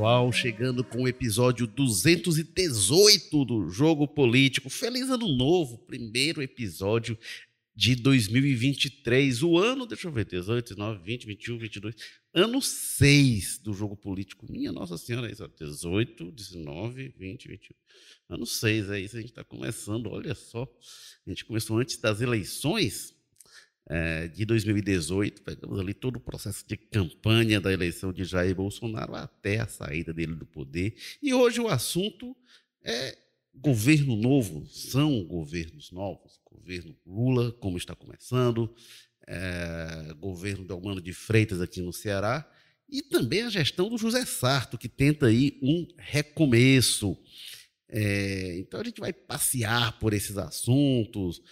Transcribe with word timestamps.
Pessoal, 0.00 0.32
chegando 0.32 0.82
com 0.82 1.02
o 1.02 1.08
episódio 1.08 1.66
218 1.66 3.44
do 3.44 3.68
Jogo 3.68 4.08
Político. 4.08 4.70
Feliz 4.70 5.10
Ano 5.10 5.28
Novo, 5.28 5.76
primeiro 5.76 6.40
episódio 6.40 7.18
de 7.76 7.94
2023. 7.96 9.42
O 9.42 9.58
ano, 9.58 9.84
deixa 9.84 10.08
eu 10.08 10.12
ver, 10.12 10.24
18, 10.24 10.68
19, 10.70 11.04
20, 11.04 11.26
21, 11.26 11.58
22. 11.58 11.94
Ano 12.32 12.62
6 12.62 13.58
do 13.58 13.74
Jogo 13.74 13.94
Político. 13.94 14.50
Minha 14.50 14.72
Nossa 14.72 14.96
Senhora, 14.96 15.28
é 15.28 15.32
isso, 15.32 15.46
18, 15.46 16.32
19, 16.32 17.14
20, 17.18 17.48
21. 17.48 17.74
Ano 18.30 18.46
6, 18.46 18.88
é 18.88 19.00
isso, 19.00 19.18
a 19.18 19.20
gente 19.20 19.32
está 19.32 19.44
começando, 19.44 20.06
olha 20.06 20.34
só. 20.34 20.66
A 21.26 21.28
gente 21.28 21.44
começou 21.44 21.76
antes 21.76 21.98
das 21.98 22.22
eleições 22.22 23.14
é, 23.92 24.28
de 24.28 24.44
2018, 24.44 25.42
pegamos 25.42 25.80
ali 25.80 25.92
todo 25.92 26.14
o 26.14 26.20
processo 26.20 26.64
de 26.64 26.76
campanha 26.76 27.60
da 27.60 27.72
eleição 27.72 28.12
de 28.12 28.22
Jair 28.22 28.54
Bolsonaro 28.54 29.16
até 29.16 29.58
a 29.58 29.66
saída 29.66 30.14
dele 30.14 30.36
do 30.36 30.46
poder. 30.46 30.94
E 31.20 31.34
hoje 31.34 31.60
o 31.60 31.66
assunto 31.66 32.36
é 32.84 33.18
governo 33.52 34.14
novo, 34.14 34.64
são 34.68 35.24
governos 35.24 35.90
novos. 35.90 36.38
Governo 36.48 36.96
Lula, 37.04 37.50
como 37.50 37.76
está 37.76 37.96
começando, 37.96 38.72
é, 39.26 40.14
governo 40.20 40.64
Delmano 40.64 41.00
de 41.00 41.12
Freitas 41.12 41.60
aqui 41.60 41.82
no 41.82 41.92
Ceará, 41.92 42.48
e 42.88 43.02
também 43.02 43.42
a 43.42 43.50
gestão 43.50 43.88
do 43.88 43.98
José 43.98 44.24
Sarto, 44.24 44.78
que 44.78 44.88
tenta 44.88 45.26
aí 45.26 45.58
um 45.60 45.88
recomeço. 45.98 47.18
É, 47.92 48.56
então 48.58 48.80
a 48.80 48.84
gente 48.84 49.00
vai 49.00 49.12
passear 49.12 49.98
por 49.98 50.12
esses 50.12 50.38
assuntos, 50.38 51.42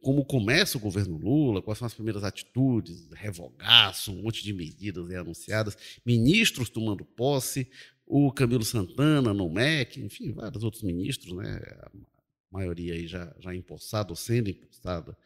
como 0.00 0.24
começa 0.24 0.76
o 0.76 0.80
governo 0.80 1.16
Lula, 1.16 1.62
quais 1.62 1.78
são 1.78 1.86
as 1.86 1.94
primeiras 1.94 2.24
atitudes, 2.24 3.08
revogaço, 3.12 4.12
um 4.12 4.22
monte 4.22 4.42
de 4.42 4.52
medidas 4.52 5.08
anunciadas, 5.12 5.76
ministros 6.04 6.68
tomando 6.68 7.04
posse, 7.04 7.70
o 8.06 8.32
Camilo 8.32 8.64
Santana 8.64 9.32
no 9.32 9.48
MEC, 9.48 10.00
enfim, 10.00 10.32
vários 10.32 10.64
outros 10.64 10.82
ministros, 10.82 11.36
né? 11.36 11.60
a 11.82 11.90
maioria 12.50 12.94
aí 12.94 13.06
já, 13.06 13.32
já 13.38 13.54
empossada 13.54 14.10
ou 14.10 14.16
sendo 14.16 14.50
empossada 14.50 15.16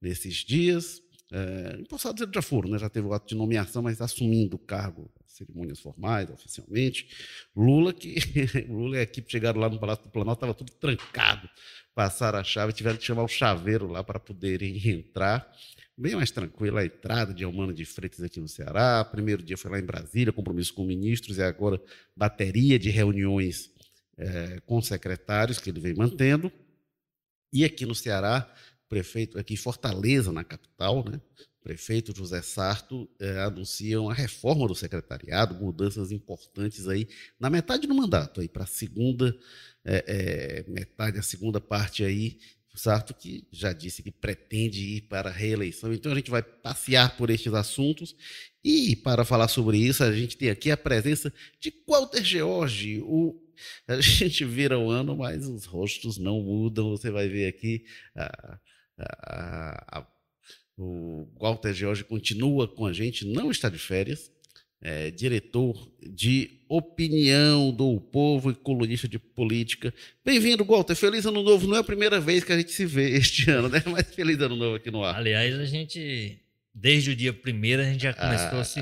nesses 0.00 0.36
dias. 0.36 1.02
É, 1.36 1.80
empossados 1.80 2.22
eles 2.22 2.32
já 2.32 2.40
foram, 2.40 2.70
né? 2.70 2.78
já 2.78 2.88
teve 2.88 3.08
o 3.08 3.12
ato 3.12 3.26
de 3.26 3.34
nomeação, 3.34 3.82
mas 3.82 4.00
assumindo 4.00 4.54
o 4.54 4.58
cargo, 4.58 5.10
cerimônias 5.26 5.80
formais, 5.80 6.30
oficialmente. 6.30 7.08
Lula, 7.56 7.92
que 7.92 8.14
Lula 8.70 8.98
e 8.98 9.00
a 9.00 9.02
equipe 9.02 9.32
chegaram 9.32 9.60
lá 9.60 9.68
no 9.68 9.80
Palácio 9.80 10.04
do 10.04 10.10
Planalto, 10.10 10.38
estava 10.38 10.54
tudo 10.54 10.70
trancado, 10.74 11.50
passaram 11.92 12.38
a 12.38 12.44
chave, 12.44 12.72
tiveram 12.72 12.96
que 12.96 13.04
chamar 13.04 13.24
o 13.24 13.28
chaveiro 13.28 13.88
lá 13.88 14.04
para 14.04 14.20
poderem 14.20 14.78
entrar. 14.88 15.52
Bem 15.98 16.14
mais 16.14 16.30
tranquila 16.30 16.82
a 16.82 16.86
entrada 16.86 17.34
de 17.34 17.42
Almano 17.42 17.74
de 17.74 17.84
Freitas 17.84 18.22
aqui 18.22 18.38
no 18.38 18.48
Ceará. 18.48 19.04
Primeiro 19.04 19.42
dia 19.42 19.56
foi 19.56 19.72
lá 19.72 19.80
em 19.80 19.84
Brasília, 19.84 20.32
compromisso 20.32 20.72
com 20.72 20.84
ministros, 20.84 21.38
e 21.38 21.42
agora 21.42 21.82
bateria 22.16 22.78
de 22.78 22.90
reuniões 22.90 23.72
é, 24.16 24.60
com 24.66 24.80
secretários 24.80 25.58
que 25.58 25.70
ele 25.70 25.80
vem 25.80 25.94
mantendo. 25.94 26.52
E 27.52 27.64
aqui 27.64 27.86
no 27.86 27.94
Ceará, 27.94 28.52
prefeito 28.94 29.36
aqui 29.36 29.54
em 29.54 29.56
Fortaleza, 29.56 30.30
na 30.30 30.44
capital, 30.44 31.04
né? 31.04 31.20
prefeito 31.64 32.16
José 32.16 32.40
Sarto 32.42 33.08
é, 33.18 33.40
anuncia 33.40 34.00
uma 34.00 34.14
reforma 34.14 34.68
do 34.68 34.74
secretariado, 34.74 35.54
mudanças 35.54 36.12
importantes 36.12 36.86
aí 36.86 37.08
na 37.40 37.50
metade 37.50 37.88
do 37.88 37.94
mandato, 37.94 38.40
aí 38.40 38.48
para 38.48 38.62
a 38.62 38.66
segunda 38.66 39.36
é, 39.84 40.64
é, 40.66 40.70
metade, 40.70 41.18
a 41.18 41.22
segunda 41.22 41.60
parte 41.60 42.04
aí. 42.04 42.38
Sarto 42.76 43.14
que 43.14 43.46
já 43.52 43.72
disse 43.72 44.02
que 44.02 44.10
pretende 44.10 44.80
ir 44.80 45.02
para 45.02 45.28
a 45.28 45.32
reeleição. 45.32 45.92
Então 45.92 46.10
a 46.10 46.14
gente 46.16 46.28
vai 46.28 46.42
passear 46.42 47.16
por 47.16 47.30
estes 47.30 47.54
assuntos 47.54 48.16
e 48.64 48.96
para 48.96 49.24
falar 49.24 49.46
sobre 49.46 49.78
isso 49.78 50.02
a 50.02 50.12
gente 50.12 50.36
tem 50.36 50.50
aqui 50.50 50.72
a 50.72 50.76
presença 50.76 51.32
de 51.60 51.72
Walter 51.86 52.24
George, 52.24 53.00
o 53.00 53.40
a 53.88 54.00
gente 54.00 54.44
vira 54.44 54.78
o 54.78 54.90
ano, 54.90 55.16
mas 55.16 55.46
os 55.46 55.64
rostos 55.64 56.18
não 56.18 56.40
mudam. 56.42 56.90
Você 56.90 57.10
vai 57.10 57.28
ver 57.28 57.48
aqui 57.48 57.84
a, 58.14 58.58
a, 58.98 59.98
a, 59.98 60.06
o 60.76 61.28
Walter 61.40 61.72
George 61.72 62.04
continua 62.04 62.66
com 62.68 62.86
a 62.86 62.92
gente, 62.92 63.26
não 63.26 63.50
está 63.50 63.68
de 63.68 63.78
férias, 63.78 64.30
é, 64.80 65.10
diretor 65.10 65.90
de 66.02 66.60
opinião 66.68 67.72
do 67.72 67.98
povo 68.00 68.50
e 68.50 68.54
colunista 68.54 69.08
de 69.08 69.18
política. 69.18 69.94
Bem-vindo, 70.24 70.64
Walter. 70.64 70.94
Feliz 70.94 71.24
ano 71.24 71.42
novo. 71.42 71.66
Não 71.66 71.76
é 71.76 71.80
a 71.80 71.84
primeira 71.84 72.20
vez 72.20 72.44
que 72.44 72.52
a 72.52 72.58
gente 72.58 72.72
se 72.72 72.84
vê 72.84 73.10
este 73.16 73.48
ano, 73.50 73.68
né? 73.68 73.82
Mas 73.86 74.14
feliz 74.14 74.38
ano 74.40 74.56
novo 74.56 74.76
aqui 74.76 74.90
no 74.90 75.02
ar. 75.02 75.16
Aliás, 75.16 75.58
a 75.58 75.64
gente, 75.64 76.38
desde 76.74 77.12
o 77.12 77.16
dia 77.16 77.32
primeiro, 77.32 77.80
a 77.80 77.86
gente 77.86 78.02
já 78.02 78.12
começou 78.12 78.58
ah. 78.58 78.60
a 78.60 78.64
se. 78.64 78.80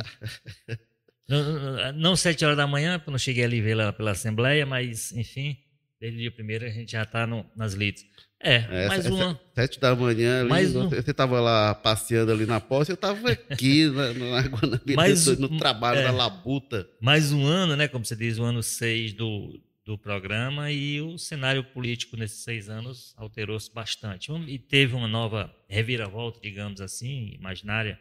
Não, 1.28 1.92
não 1.92 2.16
sete 2.16 2.44
horas 2.44 2.56
da 2.56 2.66
manhã, 2.66 2.98
porque 2.98 3.10
eu 3.10 3.12
não 3.12 3.18
cheguei 3.18 3.44
ali 3.44 3.60
ver 3.60 3.74
lá 3.74 3.92
pela 3.92 4.10
Assembleia, 4.10 4.66
mas, 4.66 5.12
enfim, 5.12 5.56
desde 6.02 6.18
o 6.18 6.20
dia 6.20 6.32
primeiro 6.32 6.66
a 6.66 6.68
gente 6.68 6.90
já 6.90 7.04
está 7.04 7.28
nas 7.54 7.74
lides. 7.74 8.04
É, 8.40 8.56
é 8.56 8.88
mais 8.88 9.06
uma. 9.06 9.40
Sete 9.54 9.78
da 9.78 9.94
manhã, 9.94 10.40
ali, 10.40 10.48
mais 10.48 10.74
um... 10.74 10.88
você 10.88 11.12
estava 11.12 11.40
lá 11.40 11.76
passeando 11.76 12.32
ali 12.32 12.44
na 12.44 12.60
posse, 12.60 12.90
eu 12.90 12.94
estava 12.94 13.30
aqui 13.30 13.86
na, 13.94 14.12
na, 14.12 14.42
na, 14.42 14.96
mais, 14.96 15.24
no 15.38 15.56
trabalho 15.58 16.00
é, 16.00 16.02
da 16.02 16.10
labuta. 16.10 16.90
Mais 17.00 17.30
um 17.30 17.46
ano, 17.46 17.76
né? 17.76 17.86
Como 17.86 18.04
você 18.04 18.16
diz, 18.16 18.36
o 18.36 18.42
ano 18.42 18.64
seis 18.64 19.12
do, 19.12 19.62
do 19.84 19.96
programa, 19.96 20.72
e 20.72 21.00
o 21.00 21.16
cenário 21.18 21.62
político 21.62 22.16
nesses 22.16 22.42
seis 22.42 22.68
anos 22.68 23.14
alterou-se 23.16 23.72
bastante. 23.72 24.32
E 24.48 24.58
teve 24.58 24.96
uma 24.96 25.06
nova 25.06 25.54
reviravolta, 25.68 26.40
digamos 26.42 26.80
assim, 26.80 27.30
imaginária, 27.38 28.00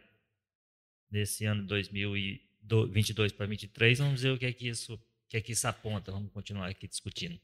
nesse 1.11 1.45
ano 1.45 1.61
de 1.61 1.67
2022 1.67 3.31
para 3.31 3.45
2023. 3.45 3.99
Vamos 3.99 4.23
ver 4.23 4.31
o 4.31 4.39
que 4.39 4.47
é 4.47 4.51
que 4.51 4.67
isso, 4.67 4.95
o 4.95 4.99
que 5.29 5.37
é 5.37 5.41
que 5.41 5.51
isso 5.51 5.67
aponta. 5.67 6.11
Vamos 6.11 6.31
continuar 6.31 6.67
aqui 6.67 6.87
discutindo. 6.87 7.39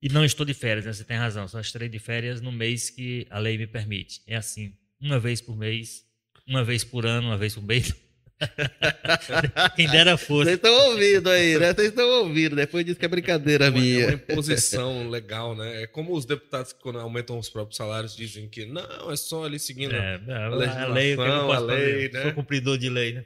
E 0.00 0.08
não 0.08 0.24
estou 0.24 0.46
de 0.46 0.54
férias, 0.54 0.86
né? 0.86 0.92
você 0.92 1.04
tem 1.04 1.16
razão. 1.16 1.48
Só 1.48 1.60
estarei 1.60 1.88
de 1.88 1.98
férias 1.98 2.40
no 2.40 2.52
mês 2.52 2.88
que 2.88 3.26
a 3.30 3.38
lei 3.38 3.58
me 3.58 3.66
permite. 3.66 4.22
É 4.26 4.36
assim, 4.36 4.72
uma 5.00 5.18
vez 5.18 5.40
por 5.40 5.56
mês, 5.56 6.04
uma 6.46 6.62
vez 6.64 6.84
por 6.84 7.04
ano, 7.04 7.28
uma 7.28 7.36
vez 7.36 7.54
por 7.54 7.64
mês. 7.64 7.94
Quem 9.74 9.88
dera 9.88 10.16
fosse. 10.16 10.44
Vocês 10.44 10.56
estão 10.56 10.90
ouvindo 10.90 11.28
aí, 11.28 11.58
né? 11.58 11.74
Vocês 11.74 11.88
estão 11.88 12.08
ouvindo. 12.08 12.54
Depois 12.54 12.84
disso 12.84 12.98
que 12.98 13.04
é 13.04 13.08
brincadeira 13.08 13.66
é 13.66 13.70
minha. 13.70 14.02
É 14.02 14.06
uma 14.06 14.12
imposição 14.14 15.10
legal, 15.10 15.56
né? 15.56 15.82
É 15.82 15.86
como 15.88 16.14
os 16.14 16.24
deputados 16.24 16.72
que 16.72 16.80
quando 16.80 17.00
aumentam 17.00 17.36
os 17.36 17.48
próprios 17.48 17.76
salários 17.76 18.14
dizem 18.14 18.48
que 18.48 18.64
não, 18.64 19.10
é 19.10 19.16
só 19.16 19.44
ali 19.44 19.58
seguindo 19.58 19.94
é, 19.96 20.20
a, 20.28 20.46
a 20.46 20.48
legislação, 20.50 20.86
a 20.86 20.94
lei, 20.94 21.14
a 21.14 21.60
lei, 21.60 22.10
né? 22.10 22.22
Sou 22.22 22.32
cumpridor 22.34 22.78
de 22.78 22.88
lei, 22.88 23.14
né? 23.14 23.24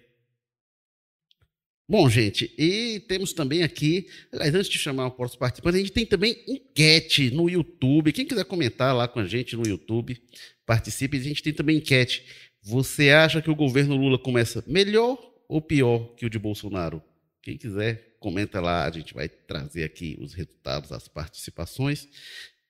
Bom, 1.93 2.09
gente, 2.09 2.51
e 2.57 3.01
temos 3.01 3.35
também 3.35 3.63
aqui, 3.63 4.07
aliás, 4.33 4.55
antes 4.55 4.71
de 4.71 4.79
chamar 4.79 5.09
o 5.09 5.11
próximo 5.11 5.41
participante, 5.41 5.77
a 5.77 5.81
gente 5.81 5.93
tem 5.93 6.07
também 6.07 6.43
enquete 6.49 7.31
no 7.31 7.51
YouTube. 7.51 8.15
Quem 8.15 8.25
quiser 8.25 8.47
comentar 8.47 8.97
lá 8.97 9.07
com 9.07 9.21
a 9.21 9.27
gente 9.27 9.55
no 9.55 9.67
YouTube, 9.67 10.19
participe. 10.65 11.19
A 11.19 11.21
gente 11.21 11.43
tem 11.43 11.53
também 11.53 11.77
enquete. 11.77 12.25
Você 12.63 13.11
acha 13.11 13.43
que 13.43 13.51
o 13.51 13.55
governo 13.55 13.95
Lula 13.95 14.19
começa 14.19 14.65
melhor 14.67 15.19
ou 15.47 15.61
pior 15.61 16.15
que 16.15 16.25
o 16.25 16.31
de 16.31 16.39
Bolsonaro? 16.39 17.03
Quem 17.43 17.59
quiser, 17.59 18.17
comenta 18.19 18.59
lá, 18.59 18.87
a 18.87 18.91
gente 18.91 19.13
vai 19.13 19.29
trazer 19.29 19.85
aqui 19.85 20.17
os 20.19 20.33
resultados, 20.33 20.93
as 20.93 21.09
participações. 21.09 22.09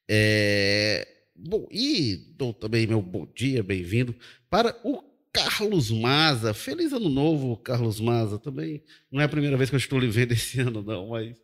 É... 0.09 1.07
Bom, 1.37 1.69
e 1.71 2.17
dou 2.37 2.53
também 2.53 2.89
meu 2.89 3.01
bom 3.01 3.29
dia, 3.33 3.63
bem-vindo 3.63 4.17
para 4.51 4.77
o 4.83 5.12
Carlos 5.33 5.91
Maza. 5.91 6.53
Feliz 6.53 6.93
ano 6.93 7.09
novo, 7.09 7.57
Carlos 7.57 7.99
Maza. 7.99 8.39
Também 8.39 8.83
não 9.11 9.21
é 9.21 9.25
a 9.25 9.29
primeira 9.29 9.57
vez 9.57 9.71
que 9.71 9.77
eu 9.77 9.79
estou 9.79 9.99
lhe 9.99 10.09
vendo 10.09 10.33
esse 10.33 10.61
ano, 10.61 10.83
não, 10.83 11.09
mas 11.09 11.37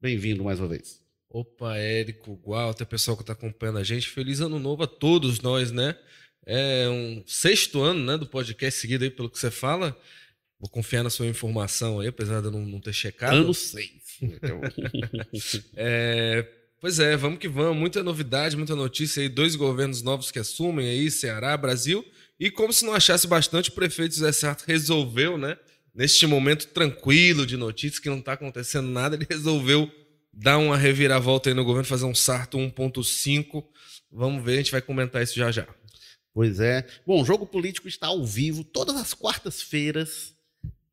bem-vindo 0.00 0.44
mais 0.44 0.60
uma 0.60 0.68
vez. 0.68 1.02
Opa, 1.28 1.76
Érico, 1.76 2.40
Walter, 2.46 2.86
pessoal 2.86 3.16
que 3.16 3.24
está 3.24 3.32
acompanhando 3.32 3.78
a 3.78 3.82
gente. 3.82 4.08
Feliz 4.08 4.40
ano 4.40 4.60
novo 4.60 4.84
a 4.84 4.86
todos 4.86 5.40
nós, 5.40 5.72
né? 5.72 5.96
É 6.46 6.88
um 6.88 7.24
sexto 7.26 7.82
ano 7.82 8.04
né, 8.04 8.16
do 8.16 8.26
podcast 8.26 8.78
seguido 8.78 9.02
aí, 9.02 9.10
pelo 9.10 9.28
que 9.28 9.38
você 9.38 9.50
fala. 9.50 9.98
Vou 10.60 10.68
confiar 10.70 11.02
na 11.02 11.10
sua 11.10 11.26
informação 11.26 11.98
aí, 11.98 12.06
apesar 12.06 12.40
de 12.40 12.46
eu 12.46 12.52
não, 12.52 12.60
não 12.60 12.80
ter 12.80 12.92
checado. 12.92 13.36
Ano 13.36 13.52
seis. 13.52 13.90
Então. 14.22 14.60
é, 15.74 16.46
pois 16.80 17.00
é, 17.00 17.16
vamos 17.16 17.40
que 17.40 17.48
vamos. 17.48 17.76
Muita 17.76 18.00
novidade, 18.02 18.56
muita 18.56 18.76
notícia 18.76 19.20
aí. 19.20 19.28
Dois 19.28 19.56
governos 19.56 20.02
novos 20.02 20.30
que 20.30 20.38
assumem 20.38 20.88
aí, 20.88 21.10
Ceará, 21.10 21.56
Brasil. 21.56 22.04
E 22.38 22.50
como 22.50 22.72
se 22.72 22.84
não 22.84 22.94
achasse 22.94 23.26
bastante, 23.26 23.70
o 23.70 23.74
prefeito 23.74 24.14
José 24.14 24.32
Sarto 24.32 24.64
resolveu, 24.66 25.38
né? 25.38 25.56
Neste 25.94 26.26
momento 26.26 26.66
tranquilo 26.68 27.46
de 27.46 27.56
notícias, 27.56 28.00
que 28.00 28.10
não 28.10 28.18
está 28.18 28.32
acontecendo 28.32 28.88
nada, 28.88 29.14
ele 29.14 29.26
resolveu 29.30 29.90
dar 30.32 30.58
uma 30.58 30.76
reviravolta 30.76 31.48
aí 31.48 31.54
no 31.54 31.64
governo, 31.64 31.86
fazer 31.86 32.04
um 32.04 32.14
Sarto 32.14 32.58
1.5. 32.58 33.64
Vamos 34.10 34.44
ver, 34.44 34.54
a 34.54 34.56
gente 34.56 34.72
vai 34.72 34.82
comentar 34.82 35.22
isso 35.22 35.36
já 35.36 35.52
já. 35.52 35.66
Pois 36.32 36.58
é. 36.58 36.84
Bom, 37.06 37.22
o 37.22 37.24
Jogo 37.24 37.46
Político 37.46 37.86
está 37.86 38.08
ao 38.08 38.24
vivo 38.24 38.64
todas 38.64 38.96
as 38.96 39.14
quartas-feiras, 39.14 40.34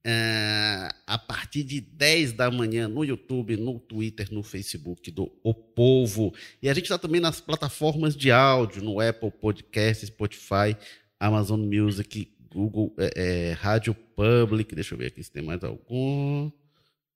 é, 0.04 0.90
a 1.06 1.18
partir 1.18 1.64
de 1.64 1.82
10 1.82 2.34
da 2.34 2.50
manhã, 2.52 2.88
no 2.88 3.04
YouTube, 3.04 3.58
no 3.58 3.80
Twitter, 3.80 4.32
no 4.32 4.44
Facebook 4.44 5.10
do 5.10 5.32
O 5.44 5.54
Povo. 5.54 6.34
E 6.62 6.70
a 6.70 6.74
gente 6.74 6.86
está 6.86 6.98
também 6.98 7.22
nas 7.22 7.42
plataformas 7.42 8.16
de 8.16 8.32
áudio, 8.32 8.84
no 8.84 9.00
Apple 9.00 9.32
Podcast, 9.32 10.06
Spotify, 10.06 10.78
Amazon 11.22 11.62
Music, 11.62 12.34
Google, 12.52 12.96
é, 12.98 13.12
é, 13.50 13.52
Rádio 13.54 13.94
Public, 13.94 14.74
deixa 14.74 14.96
eu 14.96 14.98
ver 14.98 15.08
aqui 15.08 15.24
se 15.24 15.32
tem 15.32 15.44
mais 15.44 15.64
algum. 15.64 16.52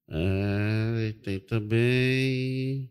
É, 0.07 1.13
tem 1.24 1.40
também. 1.40 2.88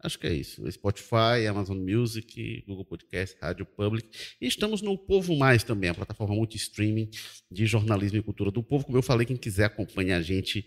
Acho 0.00 0.18
que 0.18 0.26
é 0.26 0.32
isso. 0.32 0.68
Spotify, 0.72 1.46
Amazon 1.48 1.78
Music, 1.78 2.64
Google 2.66 2.84
Podcast, 2.84 3.36
Rádio 3.40 3.66
Public. 3.66 4.08
E 4.40 4.48
estamos 4.48 4.82
no 4.82 4.98
Povo 4.98 5.36
Mais 5.36 5.62
também, 5.62 5.90
a 5.90 5.94
plataforma 5.94 6.34
multi-streaming 6.34 7.08
de 7.48 7.64
jornalismo 7.64 8.18
e 8.18 8.22
cultura 8.22 8.50
do 8.50 8.62
povo. 8.62 8.84
Como 8.84 8.98
eu 8.98 9.02
falei, 9.02 9.26
quem 9.26 9.36
quiser 9.36 9.66
acompanhar 9.66 10.16
a 10.16 10.22
gente 10.22 10.66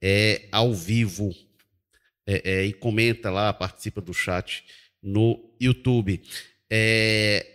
é 0.00 0.48
ao 0.52 0.72
vivo 0.72 1.34
é, 2.24 2.50
é, 2.50 2.64
e 2.64 2.72
comenta 2.72 3.28
lá, 3.28 3.52
participa 3.52 4.00
do 4.00 4.14
chat 4.14 4.64
no 5.02 5.52
YouTube. 5.60 6.22
É, 6.70 7.51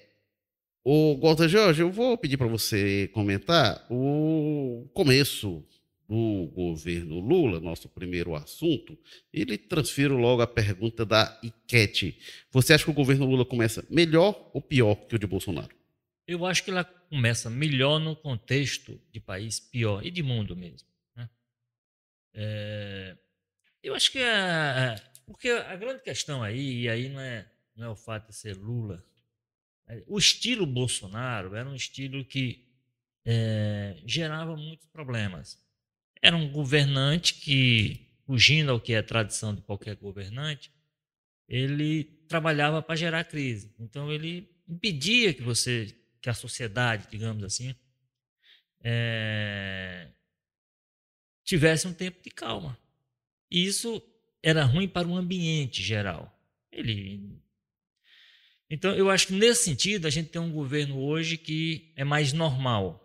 o 0.90 1.18
Walter 1.18 1.50
Jorge, 1.50 1.82
eu 1.82 1.92
vou 1.92 2.18
pedir 2.18 2.38
para 2.38 2.48
você 2.48 3.10
comentar 3.10 3.86
o 3.90 4.90
começo 4.94 5.62
do 6.08 6.50
governo 6.56 7.20
Lula, 7.20 7.60
nosso 7.60 7.90
primeiro 7.90 8.34
assunto, 8.34 8.98
e 9.34 9.44
lhe 9.44 9.58
transfiro 9.58 10.16
logo 10.16 10.42
a 10.42 10.48
pergunta 10.48 11.06
da 11.06 11.38
enquete. 11.44 12.18
Você 12.52 12.74
acha 12.74 12.86
que 12.86 12.90
o 12.90 12.94
governo 12.94 13.26
Lula 13.26 13.44
começa 13.44 13.86
melhor 13.90 14.50
ou 14.54 14.62
pior 14.62 14.96
que 14.96 15.16
o 15.18 15.20
de 15.20 15.28
Bolsonaro? 15.28 15.76
Eu 16.26 16.46
acho 16.46 16.64
que 16.64 16.72
ela 16.72 16.86
começa 16.86 17.50
melhor 17.50 18.00
no 18.00 18.16
contexto 18.16 18.98
de 19.12 19.20
país 19.20 19.60
pior 19.60 20.06
e 20.06 20.10
de 20.10 20.24
mundo 20.24 20.56
mesmo. 20.56 20.88
Né? 21.14 21.30
É, 22.34 23.18
eu 23.84 23.94
acho 23.94 24.10
que 24.10 24.20
a, 24.24 24.96
porque 25.26 25.50
a 25.50 25.76
grande 25.76 26.02
questão 26.02 26.42
aí, 26.42 26.84
e 26.84 26.90
aí 26.90 27.10
não 27.10 27.20
é, 27.20 27.46
não 27.76 27.88
é 27.88 27.90
o 27.90 27.96
fato 27.98 28.30
de 28.30 28.36
ser 28.38 28.56
Lula, 28.56 29.04
o 30.06 30.18
estilo 30.18 30.66
Bolsonaro 30.66 31.56
era 31.56 31.68
um 31.70 31.76
estilo 31.76 32.24
que 32.26 32.68
é, 33.26 34.02
gerava 34.06 34.56
muitos 34.56 34.88
problemas. 34.88 35.60
Era 36.22 36.36
um 36.36 36.52
governante 36.52 37.36
que, 37.36 38.10
fugindo 38.26 38.72
ao 38.72 38.80
que 38.80 38.94
é 38.94 38.98
a 38.98 39.04
tradição 39.04 39.54
de 39.54 39.62
qualquer 39.62 39.96
governante, 39.96 40.72
ele 41.48 42.04
trabalhava 42.28 42.82
para 42.82 42.96
gerar 42.96 43.24
crise. 43.24 43.74
Então 43.80 44.12
ele 44.12 44.50
impedia 44.68 45.34
que 45.34 45.42
você, 45.42 45.96
que 46.22 46.30
a 46.30 46.34
sociedade, 46.34 47.08
digamos 47.10 47.44
assim, 47.44 47.74
é, 48.82 50.10
tivesse 51.44 51.88
um 51.88 51.94
tempo 51.94 52.22
de 52.22 52.30
calma. 52.30 52.78
E 53.50 53.66
isso 53.66 54.02
era 54.44 54.64
ruim 54.64 54.88
para 54.88 55.08
o 55.08 55.16
ambiente 55.16 55.82
geral. 55.82 56.34
Ele 56.72 57.40
então, 58.70 58.94
eu 58.94 59.10
acho 59.10 59.28
que 59.28 59.34
nesse 59.34 59.64
sentido, 59.64 60.08
a 60.08 60.10
gente 60.10 60.30
tem 60.30 60.42
um 60.42 60.52
governo 60.52 61.00
hoje 61.00 61.38
que 61.38 61.92
é 61.96 62.04
mais 62.04 62.34
normal. 62.34 63.04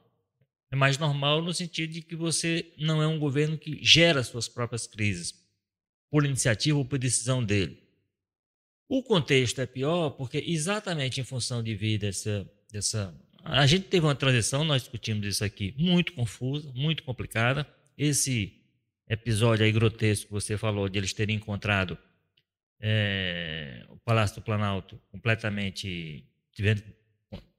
É 0.71 0.77
mais 0.77 0.99
normal 0.99 1.43
no 1.43 1.53
sentido 1.53 1.93
de 1.93 2.03
que 2.03 2.17
você 2.17 2.73
não 2.79 3.03
é 3.03 3.07
um 3.07 3.19
governo 3.19 3.59
que 3.59 3.79
gera 3.83 4.25
suas 4.25 4.49
próprias 4.49 4.87
crises, 4.87 5.35
por 6.11 6.25
iniciativa 6.25 6.79
ou 6.79 6.85
por 6.85 6.99
decisão 6.99 7.45
dele. 7.45 7.79
O 8.89 9.03
contexto 9.03 9.61
é 9.61 9.67
pior 9.67 10.11
porque, 10.11 10.43
exatamente 10.47 11.21
em 11.21 11.25
função 11.25 11.63
de 11.63 11.75
vir 11.75 11.99
dessa. 11.99 12.51
dessa 12.71 13.15
a 13.45 13.67
gente 13.67 13.87
teve 13.87 14.07
uma 14.07 14.15
transição, 14.15 14.65
nós 14.65 14.83
discutimos 14.83 15.27
isso 15.27 15.45
aqui, 15.45 15.75
muito 15.77 16.13
confusa, 16.13 16.73
muito 16.75 17.03
complicada. 17.03 17.67
Esse 17.99 18.53
episódio 19.09 19.65
aí 19.65 19.73
grotesco 19.73 20.27
que 20.27 20.33
você 20.33 20.57
falou 20.57 20.89
de 20.89 20.99
eles 20.99 21.13
terem 21.13 21.37
encontrado 21.37 21.99
é, 22.83 23.87
o 23.89 23.97
Palácio 23.99 24.37
do 24.37 24.43
Planalto 24.43 25.01
completamente 25.13 26.27
tivendo 26.53 26.83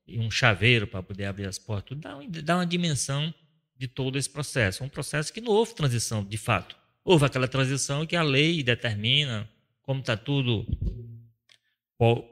um 0.10 0.30
chaveiro 0.30 0.86
para 0.86 1.02
poder 1.02 1.26
abrir 1.26 1.46
as 1.46 1.58
portas, 1.58 1.98
dá, 1.98 2.20
dá 2.44 2.58
uma 2.58 2.66
dimensão 2.66 3.34
de 3.78 3.88
todo 3.88 4.18
esse 4.18 4.30
processo. 4.30 4.84
Um 4.84 4.90
processo 4.90 5.32
que 5.32 5.40
não 5.40 5.54
houve 5.54 5.74
transição, 5.74 6.24
de 6.24 6.38
fato. 6.38 6.76
Houve 7.06 7.26
aquela 7.26 7.48
transição 7.48 8.06
que 8.06 8.16
a 8.16 8.22
lei 8.22 8.62
determina, 8.62 9.50
como 9.82 10.02
está 10.02 10.16
tudo 10.16 10.68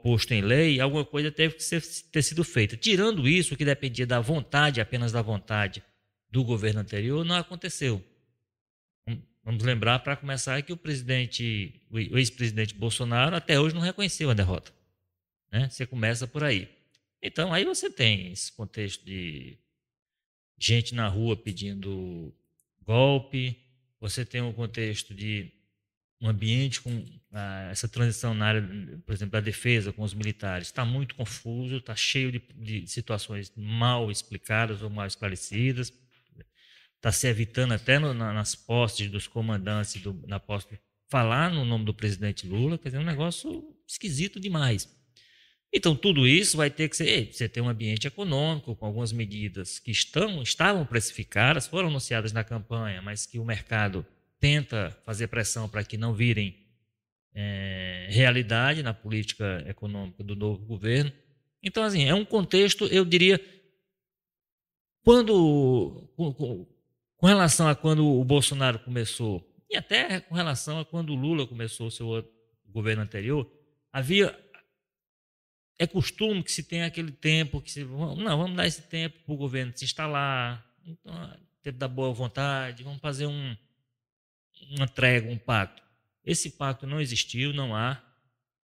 posto 0.02 0.34
em 0.34 0.42
lei, 0.42 0.80
alguma 0.80 1.04
coisa 1.04 1.30
teve 1.30 1.54
que 1.54 1.62
ser, 1.62 1.82
ter 2.10 2.22
sido 2.22 2.44
feita. 2.44 2.76
Tirando 2.76 3.26
isso, 3.26 3.56
que 3.56 3.64
dependia 3.64 4.06
da 4.06 4.20
vontade, 4.20 4.82
apenas 4.82 5.12
da 5.12 5.22
vontade 5.22 5.82
do 6.30 6.44
governo 6.44 6.80
anterior, 6.80 7.24
não 7.24 7.36
aconteceu. 7.36 8.04
Vamos 9.44 9.64
lembrar, 9.64 9.98
para 9.98 10.16
começar, 10.16 10.62
que 10.62 10.72
o 10.72 10.76
presidente, 10.76 11.74
o 11.90 11.98
ex-presidente 12.18 12.74
Bolsonaro 12.74 13.34
até 13.34 13.58
hoje 13.58 13.74
não 13.74 13.82
reconheceu 13.82 14.30
a 14.30 14.34
derrota. 14.34 14.72
Né? 15.50 15.68
Você 15.68 15.84
começa 15.84 16.28
por 16.28 16.44
aí. 16.44 16.68
Então, 17.20 17.52
aí 17.52 17.64
você 17.64 17.90
tem 17.90 18.30
esse 18.30 18.52
contexto 18.52 19.04
de 19.04 19.58
gente 20.58 20.94
na 20.94 21.08
rua 21.08 21.36
pedindo 21.36 22.32
golpe, 22.84 23.58
você 24.00 24.24
tem 24.24 24.40
um 24.40 24.52
contexto 24.52 25.12
de 25.12 25.50
um 26.20 26.28
ambiente 26.28 26.80
com 26.80 27.04
ah, 27.32 27.68
essa 27.70 27.88
transição 27.88 28.32
na 28.34 28.46
área, 28.46 28.62
por 29.04 29.12
exemplo, 29.12 29.32
da 29.32 29.40
defesa 29.40 29.92
com 29.92 30.02
os 30.02 30.14
militares, 30.14 30.68
está 30.68 30.84
muito 30.84 31.16
confuso, 31.16 31.76
está 31.78 31.96
cheio 31.96 32.30
de, 32.30 32.40
de 32.54 32.86
situações 32.86 33.52
mal 33.56 34.08
explicadas 34.08 34.82
ou 34.82 34.90
mal 34.90 35.06
esclarecidas 35.06 35.92
está 37.02 37.10
se 37.10 37.26
evitando 37.26 37.72
até 37.72 37.98
no, 37.98 38.14
na, 38.14 38.32
nas 38.32 38.54
postes 38.54 39.10
dos 39.10 39.26
comandantes 39.26 40.00
do, 40.00 40.14
na 40.28 40.38
poste 40.38 40.78
falar 41.10 41.50
no 41.50 41.64
nome 41.64 41.84
do 41.84 41.92
presidente 41.92 42.46
Lula, 42.46 42.78
quer 42.78 42.90
dizer, 42.90 42.98
é 42.98 43.00
um 43.00 43.04
negócio 43.04 43.76
esquisito 43.86 44.38
demais. 44.38 44.88
Então, 45.72 45.96
tudo 45.96 46.28
isso 46.28 46.56
vai 46.56 46.70
ter 46.70 46.88
que 46.88 46.96
ser. 46.96 47.08
Ei, 47.08 47.32
você 47.32 47.48
tem 47.48 47.62
um 47.62 47.68
ambiente 47.68 48.06
econômico 48.06 48.76
com 48.76 48.86
algumas 48.86 49.12
medidas 49.12 49.80
que 49.80 49.90
estão, 49.90 50.42
estavam 50.42 50.86
precificadas, 50.86 51.66
foram 51.66 51.88
anunciadas 51.88 52.32
na 52.32 52.44
campanha, 52.44 53.02
mas 53.02 53.26
que 53.26 53.38
o 53.38 53.44
mercado 53.44 54.06
tenta 54.38 54.96
fazer 55.04 55.26
pressão 55.26 55.68
para 55.68 55.82
que 55.82 55.96
não 55.96 56.14
virem 56.14 56.56
é, 57.34 58.06
realidade 58.10 58.82
na 58.82 58.94
política 58.94 59.64
econômica 59.66 60.22
do 60.22 60.36
novo 60.36 60.64
governo. 60.64 61.12
Então, 61.62 61.82
assim, 61.82 62.04
é 62.04 62.14
um 62.14 62.24
contexto, 62.24 62.86
eu 62.86 63.04
diria, 63.04 63.40
quando 65.02 66.08
com 67.22 67.28
relação 67.28 67.68
a 67.68 67.74
quando 67.76 68.04
o 68.04 68.24
Bolsonaro 68.24 68.80
começou, 68.80 69.48
e 69.70 69.76
até 69.76 70.18
com 70.18 70.34
relação 70.34 70.80
a 70.80 70.84
quando 70.84 71.10
o 71.10 71.14
Lula 71.14 71.46
começou 71.46 71.86
o 71.86 71.90
seu 71.90 72.28
governo 72.66 73.00
anterior, 73.00 73.48
havia. 73.92 74.36
É 75.78 75.86
costume 75.86 76.42
que 76.42 76.50
se 76.50 76.64
tenha 76.64 76.84
aquele 76.84 77.12
tempo 77.12 77.60
que 77.60 77.70
se. 77.70 77.84
Não, 77.84 78.16
vamos 78.36 78.56
dar 78.56 78.66
esse 78.66 78.82
tempo 78.82 79.20
para 79.24 79.34
o 79.34 79.36
governo 79.36 79.72
se 79.72 79.84
instalar, 79.84 80.66
então, 80.84 81.38
tempo 81.62 81.78
da 81.78 81.86
boa 81.86 82.12
vontade, 82.12 82.82
vamos 82.82 83.00
fazer 83.00 83.26
um, 83.26 83.56
uma 84.76 84.88
trégua, 84.88 85.30
um 85.30 85.38
pacto. 85.38 85.80
Esse 86.24 86.50
pacto 86.50 86.88
não 86.88 87.00
existiu, 87.00 87.52
não 87.52 87.72
há. 87.72 88.02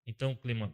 Então 0.05 0.33
o 0.33 0.35
clima 0.35 0.73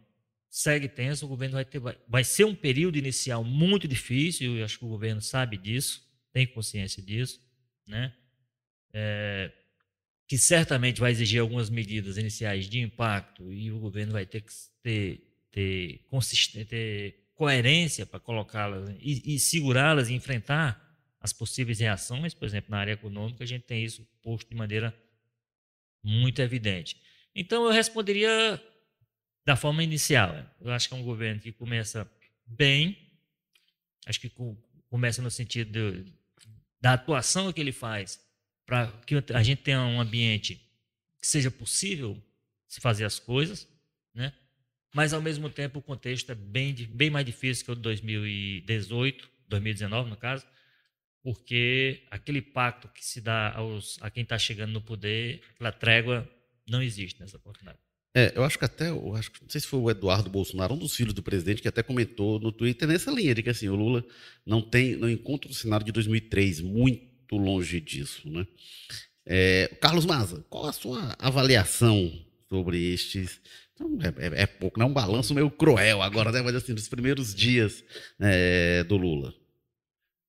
segue 0.50 0.88
tenso, 0.88 1.24
o 1.24 1.28
governo 1.28 1.54
vai 1.54 1.64
ter. 1.64 1.78
Vai, 1.78 1.96
vai 2.08 2.24
ser 2.24 2.46
um 2.46 2.54
período 2.54 2.98
inicial 2.98 3.44
muito 3.44 3.86
difícil, 3.86 4.56
eu 4.56 4.64
acho 4.64 4.76
que 4.76 4.84
o 4.84 4.88
governo 4.88 5.20
sabe 5.20 5.56
disso, 5.56 6.04
tem 6.32 6.48
consciência 6.48 7.00
disso 7.00 7.45
né? 7.86 8.12
É, 8.92 9.52
que 10.26 10.36
certamente 10.36 11.00
vai 11.00 11.12
exigir 11.12 11.40
algumas 11.40 11.70
medidas 11.70 12.16
iniciais 12.16 12.68
de 12.68 12.80
impacto 12.80 13.52
e 13.52 13.70
o 13.70 13.78
governo 13.78 14.12
vai 14.12 14.26
ter 14.26 14.40
que 14.40 14.52
ter, 14.82 15.22
ter, 15.50 16.04
ter 16.68 17.30
coerência 17.34 18.04
para 18.04 18.18
colocá-las 18.18 18.90
e, 18.98 19.34
e 19.34 19.38
segurá-las 19.38 20.08
e 20.08 20.14
enfrentar 20.14 20.82
as 21.20 21.32
possíveis 21.32 21.80
reações, 21.80 22.34
por 22.34 22.44
exemplo, 22.44 22.70
na 22.70 22.78
área 22.78 22.92
econômica, 22.92 23.44
a 23.44 23.46
gente 23.46 23.62
tem 23.62 23.84
isso 23.84 24.06
posto 24.22 24.48
de 24.48 24.54
maneira 24.54 24.96
muito 26.02 26.40
evidente. 26.40 27.00
Então, 27.34 27.64
eu 27.64 27.72
responderia 27.72 28.62
da 29.44 29.56
forma 29.56 29.82
inicial. 29.82 30.34
Eu 30.60 30.72
acho 30.72 30.88
que 30.88 30.94
é 30.94 30.96
um 30.96 31.02
governo 31.02 31.40
que 31.40 31.52
começa 31.52 32.10
bem, 32.46 32.96
acho 34.06 34.20
que 34.20 34.32
começa 34.88 35.20
no 35.20 35.30
sentido 35.30 35.72
de, 35.72 36.12
da 36.80 36.92
atuação 36.92 37.52
que 37.52 37.60
ele 37.60 37.72
faz 37.72 38.20
para 38.64 38.88
que 39.06 39.14
a 39.32 39.42
gente 39.42 39.62
tenha 39.62 39.80
um 39.80 40.00
ambiente 40.00 40.56
que 41.20 41.26
seja 41.26 41.50
possível 41.50 42.20
se 42.66 42.80
fazer 42.80 43.04
as 43.04 43.18
coisas, 43.18 43.68
né? 44.12 44.32
Mas 44.94 45.12
ao 45.12 45.20
mesmo 45.20 45.48
tempo 45.48 45.78
o 45.78 45.82
contexto 45.82 46.32
é 46.32 46.34
bem, 46.34 46.74
bem 46.74 47.10
mais 47.10 47.24
difícil 47.24 47.64
que 47.64 47.70
o 47.70 47.76
de 47.76 47.82
2018, 47.82 49.28
2019 49.48 50.10
no 50.10 50.16
caso, 50.16 50.46
porque 51.22 52.04
aquele 52.10 52.40
pacto 52.40 52.88
que 52.88 53.04
se 53.04 53.20
dá 53.20 53.52
aos, 53.54 53.98
a 54.00 54.10
quem 54.10 54.22
está 54.22 54.38
chegando 54.38 54.72
no 54.72 54.80
poder, 54.80 55.42
aquela 55.50 55.72
trégua, 55.72 56.28
não 56.68 56.82
existe 56.82 57.20
nessa 57.20 57.36
oportunidade. 57.36 57.78
É, 58.16 58.32
eu 58.34 58.42
acho 58.42 58.58
que 58.58 58.64
até, 58.64 58.86
acho, 58.86 59.30
não 59.42 59.50
sei 59.50 59.60
se 59.60 59.66
foi 59.66 59.78
o 59.78 59.90
Eduardo 59.90 60.30
Bolsonaro, 60.30 60.72
um 60.72 60.78
dos 60.78 60.96
filhos 60.96 61.12
do 61.12 61.22
presidente, 61.22 61.60
que 61.60 61.68
até 61.68 61.82
comentou 61.82 62.40
no 62.40 62.50
Twitter 62.50 62.88
nessa 62.88 63.10
linha 63.10 63.34
de 63.34 63.42
que 63.42 63.50
assim, 63.50 63.68
o 63.68 63.74
Lula 63.74 64.02
não 64.46 64.62
tem, 64.62 64.96
não 64.96 65.10
encontra 65.10 65.50
o 65.50 65.54
cenário 65.54 65.84
de 65.84 65.92
2003 65.92 66.62
muito 66.62 67.36
longe 67.36 67.78
disso, 67.78 68.26
né? 68.30 68.46
É, 69.26 69.68
Carlos 69.82 70.06
Maza, 70.06 70.42
qual 70.48 70.64
a 70.64 70.72
sua 70.72 71.14
avaliação 71.18 72.10
sobre 72.48 72.94
estes? 72.94 73.38
Então, 73.74 73.98
é, 74.00 74.26
é, 74.28 74.42
é, 74.44 74.46
pouco, 74.46 74.78
não 74.78 74.86
é 74.86 74.88
um 74.88 74.94
balanço 74.94 75.34
meio 75.34 75.50
cruel 75.50 76.00
agora, 76.00 76.32
né? 76.32 76.40
Mas 76.40 76.54
assim, 76.54 76.72
dos 76.72 76.88
primeiros 76.88 77.34
dias 77.34 77.84
é, 78.18 78.82
do 78.84 78.96
Lula. 78.96 79.34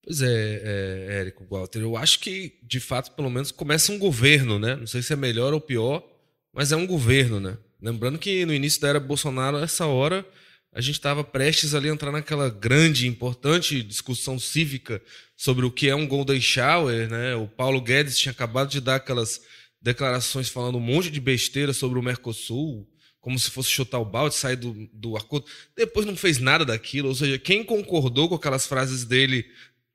Pois 0.04 0.22
é, 0.22 0.28
é, 0.28 1.20
Érico 1.22 1.46
Walter, 1.50 1.80
eu 1.80 1.96
acho 1.96 2.20
que, 2.20 2.60
de 2.64 2.82
fato, 2.82 3.12
pelo 3.14 3.30
menos 3.30 3.50
começa 3.50 3.94
um 3.94 3.98
governo, 3.98 4.60
né? 4.60 4.76
Não 4.76 4.88
sei 4.88 5.02
se 5.02 5.14
é 5.14 5.16
melhor 5.16 5.54
ou 5.54 5.62
pior, 5.62 6.06
mas 6.52 6.74
é 6.74 6.76
um 6.76 6.86
governo, 6.86 7.40
né? 7.40 7.58
Lembrando 7.82 8.18
que 8.18 8.46
no 8.46 8.54
início 8.54 8.82
da 8.82 8.90
era 8.90 9.00
Bolsonaro, 9.00 9.58
essa 9.58 9.86
hora, 9.86 10.26
a 10.74 10.82
gente 10.82 10.96
estava 10.96 11.24
prestes 11.24 11.74
ali 11.74 11.90
a 11.90 11.94
entrar 11.94 12.12
naquela 12.12 12.50
grande, 12.50 13.08
importante 13.08 13.82
discussão 13.84 14.40
cívica 14.40 15.02
sobre 15.36 15.66
o 15.66 15.72
que 15.72 15.90
é 15.90 15.96
um 15.96 16.08
Golden 16.08 16.42
Shower, 16.42 17.10
né? 17.10 17.36
O 17.36 17.48
Paulo 17.48 17.82
Guedes 17.82 18.18
tinha 18.18 18.32
acabado 18.32 18.70
de 18.70 18.82
dar 18.82 18.96
aquelas 18.96 19.42
declarações 19.82 20.50
falando 20.50 20.78
um 20.78 20.82
monte 20.82 21.10
de 21.10 21.20
besteira 21.20 21.74
sobre 21.74 22.00
o 22.00 22.04
Mercosul, 22.04 22.88
como 23.22 23.38
se 23.38 23.52
fosse 23.52 23.70
chutar 23.70 24.00
o 24.00 24.06
balde, 24.06 24.36
sair 24.36 24.56
do, 24.56 24.90
do 24.94 25.18
acordo. 25.18 25.46
Depois 25.76 26.06
não 26.06 26.16
fez 26.16 26.40
nada 26.40 26.66
daquilo, 26.66 27.10
ou 27.10 27.16
seja, 27.16 27.38
quem 27.38 27.64
concordou 27.64 28.30
com 28.30 28.36
aquelas 28.36 28.66
frases 28.66 29.04
dele 29.04 29.46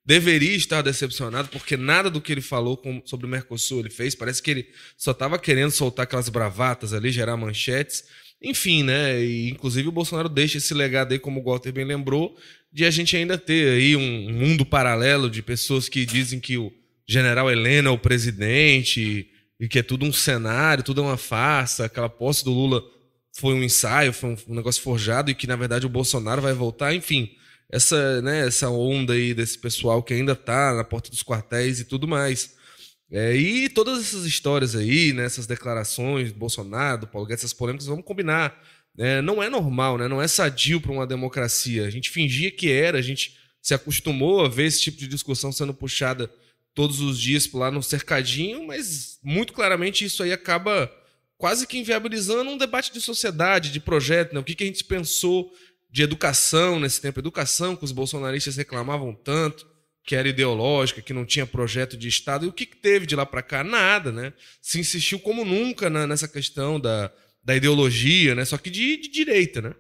deveria 0.05 0.55
estar 0.57 0.83
decepcionado, 0.83 1.49
porque 1.49 1.77
nada 1.77 2.11
do 2.11 2.21
que 2.21 2.33
ele 2.33 2.41
falou 2.41 2.77
com, 2.77 3.01
sobre 3.05 3.27
o 3.27 3.29
Mercosul 3.29 3.81
ele 3.81 3.91
fez. 3.91 4.15
Parece 4.15 4.43
que 4.43 4.51
ele 4.51 4.69
só 4.97 5.13
estava 5.13 5.39
querendo 5.39 5.71
soltar 5.71 6.05
aquelas 6.05 6.29
bravatas 6.29 6.93
ali, 6.93 7.13
gerar 7.13 7.37
manchetes. 7.37 8.05
Enfim, 8.43 8.83
né? 8.83 9.23
E, 9.23 9.51
inclusive 9.51 9.89
o 9.89 9.93
Bolsonaro 9.93 10.29
deixa 10.29 10.59
esse 10.59 10.75
legado 10.75 11.13
aí, 11.13 11.19
como 11.19 11.41
o 11.41 11.45
Walter 11.45 11.73
bem 11.73 11.85
lembrou, 11.85 12.37
de 12.73 12.85
a 12.85 12.91
gente 12.91 13.17
ainda 13.17 13.39
ter 13.39 13.75
aí 13.75 13.95
um 13.95 14.33
mundo 14.33 14.67
paralelo 14.67 15.31
de 15.31 15.43
pessoas 15.43 15.89
que 15.89 16.05
dizem 16.05 16.41
que 16.41 16.59
o 16.59 16.73
general 17.07 17.51
Helena 17.51 17.89
é 17.89 17.93
o 17.93 17.99
presidente 17.99 19.29
e 19.61 19.69
que 19.69 19.79
é 19.79 19.83
tudo 19.83 20.05
um 20.05 20.13
cenário, 20.13 20.83
tudo 20.83 21.03
é 21.03 21.05
uma 21.05 21.17
farsa, 21.17 21.85
aquela 21.85 22.09
posse 22.09 22.45
do 22.45 22.53
Lula 22.53 22.83
foi 23.35 23.55
um 23.55 23.63
ensaio, 23.63 24.13
foi 24.13 24.37
um 24.49 24.55
negócio 24.55 24.83
forjado 24.83 25.31
e 25.31 25.35
que 25.35 25.47
na 25.47 25.57
verdade 25.57 25.87
o 25.87 25.91
Bolsonaro 25.91 26.43
vai 26.43 26.53
voltar, 26.53 26.93
enfim 26.93 27.31
essa, 27.73 28.21
né, 28.21 28.47
essa 28.47 28.69
onda 28.69 29.15
aí 29.15 29.33
desse 29.33 29.59
pessoal 29.59 30.03
que 30.03 30.13
ainda 30.13 30.33
está 30.33 30.75
na 30.75 30.85
porta 30.85 31.09
dos 31.09 31.23
quartéis 31.23 31.81
e 31.81 31.85
tudo 31.87 32.07
mais. 32.07 32.55
É, 33.11 33.35
e 33.35 33.69
todas 33.71 33.99
essas 33.99 34.27
histórias 34.27 34.77
aí, 34.77 35.15
né, 35.15 35.25
essas 35.25 35.47
declarações 35.47 36.33
do 36.33 36.39
Bolsonaro, 36.39 37.03
do 37.03 37.07
Paulo 37.07 37.27
Guedes, 37.27 37.43
essas 37.43 37.55
polêmicas, 37.55 37.87
vamos 37.87 38.05
combinar. 38.05 38.63
É, 38.99 39.23
não 39.23 39.43
é 39.43 39.49
normal, 39.49 39.97
né, 39.97 40.07
não 40.07 40.21
é 40.21 40.29
sadio 40.29 40.83
para 40.83 40.93
uma 40.93 41.07
democracia. 41.07 41.87
A 41.87 41.91
gente 41.91 42.11
fingia 42.11 42.51
que 42.51 42.71
era, 42.71 42.99
a 42.99 43.03
gente 43.03 43.39
se 43.63 43.73
acostumou 43.73 44.45
a 44.45 44.49
ver 44.49 44.65
esse 44.65 44.83
tipo 44.83 44.99
de 44.99 45.09
discussão 45.09 45.51
sendo 45.51 45.73
puxada 45.73 46.31
todos 46.75 47.01
os 47.01 47.19
dias 47.19 47.51
lá 47.53 47.71
no 47.71 47.83
cercadinho, 47.83 48.67
mas 48.67 49.19
muito 49.23 49.53
claramente 49.53 50.05
isso 50.05 50.23
aí 50.23 50.33
acaba 50.33 50.93
quase 51.39 51.67
que 51.67 51.79
inviabilizando 51.79 52.51
um 52.51 52.59
debate 52.59 52.93
de 52.93 53.01
sociedade, 53.01 53.73
de 53.73 53.81
projeto, 53.81 54.35
né? 54.35 54.41
o 54.41 54.45
que, 54.45 54.55
que 54.55 54.65
a 54.65 54.67
gente 54.67 54.85
pensou 54.85 55.51
de 55.93 56.03
educação 56.03 56.81
nesse 56.81 57.03
tempo, 57.03 57.21
educação 57.21 57.77
que 57.77 57.85
os 57.85 57.93
bolsonaristas 57.93 58.57
reclamavam 58.57 59.15
tanto, 59.15 59.67
que 60.03 60.17
era 60.17 60.27
ideológica, 60.27 61.03
que 61.03 61.13
não 61.13 61.27
tinha 61.27 61.47
projeto 61.47 61.99
de 61.99 62.09
Estado. 62.09 62.47
E 62.47 62.49
o 62.49 62.53
que 62.53 62.65
teve 62.65 63.05
de 63.05 63.15
lá 63.15 63.27
para 63.27 63.43
cá? 63.43 63.63
Nada, 63.63 64.11
né? 64.11 64.33
Se 64.61 64.81
insistiu 64.81 65.21
como 65.21 65.45
nunca 65.45 65.91
nessa 65.91 66.27
questão 66.27 66.81
da, 66.81 67.13
da 67.45 67.55
ideologia, 67.55 68.35
né? 68.35 68.45
Só 68.47 68.57
que 68.57 68.71
de, 68.71 68.97
de 68.97 69.09
direita, 69.09 69.61
né? 69.61 69.75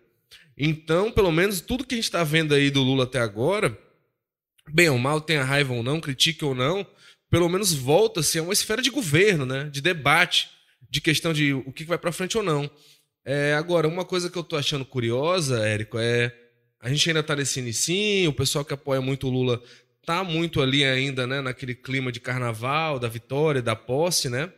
Então, 0.57 1.11
pelo 1.11 1.33
menos 1.33 1.63
tudo 1.63 1.85
que 1.85 1.95
a 1.95 1.97
gente 1.97 2.05
está 2.05 2.23
vendo 2.23 2.55
aí 2.55 2.71
do 2.71 2.83
Lula 2.83 3.05
até 3.05 3.19
agora, 3.19 3.77
bem 4.71 4.91
ou 4.91 4.99
mal, 4.99 5.19
tenha 5.19 5.43
raiva 5.43 5.73
ou 5.73 5.83
não, 5.83 5.99
critique 5.99 6.45
ou 6.45 6.55
não, 6.55 6.87
pelo 7.31 7.49
menos 7.49 7.73
volta-se 7.73 8.39
a 8.39 8.43
uma 8.43 8.53
esfera 8.53 8.83
de 8.83 8.91
governo, 8.91 9.47
né? 9.47 9.65
De 9.73 9.81
debate, 9.81 10.51
de 10.91 11.01
questão 11.01 11.33
de 11.33 11.55
o 11.55 11.73
que 11.73 11.85
vai 11.85 11.97
para 11.97 12.13
frente 12.13 12.37
ou 12.37 12.45
não. 12.45 12.71
É, 13.25 13.55
agora, 13.55 13.87
uma 13.87 14.05
coisa 14.05 14.29
que 14.29 14.37
eu 14.37 14.43
tô 14.43 14.57
achando 14.57 14.85
curiosa, 14.85 15.67
Érico, 15.67 15.99
é. 15.99 16.37
A 16.81 16.89
gente 16.89 17.09
ainda 17.09 17.23
tá 17.23 17.37
nesse 17.37 17.61
inicinho, 17.61 18.31
o 18.31 18.35
pessoal 18.35 18.65
que 18.65 18.75
apoia 18.75 19.01
muito 19.01 19.29
o 19.29 19.31
Lula 19.31 19.63
tá 20.05 20.25
muito 20.25 20.61
ali 20.61 20.85
ainda, 20.85 21.29
né, 21.29 21.41
naquele 21.41 21.77
clima 21.77 22.11
de 22.11 22.19
carnaval, 22.19 22.99
da 22.99 23.07
vitória, 23.07 23.63
da 23.63 23.77
posse, 23.77 24.29
né? 24.29 24.53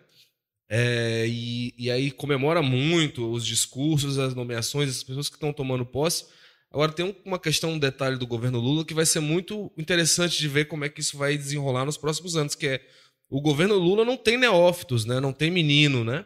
É, 0.69 1.27
e, 1.29 1.75
e 1.77 1.91
aí 1.91 2.11
comemora 2.11 2.63
muito 2.63 3.31
os 3.31 3.45
discursos, 3.45 4.19
as 4.19 4.35
nomeações, 4.35 4.89
as 4.89 5.03
pessoas 5.03 5.29
que 5.29 5.37
estão 5.37 5.53
tomando 5.53 5.85
posse. 5.85 6.25
Agora 6.71 6.91
tem 6.93 7.15
uma 7.25 7.39
questão, 7.39 7.73
um 7.73 7.79
detalhe 7.79 8.17
do 8.17 8.27
governo 8.27 8.59
Lula 8.59 8.85
que 8.85 8.95
vai 8.95 9.05
ser 9.05 9.21
muito 9.21 9.71
interessante 9.77 10.39
de 10.39 10.49
ver 10.49 10.65
como 10.65 10.85
é 10.85 10.89
que 10.89 11.01
isso 11.01 11.17
vai 11.19 11.37
desenrolar 11.37 11.85
nos 11.85 11.99
próximos 11.99 12.37
anos, 12.37 12.55
que 12.55 12.67
é 12.67 12.81
o 13.29 13.41
governo 13.41 13.77
Lula 13.77 14.05
não 14.05 14.17
tem 14.17 14.37
neófitos, 14.37 15.05
né? 15.05 15.21
Não 15.21 15.33
tem 15.33 15.51
menino, 15.51 16.03
né? 16.03 16.25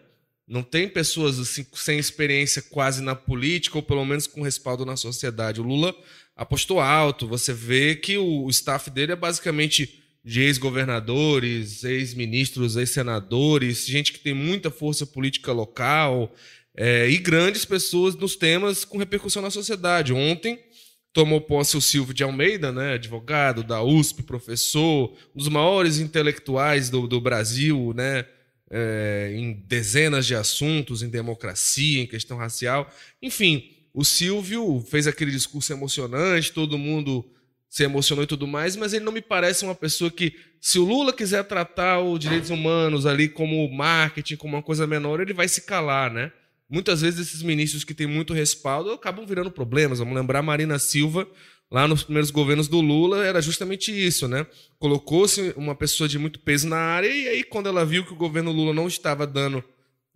Não 0.48 0.62
tem 0.62 0.88
pessoas 0.88 1.38
assim, 1.38 1.66
sem 1.74 1.98
experiência 1.98 2.62
quase 2.62 3.02
na 3.02 3.14
política, 3.14 3.76
ou 3.76 3.82
pelo 3.82 4.04
menos 4.04 4.26
com 4.26 4.40
respaldo 4.40 4.86
na 4.86 4.96
sociedade. 4.96 5.60
O 5.60 5.64
Lula 5.64 5.94
apostou 6.34 6.80
alto. 6.80 7.28
Você 7.28 7.52
vê 7.52 7.94
que 7.94 8.16
o, 8.16 8.48
staff 8.48 8.90
dele 8.90 9.12
é 9.12 9.16
basicamente 9.16 10.02
de 10.24 10.40
ex-governadores, 10.40 11.84
ex-ministros, 11.84 12.76
ex-senadores, 12.76 13.86
gente 13.86 14.12
que 14.12 14.20
tem 14.20 14.32
muita 14.32 14.70
força 14.70 15.04
política 15.04 15.52
local 15.52 16.34
é, 16.74 17.08
e 17.10 17.18
grandes 17.18 17.64
pessoas 17.66 18.14
nos 18.14 18.34
temas 18.34 18.84
com 18.86 18.96
repercussão 18.96 19.42
na 19.42 19.50
sociedade. 19.50 20.14
Ontem 20.14 20.58
tomou 21.12 21.40
posse 21.40 21.76
o 21.76 21.80
Silvio 21.80 22.14
de 22.14 22.22
Almeida, 22.22 22.72
né, 22.72 22.94
advogado 22.94 23.62
da 23.62 23.82
USP, 23.82 24.22
professor, 24.22 25.14
um 25.34 25.38
dos 25.38 25.48
maiores 25.48 25.98
intelectuais 25.98 26.88
do, 26.88 27.06
do 27.06 27.20
Brasil, 27.20 27.92
né, 27.94 28.24
é, 28.70 29.32
em 29.34 29.52
dezenas 29.66 30.26
de 30.26 30.34
assuntos, 30.34 31.02
em 31.02 31.08
democracia, 31.08 32.00
em 32.00 32.06
questão 32.06 32.36
racial. 32.36 32.90
Enfim, 33.22 33.70
o 33.92 34.04
Silvio 34.04 34.84
fez 34.88 35.06
aquele 35.06 35.30
discurso 35.30 35.72
emocionante, 35.72 36.52
todo 36.52 36.78
mundo 36.78 37.24
se 37.68 37.82
emocionou 37.82 38.24
e 38.24 38.26
tudo 38.26 38.46
mais, 38.46 38.76
mas 38.76 38.92
ele 38.92 39.04
não 39.04 39.12
me 39.12 39.20
parece 39.20 39.64
uma 39.64 39.74
pessoa 39.74 40.10
que, 40.10 40.34
se 40.60 40.78
o 40.78 40.84
Lula 40.84 41.12
quiser 41.12 41.44
tratar 41.44 42.00
os 42.00 42.18
direitos 42.18 42.50
humanos 42.50 43.04
ali 43.04 43.28
como 43.28 43.68
marketing, 43.70 44.36
como 44.36 44.56
uma 44.56 44.62
coisa 44.62 44.86
menor, 44.86 45.20
ele 45.20 45.34
vai 45.34 45.48
se 45.48 45.62
calar, 45.62 46.10
né? 46.10 46.32
Muitas 46.68 47.00
vezes 47.00 47.28
esses 47.28 47.42
ministros 47.42 47.84
que 47.84 47.94
têm 47.94 48.06
muito 48.06 48.34
respaldo 48.34 48.90
acabam 48.90 49.26
virando 49.26 49.50
problemas. 49.50 49.98
Vamos 49.98 50.14
lembrar 50.14 50.42
Marina 50.42 50.78
Silva, 50.78 51.26
lá 51.70 51.86
nos 51.86 52.02
primeiros 52.02 52.30
governos 52.30 52.68
do 52.68 52.80
Lula 52.80 53.24
era 53.24 53.40
justamente 53.40 53.90
isso, 53.92 54.26
né? 54.26 54.46
Colocou-se 54.78 55.52
uma 55.56 55.74
pessoa 55.74 56.08
de 56.08 56.18
muito 56.18 56.38
peso 56.40 56.68
na 56.68 56.78
área 56.78 57.08
e 57.08 57.28
aí 57.28 57.44
quando 57.44 57.68
ela 57.68 57.84
viu 57.84 58.04
que 58.04 58.12
o 58.12 58.16
governo 58.16 58.52
Lula 58.52 58.72
não 58.72 58.88
estava 58.88 59.26
dando 59.26 59.62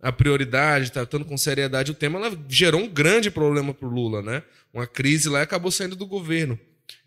a 0.01 0.11
prioridade, 0.11 0.91
tratando 0.91 1.23
com 1.23 1.37
seriedade 1.37 1.91
o 1.91 1.95
tema, 1.95 2.19
ela 2.19 2.37
gerou 2.49 2.81
um 2.81 2.87
grande 2.87 3.31
problema 3.31 3.73
para 3.73 3.87
o 3.87 3.91
Lula, 3.91 4.21
né? 4.21 4.43
Uma 4.73 4.85
crise 4.85 5.29
lá 5.29 5.39
e 5.39 5.43
acabou 5.43 5.71
saindo 5.71 5.95
do 5.95 6.05
governo. 6.05 6.59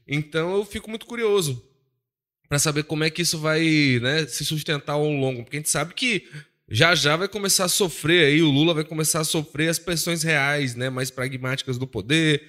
Então 0.09 0.57
eu 0.57 0.65
fico 0.65 0.89
muito 0.89 1.05
curioso 1.05 1.63
para 2.49 2.59
saber 2.59 2.85
como 2.85 3.05
é 3.05 3.11
que 3.11 3.23
isso 3.23 3.39
vai 3.39 3.99
né, 4.01 4.27
se 4.27 4.45
sustentar 4.45 4.95
ao 4.95 5.09
longo, 5.09 5.43
porque 5.43 5.57
a 5.57 5.61
gente 5.61 5.71
sabe 5.71 5.95
que 5.95 6.29
já 6.69 6.95
já 6.95 7.17
vai 7.17 7.29
começar 7.29 7.65
a 7.65 7.69
sofrer 7.69 8.27
aí, 8.27 8.43
o 8.43 8.51
Lula 8.51 8.73
vai 8.75 8.85
começar 8.85 9.21
a 9.21 9.25
sofrer 9.25 9.69
as 9.69 9.79
pressões 9.79 10.23
reais, 10.23 10.75
né, 10.75 10.89
mais 10.89 11.11
pragmáticas 11.11 11.77
do 11.77 11.87
poder, 11.87 12.43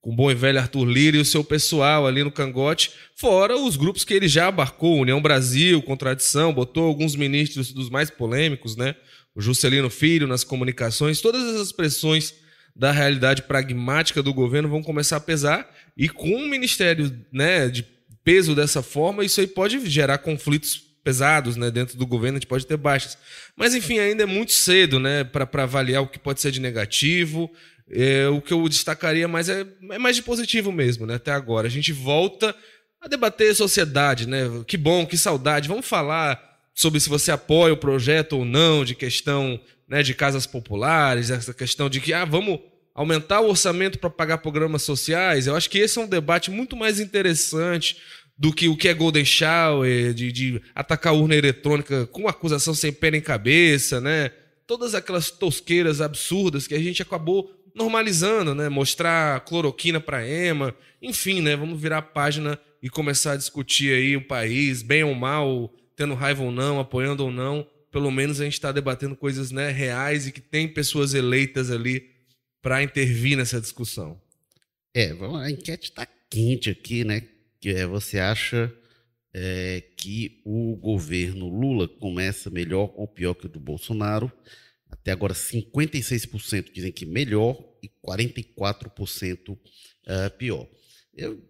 com 0.00 0.10
o 0.10 0.16
bom 0.16 0.30
e 0.30 0.34
velho 0.34 0.58
Arthur 0.58 0.84
Lira 0.84 1.16
e 1.16 1.20
o 1.20 1.24
seu 1.24 1.44
pessoal 1.44 2.06
ali 2.06 2.24
no 2.24 2.30
cangote, 2.30 2.90
fora 3.14 3.56
os 3.56 3.76
grupos 3.76 4.04
que 4.04 4.14
ele 4.14 4.28
já 4.28 4.48
abarcou, 4.48 4.98
União 4.98 5.20
Brasil, 5.20 5.82
Contradição, 5.82 6.52
botou 6.52 6.84
alguns 6.84 7.14
ministros 7.14 7.72
dos 7.72 7.90
mais 7.90 8.10
polêmicos, 8.10 8.76
né? 8.76 8.94
O 9.34 9.40
Juscelino 9.40 9.90
Filho 9.90 10.26
nas 10.26 10.42
comunicações, 10.42 11.20
todas 11.20 11.54
essas 11.54 11.70
pressões 11.70 12.34
da 12.74 12.92
realidade 12.92 13.42
pragmática 13.42 14.22
do 14.22 14.32
governo 14.32 14.68
vão 14.68 14.82
começar 14.82 15.16
a 15.16 15.20
pesar 15.20 15.68
e 15.96 16.08
com 16.08 16.34
um 16.34 16.48
ministério, 16.48 17.14
né, 17.32 17.68
de 17.68 17.84
peso 18.24 18.54
dessa 18.54 18.82
forma, 18.82 19.24
isso 19.24 19.40
aí 19.40 19.46
pode 19.46 19.84
gerar 19.88 20.18
conflitos 20.18 20.82
pesados, 21.02 21.56
né, 21.56 21.70
dentro 21.70 21.98
do 21.98 22.06
governo, 22.06 22.36
a 22.36 22.40
gente 22.40 22.48
pode 22.48 22.66
ter 22.66 22.76
baixas. 22.76 23.16
Mas 23.56 23.74
enfim, 23.74 23.98
ainda 23.98 24.22
é 24.22 24.26
muito 24.26 24.52
cedo, 24.52 25.00
né, 25.00 25.24
para 25.24 25.62
avaliar 25.62 26.02
o 26.02 26.06
que 26.06 26.18
pode 26.18 26.40
ser 26.40 26.50
de 26.50 26.60
negativo. 26.60 27.50
É, 27.90 28.28
o 28.28 28.40
que 28.40 28.52
eu 28.52 28.68
destacaria 28.68 29.26
mais 29.26 29.48
é, 29.48 29.66
é, 29.90 29.98
mais 29.98 30.16
de 30.16 30.22
positivo 30.22 30.70
mesmo, 30.70 31.06
né? 31.06 31.14
Até 31.14 31.32
agora. 31.32 31.66
A 31.66 31.70
gente 31.70 31.92
volta 31.92 32.54
a 33.00 33.08
debater 33.08 33.54
sociedade, 33.54 34.28
né? 34.28 34.44
Que 34.66 34.76
bom, 34.76 35.04
que 35.06 35.16
saudade. 35.16 35.68
Vamos 35.68 35.86
falar 35.86 36.40
sobre 36.74 37.00
se 37.00 37.08
você 37.08 37.32
apoia 37.32 37.74
o 37.74 37.76
projeto 37.76 38.38
ou 38.38 38.44
não, 38.44 38.84
de 38.84 38.94
questão 38.94 39.60
né, 39.88 40.02
de 40.02 40.14
casas 40.14 40.46
populares, 40.46 41.30
essa 41.30 41.52
questão 41.52 41.90
de 41.90 42.00
que 42.00 42.12
ah, 42.12 42.24
vamos 42.24 42.60
aumentar 42.94 43.40
o 43.40 43.48
orçamento 43.48 43.98
para 43.98 44.08
pagar 44.08 44.38
programas 44.38 44.82
sociais. 44.82 45.46
Eu 45.46 45.56
acho 45.56 45.68
que 45.68 45.78
esse 45.78 45.98
é 45.98 46.02
um 46.02 46.08
debate 46.08 46.50
muito 46.50 46.76
mais 46.76 47.00
interessante 47.00 47.96
do 48.38 48.52
que 48.52 48.68
o 48.68 48.76
que 48.76 48.88
é 48.88 48.94
Golden 48.94 49.24
Shower, 49.24 50.14
de, 50.14 50.32
de 50.32 50.62
atacar 50.74 51.12
a 51.12 51.16
urna 51.16 51.34
eletrônica 51.34 52.06
com 52.06 52.28
acusação 52.28 52.72
sem 52.72 52.92
pé 52.92 53.10
nem 53.10 53.20
cabeça, 53.20 54.00
né? 54.00 54.30
Todas 54.66 54.94
aquelas 54.94 55.30
tosqueiras 55.30 56.00
absurdas 56.00 56.66
que 56.66 56.74
a 56.74 56.78
gente 56.78 57.02
acabou 57.02 57.59
normalizando, 57.74 58.54
né? 58.54 58.68
Mostrar 58.68 59.40
cloroquina 59.40 60.00
para 60.00 60.26
EMA, 60.26 60.74
enfim, 61.00 61.40
né? 61.40 61.56
Vamos 61.56 61.80
virar 61.80 61.98
a 61.98 62.02
página 62.02 62.58
e 62.82 62.88
começar 62.88 63.32
a 63.32 63.36
discutir 63.36 63.92
aí 63.92 64.16
o 64.16 64.26
país, 64.26 64.82
bem 64.82 65.04
ou 65.04 65.14
mal, 65.14 65.72
tendo 65.94 66.14
raiva 66.14 66.42
ou 66.42 66.50
não, 66.50 66.80
apoiando 66.80 67.24
ou 67.24 67.30
não. 67.30 67.66
Pelo 67.90 68.10
menos 68.10 68.40
a 68.40 68.44
gente 68.44 68.54
está 68.54 68.72
debatendo 68.72 69.16
coisas 69.16 69.50
né, 69.50 69.70
reais 69.70 70.26
e 70.26 70.32
que 70.32 70.40
tem 70.40 70.68
pessoas 70.68 71.12
eleitas 71.12 71.70
ali 71.70 72.08
para 72.62 72.82
intervir 72.82 73.36
nessa 73.36 73.60
discussão. 73.60 74.20
É, 74.94 75.12
a 75.12 75.50
enquete 75.50 75.90
está 75.90 76.06
quente 76.28 76.70
aqui, 76.70 77.04
né? 77.04 77.22
Que 77.60 77.70
é, 77.70 77.86
você 77.86 78.18
acha 78.18 78.72
é, 79.34 79.82
que 79.96 80.40
o 80.44 80.76
governo 80.76 81.48
Lula 81.48 81.86
começa 81.86 82.50
melhor 82.50 82.92
ou 82.96 83.06
pior 83.06 83.34
que 83.34 83.46
o 83.46 83.48
do 83.48 83.60
Bolsonaro? 83.60 84.30
Até 85.00 85.12
agora 85.12 85.34
56% 85.34 86.72
dizem 86.72 86.92
que 86.92 87.06
melhor 87.06 87.58
e 87.82 87.88
44% 88.06 89.50
uh, 89.50 89.58
pior. 90.36 90.68
Eu, 91.14 91.42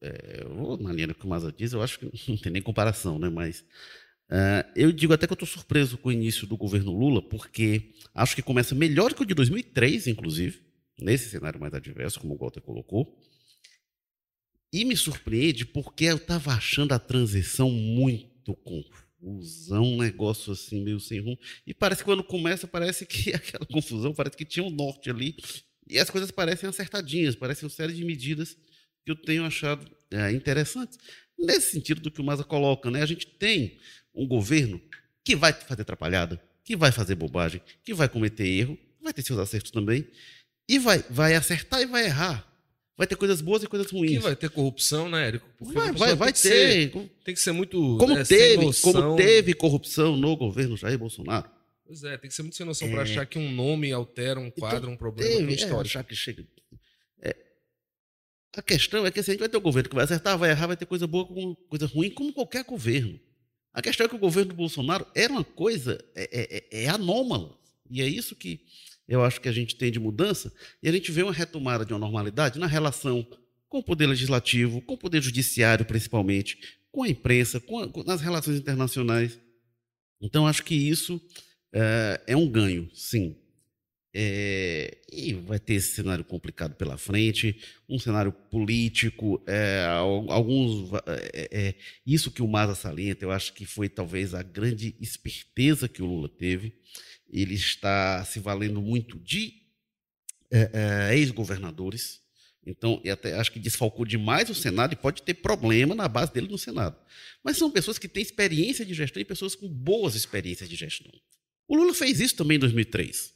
é, 0.00 0.42
eu 0.42 0.54
vou 0.54 0.76
na 0.76 0.92
linha 0.92 1.12
que 1.12 1.26
o 1.26 1.28
Maza 1.28 1.52
diz, 1.52 1.72
eu 1.72 1.82
acho 1.82 1.98
que 1.98 2.06
não 2.30 2.36
tem 2.36 2.52
nem 2.52 2.62
comparação, 2.62 3.18
né? 3.18 3.28
mas 3.28 3.60
uh, 4.30 4.64
eu 4.76 4.92
digo 4.92 5.12
até 5.12 5.26
que 5.26 5.32
eu 5.32 5.34
estou 5.34 5.48
surpreso 5.48 5.98
com 5.98 6.08
o 6.08 6.12
início 6.12 6.46
do 6.46 6.56
governo 6.56 6.96
Lula, 6.96 7.20
porque 7.20 7.94
acho 8.14 8.36
que 8.36 8.42
começa 8.42 8.74
melhor 8.74 9.12
que 9.12 9.22
o 9.22 9.26
de 9.26 9.34
2003, 9.34 10.06
inclusive, 10.06 10.62
nesse 11.00 11.30
cenário 11.30 11.60
mais 11.60 11.74
adverso, 11.74 12.20
como 12.20 12.34
o 12.34 12.38
Walter 12.38 12.60
colocou. 12.60 13.18
E 14.72 14.84
me 14.84 14.96
surpreende 14.96 15.64
porque 15.64 16.04
eu 16.04 16.16
estava 16.16 16.52
achando 16.52 16.92
a 16.92 16.98
transição 16.98 17.70
muito 17.70 18.54
confusão, 19.20 19.82
um 19.82 19.98
negócio 19.98 20.52
assim 20.52 20.82
meio 20.82 21.00
sem 21.00 21.20
rumo. 21.20 21.38
E 21.66 21.74
parece 21.74 22.02
que 22.02 22.04
quando 22.04 22.24
começa, 22.24 22.66
parece 22.66 23.04
que 23.06 23.32
aquela 23.34 23.66
confusão, 23.66 24.14
parece 24.14 24.36
que 24.36 24.44
tinha 24.44 24.64
um 24.64 24.70
norte 24.70 25.10
ali. 25.10 25.36
E 25.88 25.98
as 25.98 26.10
coisas 26.10 26.30
parecem 26.30 26.68
acertadinhas, 26.68 27.34
parecem 27.34 27.64
uma 27.64 27.74
série 27.74 27.92
de 27.92 28.04
medidas 28.04 28.56
que 29.04 29.10
eu 29.10 29.16
tenho 29.16 29.44
achado 29.44 29.90
é, 30.10 30.30
interessantes. 30.32 30.98
Nesse 31.38 31.72
sentido 31.72 32.00
do 32.00 32.10
que 32.10 32.20
o 32.20 32.24
Maza 32.24 32.44
coloca, 32.44 32.90
né? 32.90 33.02
a 33.02 33.06
gente 33.06 33.26
tem 33.26 33.78
um 34.14 34.26
governo 34.26 34.80
que 35.24 35.36
vai 35.36 35.52
fazer 35.52 35.82
atrapalhada, 35.82 36.42
que 36.64 36.76
vai 36.76 36.92
fazer 36.92 37.14
bobagem, 37.14 37.60
que 37.84 37.94
vai 37.94 38.08
cometer 38.08 38.46
erro, 38.46 38.78
vai 39.00 39.12
ter 39.12 39.22
seus 39.22 39.38
acertos 39.38 39.70
também, 39.70 40.06
e 40.68 40.78
vai, 40.78 41.02
vai 41.08 41.34
acertar 41.34 41.80
e 41.80 41.86
vai 41.86 42.04
errar. 42.04 42.47
Vai 42.98 43.06
ter 43.06 43.14
coisas 43.14 43.40
boas 43.40 43.62
e 43.62 43.68
coisas 43.68 43.88
ruins. 43.92 44.16
Que 44.16 44.18
vai 44.18 44.34
ter 44.34 44.50
corrupção, 44.50 45.08
né, 45.08 45.28
Érico? 45.28 45.48
Vai, 45.60 45.92
vai, 45.92 46.16
vai 46.16 46.32
ter. 46.32 46.38
Ser, 46.38 46.90
tem 47.24 47.32
que 47.32 47.38
ser 47.38 47.52
muito. 47.52 47.96
Como, 47.96 48.12
né, 48.12 48.24
teve, 48.24 48.66
como 48.82 49.14
teve 49.14 49.54
corrupção 49.54 50.16
no 50.16 50.36
governo 50.36 50.76
Jair 50.76 50.98
Bolsonaro. 50.98 51.48
Pois 51.86 52.02
é, 52.02 52.18
tem 52.18 52.28
que 52.28 52.34
ser 52.34 52.42
muito 52.42 52.56
sem 52.56 52.66
noção 52.66 52.88
é. 52.88 52.90
para 52.90 53.02
achar 53.02 53.24
que 53.24 53.38
um 53.38 53.52
nome 53.52 53.92
altera 53.92 54.40
um 54.40 54.50
quadro, 54.50 54.78
então, 54.78 54.90
um 54.90 54.96
problema 54.96 55.30
teve, 55.30 55.54
histórico. 55.54 55.76
É, 55.76 55.80
achar 55.82 56.02
que 56.02 56.16
chega. 56.16 56.44
É. 57.22 57.36
A 58.56 58.62
questão 58.62 59.06
é 59.06 59.12
que 59.12 59.20
assim, 59.20 59.30
a 59.30 59.34
gente 59.34 59.40
vai 59.40 59.48
ter 59.48 59.58
um 59.58 59.62
governo 59.62 59.88
que 59.88 59.94
vai 59.94 60.04
acertar, 60.04 60.36
vai 60.36 60.50
errar, 60.50 60.66
vai 60.66 60.76
ter 60.76 60.84
coisa 60.84 61.06
boa, 61.06 61.24
coisa 61.68 61.86
ruim, 61.86 62.10
como 62.10 62.32
qualquer 62.32 62.64
governo. 62.64 63.18
A 63.72 63.80
questão 63.80 64.06
é 64.06 64.08
que 64.08 64.16
o 64.16 64.18
governo 64.18 64.48
do 64.50 64.56
Bolsonaro 64.56 65.06
era 65.14 65.32
uma 65.32 65.44
coisa 65.44 66.04
é, 66.16 66.64
é, 66.72 66.84
é 66.84 66.88
anômala. 66.88 67.56
E 67.88 68.02
é 68.02 68.08
isso 68.08 68.34
que 68.34 68.60
eu 69.08 69.24
acho 69.24 69.40
que 69.40 69.48
a 69.48 69.52
gente 69.52 69.74
tem 69.74 69.90
de 69.90 69.98
mudança, 69.98 70.52
e 70.82 70.88
a 70.88 70.92
gente 70.92 71.10
vê 71.10 71.22
uma 71.22 71.32
retomada 71.32 71.84
de 71.84 71.92
uma 71.92 71.98
normalidade 71.98 72.58
na 72.58 72.66
relação 72.66 73.26
com 73.68 73.78
o 73.78 73.82
poder 73.82 74.06
legislativo, 74.06 74.80
com 74.82 74.94
o 74.94 74.98
poder 74.98 75.22
judiciário, 75.22 75.84
principalmente, 75.84 76.78
com 76.92 77.02
a 77.02 77.08
imprensa, 77.08 77.58
com, 77.60 77.78
a, 77.78 77.88
com 77.88 78.02
nas 78.02 78.20
relações 78.20 78.58
internacionais. 78.58 79.38
Então, 80.20 80.46
acho 80.46 80.62
que 80.62 80.74
isso 80.74 81.20
é, 81.72 82.20
é 82.26 82.36
um 82.36 82.48
ganho, 82.48 82.88
sim. 82.94 83.36
É, 84.14 84.98
e 85.12 85.34
vai 85.34 85.58
ter 85.58 85.74
esse 85.74 85.94
cenário 85.94 86.24
complicado 86.24 86.74
pela 86.74 86.96
frente, 86.96 87.60
um 87.88 87.98
cenário 87.98 88.32
político, 88.32 89.42
é, 89.46 89.86
alguns. 90.28 90.90
É, 91.32 91.74
isso 92.06 92.30
que 92.30 92.42
o 92.42 92.48
Maza 92.48 92.74
salienta, 92.74 93.24
eu 93.24 93.30
acho 93.30 93.52
que 93.52 93.66
foi 93.66 93.88
talvez 93.88 94.34
a 94.34 94.42
grande 94.42 94.96
esperteza 95.00 95.88
que 95.88 96.02
o 96.02 96.06
Lula 96.06 96.28
teve 96.28 96.74
ele 97.30 97.54
está 97.54 98.24
se 98.24 98.40
valendo 98.40 98.80
muito 98.80 99.18
de 99.18 99.54
ex-governadores. 101.12 102.20
Então, 102.66 103.02
até 103.10 103.34
acho 103.34 103.52
que 103.52 103.58
desfalcou 103.58 104.04
demais 104.04 104.50
o 104.50 104.54
Senado 104.54 104.92
e 104.92 104.96
pode 104.96 105.22
ter 105.22 105.34
problema 105.34 105.94
na 105.94 106.08
base 106.08 106.32
dele 106.32 106.48
no 106.48 106.58
Senado. 106.58 106.96
Mas 107.42 107.56
são 107.56 107.70
pessoas 107.70 107.98
que 107.98 108.08
têm 108.08 108.22
experiência 108.22 108.84
de 108.84 108.92
gestão 108.94 109.20
e 109.20 109.24
pessoas 109.24 109.54
com 109.54 109.68
boas 109.68 110.14
experiências 110.14 110.68
de 110.68 110.76
gestão. 110.76 111.12
O 111.66 111.76
Lula 111.76 111.94
fez 111.94 112.20
isso 112.20 112.36
também 112.36 112.56
em 112.56 112.60
2003. 112.60 113.34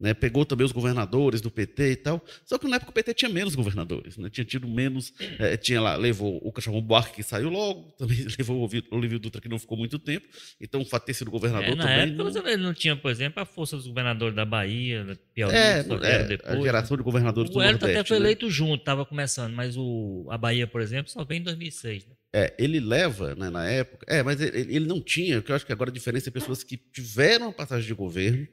Né, 0.00 0.14
pegou 0.14 0.44
também 0.44 0.64
os 0.64 0.70
governadores 0.70 1.40
do 1.40 1.50
PT 1.50 1.90
e 1.90 1.96
tal. 1.96 2.24
Só 2.44 2.56
que 2.56 2.68
na 2.68 2.76
época 2.76 2.90
o 2.90 2.94
PT 2.94 3.14
tinha 3.14 3.28
menos 3.28 3.56
governadores, 3.56 4.16
né, 4.16 4.30
tinha 4.30 4.44
tido 4.44 4.68
menos. 4.68 5.12
É, 5.40 5.56
tinha 5.56 5.80
lá, 5.80 5.96
levou 5.96 6.38
o 6.40 6.52
Cachorro 6.52 6.80
Buarque, 6.80 7.16
que 7.16 7.22
saiu 7.24 7.48
logo, 7.48 7.92
também 7.98 8.24
levou 8.38 8.64
o 8.64 8.96
Olívio 8.96 9.18
Dutra, 9.18 9.40
que 9.40 9.48
não 9.48 9.58
ficou 9.58 9.76
muito 9.76 9.98
tempo. 9.98 10.28
Então 10.60 10.80
o 10.80 10.84
fato 10.84 11.02
de 11.02 11.06
ter 11.06 11.14
sido 11.14 11.32
governador 11.32 11.70
é, 11.70 11.74
na 11.74 11.82
também. 11.82 12.14
Época, 12.14 12.40
não... 12.42 12.48
Ele 12.48 12.62
não 12.62 12.72
tinha, 12.72 12.94
por 12.94 13.10
exemplo, 13.10 13.42
a 13.42 13.44
força 13.44 13.76
dos 13.76 13.88
governadores 13.88 14.36
da 14.36 14.44
Bahia, 14.44 15.04
da 15.04 15.16
Piauí, 15.34 15.54
é, 15.54 15.78
é 15.80 16.24
depois, 16.24 16.58
a 16.58 16.60
geração 16.60 16.96
de 16.96 17.02
governadores 17.02 17.50
o 17.50 17.54
do 17.54 17.58
Nordeste. 17.58 17.84
O 17.84 17.88
até 17.88 18.04
foi 18.04 18.18
né? 18.18 18.24
eleito 18.26 18.48
junto, 18.48 18.80
estava 18.80 19.04
começando, 19.04 19.52
mas 19.52 19.76
o, 19.76 20.28
a 20.30 20.38
Bahia, 20.38 20.68
por 20.68 20.80
exemplo, 20.80 21.10
só 21.10 21.24
veio 21.24 21.40
em 21.40 21.42
2006. 21.42 22.06
Né? 22.06 22.12
É, 22.32 22.54
ele 22.58 22.78
leva, 22.78 23.34
né, 23.34 23.50
na 23.50 23.68
época. 23.68 24.06
É, 24.08 24.22
mas 24.22 24.40
ele, 24.40 24.76
ele 24.76 24.86
não 24.86 25.00
tinha, 25.00 25.42
que 25.42 25.50
eu 25.50 25.56
acho 25.56 25.66
que 25.66 25.72
agora 25.72 25.90
a 25.90 25.92
diferença 25.92 26.28
é 26.28 26.32
pessoas 26.32 26.62
que 26.62 26.76
tiveram 26.76 27.48
a 27.48 27.52
passagem 27.52 27.86
de 27.86 27.94
governo 27.94 28.46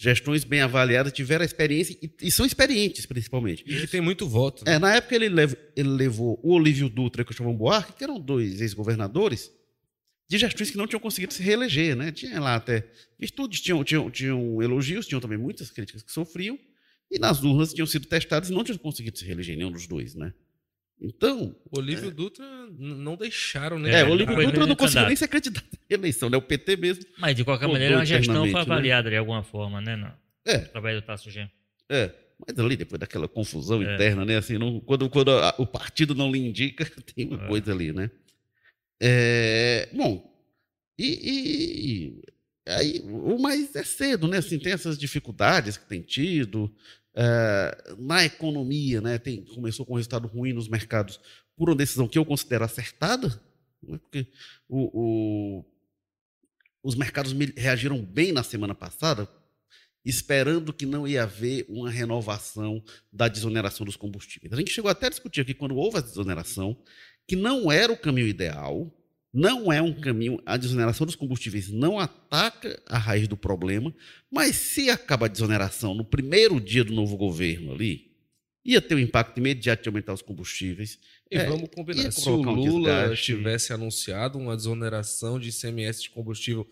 gestões 0.00 0.44
bem 0.44 0.62
avaliadas, 0.62 1.12
tiveram 1.12 1.42
a 1.42 1.44
experiência 1.44 1.94
e, 2.00 2.10
e 2.22 2.30
são 2.30 2.46
experientes, 2.46 3.04
principalmente. 3.04 3.62
E 3.66 3.74
ele 3.74 3.86
tem 3.86 4.00
muito 4.00 4.26
voto. 4.26 4.64
Né? 4.64 4.76
É, 4.76 4.78
na 4.78 4.94
época 4.94 5.14
ele, 5.14 5.28
lev, 5.28 5.52
ele 5.76 5.90
levou 5.90 6.40
o 6.42 6.54
Olívio 6.54 6.88
Dutra 6.88 7.20
e 7.20 7.22
o 7.22 7.26
Cristóvão 7.26 7.54
Buarque, 7.54 7.92
que 7.92 8.02
eram 8.02 8.18
dois 8.18 8.62
ex-governadores, 8.62 9.52
de 10.26 10.38
gestões 10.38 10.70
que 10.70 10.78
não 10.78 10.86
tinham 10.86 11.00
conseguido 11.00 11.34
se 11.34 11.42
reeleger. 11.42 11.94
Né? 11.94 12.10
Tinha 12.12 12.40
lá 12.40 12.54
até 12.54 12.90
virtudes, 13.18 13.60
tinham, 13.60 13.84
tinham, 13.84 14.10
tinham 14.10 14.62
elogios, 14.62 15.06
tinham 15.06 15.20
também 15.20 15.36
muitas 15.36 15.70
críticas 15.70 16.02
que 16.02 16.10
sofriam, 16.10 16.58
e 17.10 17.18
nas 17.18 17.42
urnas 17.42 17.74
tinham 17.74 17.86
sido 17.86 18.06
testados 18.06 18.48
e 18.48 18.54
não 18.54 18.64
tinham 18.64 18.78
conseguido 18.78 19.18
se 19.18 19.26
reeleger, 19.26 19.54
nenhum 19.54 19.70
dos 19.70 19.86
dois. 19.86 20.14
Né? 20.14 20.32
Então. 21.00 21.56
Olívio 21.70 22.08
é... 22.08 22.10
Dutra 22.12 22.44
não 22.78 23.16
deixaram, 23.16 23.78
né? 23.78 24.00
É, 24.00 24.04
o 24.04 24.10
Olívio 24.10 24.36
Dutra 24.36 24.66
não 24.66 24.76
conseguiu 24.76 25.06
nem 25.06 25.16
ser 25.16 25.28
candidato 25.28 25.66
à 25.72 25.94
eleição, 25.94 26.28
né? 26.28 26.36
O 26.36 26.42
PT 26.42 26.76
mesmo. 26.76 27.04
Mas, 27.18 27.34
de 27.34 27.44
qualquer 27.44 27.68
maneira, 27.68 28.00
a 28.00 28.04
gestão 28.04 28.48
foi 28.50 28.60
avaliada 28.60 29.04
né? 29.04 29.10
de 29.10 29.16
alguma 29.16 29.42
forma, 29.42 29.80
né? 29.80 29.96
Não. 29.96 30.12
É. 30.46 30.56
Através 30.56 30.96
do 31.00 31.02
Tasso 31.02 31.30
Gem. 31.30 31.50
É. 31.88 32.10
Mas 32.46 32.58
ali, 32.58 32.76
depois 32.76 32.98
daquela 32.98 33.28
confusão 33.28 33.82
é. 33.82 33.94
interna, 33.94 34.24
né? 34.24 34.36
Assim, 34.36 34.58
não, 34.58 34.80
quando, 34.80 35.08
quando 35.10 35.30
a, 35.30 35.54
o 35.58 35.66
partido 35.66 36.14
não 36.14 36.30
lhe 36.30 36.38
indica, 36.38 36.84
tem 37.14 37.26
uma 37.26 37.44
é. 37.44 37.48
coisa 37.48 37.72
ali, 37.72 37.92
né? 37.92 38.10
É, 39.02 39.88
bom, 39.94 40.30
e, 40.98 41.08
e, 41.24 42.22
aí, 42.68 43.00
o 43.06 43.38
mais 43.38 43.74
é 43.74 43.82
cedo, 43.82 44.28
né? 44.28 44.36
Assim, 44.38 44.58
tem 44.58 44.72
essas 44.72 44.98
dificuldades 44.98 45.78
que 45.78 45.88
tem 45.88 46.02
tido. 46.02 46.70
Uh, 47.12 47.96
na 48.02 48.24
economia, 48.24 49.00
né, 49.00 49.18
tem, 49.18 49.44
começou 49.44 49.84
com 49.84 49.94
um 49.94 49.96
resultado 49.96 50.28
ruim 50.28 50.52
nos 50.52 50.68
mercados 50.68 51.20
por 51.56 51.68
uma 51.68 51.74
decisão 51.74 52.06
que 52.06 52.16
eu 52.16 52.24
considero 52.24 52.64
acertada, 52.64 53.28
né, 53.82 53.98
porque 53.98 54.28
o, 54.68 54.90
o, 55.58 55.64
os 56.82 56.94
mercados 56.94 57.32
reagiram 57.56 58.00
bem 58.00 58.30
na 58.30 58.44
semana 58.44 58.74
passada, 58.74 59.28
esperando 60.04 60.72
que 60.72 60.86
não 60.86 61.06
ia 61.06 61.24
haver 61.24 61.66
uma 61.68 61.90
renovação 61.90 62.82
da 63.12 63.28
desoneração 63.28 63.84
dos 63.84 63.96
combustíveis. 63.96 64.52
A 64.52 64.56
gente 64.56 64.72
chegou 64.72 64.90
até 64.90 65.06
a 65.06 65.10
discutir 65.10 65.40
aqui, 65.40 65.52
quando 65.52 65.76
houve 65.76 65.98
a 65.98 66.02
desoneração, 66.02 66.80
que 67.26 67.36
não 67.36 67.70
era 67.70 67.92
o 67.92 67.98
caminho 67.98 68.28
ideal, 68.28 68.90
não 69.32 69.72
é 69.72 69.80
um 69.80 69.92
caminho, 69.92 70.40
a 70.44 70.56
desoneração 70.56 71.06
dos 71.06 71.14
combustíveis 71.14 71.70
não 71.70 71.98
ataca 71.98 72.80
a 72.86 72.98
raiz 72.98 73.28
do 73.28 73.36
problema, 73.36 73.94
mas 74.30 74.56
se 74.56 74.90
acaba 74.90 75.26
a 75.26 75.28
desoneração 75.28 75.94
no 75.94 76.04
primeiro 76.04 76.60
dia 76.60 76.82
do 76.84 76.92
novo 76.92 77.16
governo 77.16 77.72
ali, 77.72 78.10
ia 78.64 78.80
ter 78.80 78.94
um 78.94 78.98
impacto 78.98 79.38
imediato 79.38 79.82
de 79.82 79.88
aumentar 79.88 80.12
os 80.12 80.22
combustíveis. 80.22 80.98
E 81.30 81.36
é, 81.36 81.46
vamos 81.46 81.70
combinar, 81.74 82.10
se 82.10 82.28
o 82.28 82.36
Lula 82.42 83.10
um 83.10 83.14
tivesse 83.14 83.72
anunciado 83.72 84.38
uma 84.38 84.56
desoneração 84.56 85.38
de 85.38 85.48
ICMS 85.48 86.02
de 86.02 86.10
combustível 86.10 86.68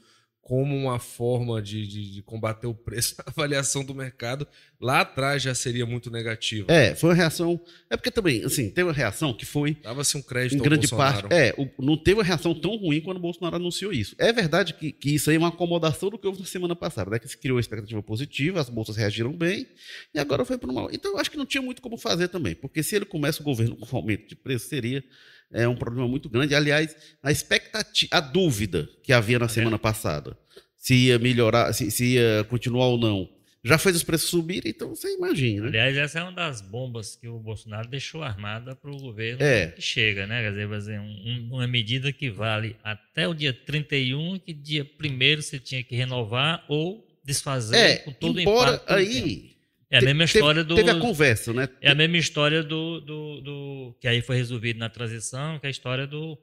como 0.48 0.74
uma 0.74 0.98
forma 0.98 1.61
de, 1.61 1.87
de, 1.87 2.11
de, 2.11 2.22
combater 2.22 2.66
o 2.66 2.72
preço, 2.72 3.14
a 3.20 3.28
avaliação 3.28 3.84
do 3.84 3.94
mercado 3.94 4.48
lá 4.80 5.02
atrás 5.02 5.42
já 5.42 5.54
seria 5.54 5.84
muito 5.84 6.11
negativa. 6.11 6.72
É, 6.72 6.94
foi 6.94 7.11
uma 7.11 7.16
reação. 7.16 7.61
É 7.90 7.98
porque 7.98 8.11
também, 8.11 8.42
assim, 8.42 8.70
teve 8.70 8.88
uma 8.88 8.94
reação 8.94 9.34
que 9.34 9.44
foi. 9.44 9.76
Dava-se 9.82 10.16
um 10.16 10.22
crédito 10.22 10.58
em 10.58 10.62
grande 10.62 10.88
parte. 10.88 11.26
É, 11.30 11.54
o, 11.58 11.68
não 11.78 11.98
teve 11.98 12.20
uma 12.20 12.24
reação 12.24 12.54
tão 12.54 12.76
ruim 12.76 13.02
quando 13.02 13.18
o 13.18 13.20
Bolsonaro 13.20 13.56
anunciou 13.56 13.92
isso. 13.92 14.16
É 14.18 14.32
verdade 14.32 14.72
que, 14.72 14.90
que 14.90 15.14
isso 15.14 15.28
aí 15.28 15.37
é 15.37 15.38
uma 15.38 15.48
acomodação 15.48 16.08
do 16.08 16.16
que 16.16 16.26
houve 16.26 16.40
na 16.40 16.46
semana 16.46 16.74
passada, 16.74 17.11
né? 17.11 17.18
Que 17.18 17.28
se 17.28 17.37
criou 17.37 17.58
a 17.58 17.61
expectativa 17.61 18.02
positiva, 18.02 18.58
as 18.58 18.70
bolsas 18.70 18.96
reagiram 18.96 19.37
bem, 19.37 19.66
e 20.14 20.18
agora 20.18 20.46
foi 20.46 20.56
para 20.56 20.70
o 20.70 20.74
mal. 20.74 20.88
Então, 20.90 21.12
eu 21.12 21.18
acho 21.18 21.30
que 21.30 21.37
não 21.37 21.44
tinha 21.44 21.61
muito 21.61 21.82
como 21.82 21.98
fazer 21.98 22.28
também, 22.28 22.54
porque 22.54 22.82
se 22.82 22.96
ele 22.96 23.04
começa 23.04 23.42
o 23.42 23.44
governo 23.44 23.76
com 23.76 23.94
aumento 23.94 24.26
de 24.26 24.34
preço, 24.34 24.66
seria 24.66 25.04
é 25.52 25.66
um 25.66 25.76
problema 25.76 26.06
muito 26.06 26.28
grande. 26.28 26.54
Aliás, 26.54 26.96
a 27.22 27.30
expectativa, 27.30 28.16
a 28.16 28.20
dúvida 28.20 28.88
que 29.02 29.12
havia 29.12 29.38
na 29.38 29.46
é. 29.46 29.48
semana 29.48 29.78
passada, 29.78 30.37
se 30.76 30.94
ia 30.94 31.18
melhorar, 31.18 31.72
se, 31.72 31.90
se 31.90 32.14
ia 32.14 32.44
continuar 32.48 32.87
ou 32.87 32.98
não, 32.98 33.28
já 33.64 33.76
fez 33.76 33.96
os 33.96 34.04
preços 34.04 34.30
subirem, 34.30 34.70
então 34.70 34.94
você 34.94 35.14
imagina. 35.14 35.62
Né? 35.62 35.80
Aliás, 35.80 35.96
essa 35.96 36.20
é 36.20 36.22
uma 36.22 36.32
das 36.32 36.61
bombas 36.61 37.16
que 37.16 37.28
o 37.28 37.38
Bolsonaro 37.38 37.88
deixou 37.88 38.22
armada 38.22 38.74
para 38.76 38.90
o 38.90 38.96
governo 38.96 39.42
é. 39.42 39.68
que 39.68 39.82
chega, 39.82 40.26
né? 40.26 40.42
Quer 40.42 40.50
dizer, 40.50 40.68
fazer 40.68 41.00
um, 41.00 41.48
uma 41.50 41.66
medida 41.66 42.12
que 42.12 42.30
vale 42.30 42.76
até 42.84 43.26
o 43.26 43.34
dia 43.34 43.52
31, 43.52 44.38
que 44.38 44.52
dia 44.52 44.88
1 44.98 45.42
você 45.42 45.58
tinha 45.58 45.82
que 45.82 45.96
renovar 45.96 46.64
ou 46.68 47.06
desfazer 47.24 47.76
é, 47.76 47.96
com 47.98 48.12
todo 48.12 48.40
embora 48.40 48.70
o 48.70 48.74
impacto. 48.74 48.92
aí 48.94 49.57
é 49.90 49.98
a 49.98 50.03
mesma 50.03 50.24
história 50.24 50.62
do. 50.62 50.74
Teve 50.74 50.90
a 50.90 50.98
conversa, 50.98 51.53
né? 51.53 51.68
É 51.81 51.90
a 51.90 51.94
mesma 51.94 52.16
história 52.18 52.62
do, 52.62 53.01
do, 53.01 53.40
do, 53.40 53.96
Que 54.01 54.09
aí 54.09 54.20
foi 54.20 54.37
resolvido 54.37 54.79
na 54.79 54.88
transição, 54.88 55.59
que 55.59 55.66
é 55.66 55.68
a 55.68 55.70
história 55.70 56.07
do, 56.07 56.38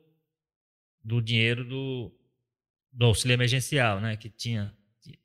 do 1.04 1.22
dinheiro 1.22 1.64
do, 1.64 2.12
do 2.92 3.06
auxílio 3.06 3.36
emergencial, 3.36 4.02
né? 4.02 4.18
Que 4.18 4.30
tinha 4.30 4.74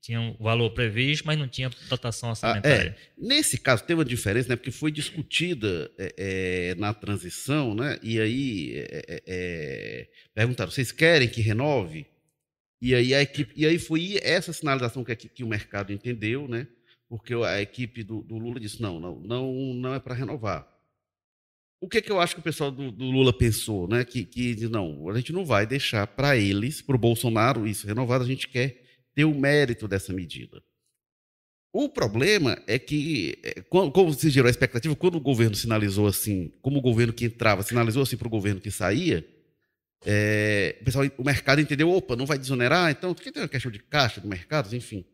tinha 0.00 0.20
um 0.20 0.36
valor 0.38 0.70
previsto, 0.70 1.26
mas 1.26 1.38
não 1.38 1.48
tinha 1.48 1.70
dotação 1.88 2.30
orçamentária. 2.30 2.94
Ah, 2.96 3.00
é. 3.00 3.26
Nesse 3.26 3.56
caso, 3.56 3.82
teve 3.84 3.98
uma 3.98 4.04
diferença, 4.04 4.48
né? 4.48 4.56
Porque 4.56 4.70
foi 4.70 4.90
discutida 4.90 5.90
é, 5.98 6.14
é, 6.18 6.74
na 6.74 6.92
transição, 6.92 7.74
né? 7.74 7.98
E 8.02 8.20
aí 8.20 8.72
é, 8.76 9.04
é, 9.08 9.22
é, 9.26 10.08
perguntaram: 10.34 10.70
vocês 10.70 10.92
querem 10.92 11.28
que 11.28 11.40
renove? 11.40 12.06
E 12.82 12.94
aí 12.94 13.14
a 13.14 13.22
equipe, 13.22 13.52
e 13.56 13.66
aí 13.66 13.78
foi 13.78 14.18
essa 14.22 14.52
sinalização 14.52 15.04
que, 15.04 15.14
que 15.14 15.44
o 15.44 15.48
mercado 15.48 15.92
entendeu, 15.92 16.48
né? 16.48 16.66
Porque 17.10 17.34
a 17.34 17.60
equipe 17.60 18.04
do, 18.04 18.22
do 18.22 18.38
Lula 18.38 18.60
disse: 18.60 18.80
não, 18.80 19.00
não, 19.00 19.18
não, 19.18 19.52
não 19.74 19.94
é 19.94 19.98
para 19.98 20.14
renovar. 20.14 20.64
O 21.82 21.88
que, 21.88 22.00
que 22.00 22.12
eu 22.12 22.20
acho 22.20 22.34
que 22.34 22.40
o 22.40 22.44
pessoal 22.44 22.70
do, 22.70 22.92
do 22.92 23.04
Lula 23.06 23.36
pensou, 23.36 23.88
né? 23.88 24.04
Que, 24.04 24.24
que 24.24 24.54
não, 24.68 25.08
a 25.08 25.16
gente 25.16 25.32
não 25.32 25.44
vai 25.44 25.66
deixar 25.66 26.06
para 26.06 26.36
eles, 26.36 26.80
para 26.80 26.94
o 26.94 26.98
Bolsonaro, 26.98 27.66
isso 27.66 27.84
renovado, 27.84 28.22
a 28.22 28.26
gente 28.26 28.46
quer 28.46 28.80
ter 29.12 29.24
o 29.24 29.34
mérito 29.34 29.88
dessa 29.88 30.12
medida. 30.12 30.62
O 31.72 31.88
problema 31.88 32.62
é 32.66 32.78
que, 32.78 33.38
é, 33.42 33.60
como 33.62 34.12
se 34.12 34.30
gerou 34.30 34.46
a 34.46 34.50
expectativa, 34.50 34.94
quando 34.94 35.16
o 35.16 35.20
governo 35.20 35.56
sinalizou 35.56 36.06
assim, 36.06 36.52
como 36.62 36.78
o 36.78 36.82
governo 36.82 37.12
que 37.12 37.24
entrava 37.24 37.62
sinalizou 37.62 38.02
assim 38.04 38.16
para 38.16 38.28
o 38.28 38.30
governo 38.30 38.60
que 38.60 38.70
saía, 38.70 39.26
é, 40.04 40.76
o, 40.80 40.84
pessoal, 40.84 41.06
o 41.18 41.24
mercado 41.24 41.60
entendeu, 41.60 41.90
opa, 41.90 42.14
não 42.14 42.26
vai 42.26 42.38
desonerar, 42.38 42.90
então, 42.90 43.14
que 43.14 43.32
tem 43.32 43.42
uma 43.42 43.48
questão 43.48 43.70
de 43.70 43.80
caixa 43.80 44.20
do 44.20 44.28
mercado, 44.28 44.74
enfim. 44.76 45.04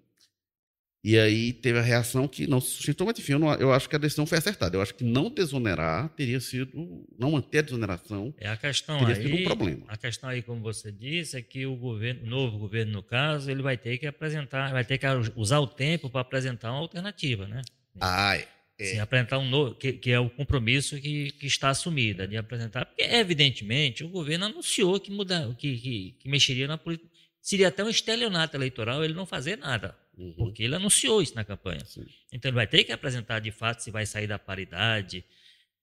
E 1.04 1.16
aí 1.16 1.52
teve 1.52 1.78
a 1.78 1.82
reação 1.82 2.26
que 2.26 2.48
não 2.48 2.61
se 2.61 2.70
sustentou, 2.70 3.06
mas 3.06 3.18
enfim, 3.18 3.32
eu, 3.32 3.38
não, 3.38 3.54
eu, 3.54 3.72
acho 3.72 3.88
que 3.88 3.94
a 3.94 3.98
decisão 3.98 4.26
foi 4.26 4.38
acertada. 4.38 4.76
Eu 4.76 4.82
acho 4.82 4.94
que 4.94 5.04
não 5.04 5.30
desonerar 5.30 6.09
teria 6.11 6.40
sido, 6.40 7.06
não 7.16 7.30
manter 7.30 7.59
a 7.59 7.62
desoneração 7.62 8.35
é 8.38 8.48
a 8.48 8.56
questão 8.56 8.98
teria 8.98 9.14
aí, 9.14 9.22
sido 9.22 9.37
um 9.37 9.44
problema. 9.44 9.85
A 9.87 9.96
questão 9.96 10.28
aí, 10.28 10.42
como 10.42 10.61
você 10.61 10.90
disse, 10.90 11.37
é 11.37 11.42
que 11.42 11.64
o 11.64 11.76
governo, 11.76 12.26
novo 12.26 12.59
governo, 12.59 12.92
no 12.92 13.02
caso, 13.04 13.48
ele 13.50 13.62
vai 13.62 13.76
ter 13.76 13.98
que 13.98 14.06
apresentar, 14.06 14.72
vai 14.72 14.85
ter 14.85 14.98
que 14.98 15.06
usar 15.37 15.61
o 15.61 15.66
tempo 15.68 16.11
para 16.11 16.22
apresentar 16.22 16.72
uma 16.72 16.80
alternativa, 16.80 17.46
né? 17.46 17.62
Ah, 18.00 18.37
é. 18.37 18.85
Sim, 18.85 18.98
apresentar 18.98 19.38
um 19.38 19.48
novo, 19.48 19.74
que, 19.74 19.92
que, 19.94 20.11
é 20.11 20.20
o 20.20 20.28
compromisso 20.28 21.00
que, 21.00 21.30
que 21.30 21.46
está 21.46 21.70
assumido, 21.70 22.22
é 22.22 22.26
de 22.26 22.37
apresentar, 22.37 22.85
porque 22.85 23.02
evidentemente 23.02 24.04
o 24.04 24.09
governo 24.09 24.46
anunciou 24.46 25.00
que 25.00 25.11
muda, 25.11 25.54
que, 25.59 25.78
que, 25.78 26.16
que 26.18 26.28
mexeria 26.28 26.68
na 26.68 26.76
política. 26.76 27.09
Seria 27.40 27.68
até 27.68 27.82
um 27.82 27.88
estelionato 27.88 28.56
eleitoral 28.56 29.04
ele 29.04 29.14
não 29.14 29.24
fazer 29.24 29.56
nada. 29.56 29.96
Uhum. 30.16 30.35
Porque 30.35 30.62
ele 30.62 30.74
anunciou 30.74 31.20
isso 31.20 31.35
na 31.35 31.44
campanha. 31.44 31.85
Sim. 31.85 32.07
Então 32.33 32.48
ele 32.48 32.57
vai 32.57 32.66
ter 32.66 32.85
que 32.85 32.92
apresentar 32.92 33.40
de 33.40 33.50
fato 33.50 33.81
se 33.81 33.90
vai 33.90 34.07
sair 34.07 34.26
da 34.26 34.38
paridade. 34.38 35.24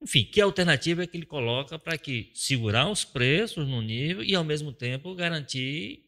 Enfim, 0.02 0.26
que 0.26 0.42
alternativa 0.42 1.04
é 1.04 1.08
que 1.08 1.16
ele 1.16 1.26
coloca 1.26 1.78
para 1.78 1.98
que 1.98 2.32
segurar 2.34 2.90
os 2.90 3.06
preços 3.06 3.68
no 3.68 3.82
nível 3.82 4.24
e 4.24 4.36
ao 4.36 4.44
mesmo 4.44 4.74
tempo 4.74 5.16
garantir 5.16 6.04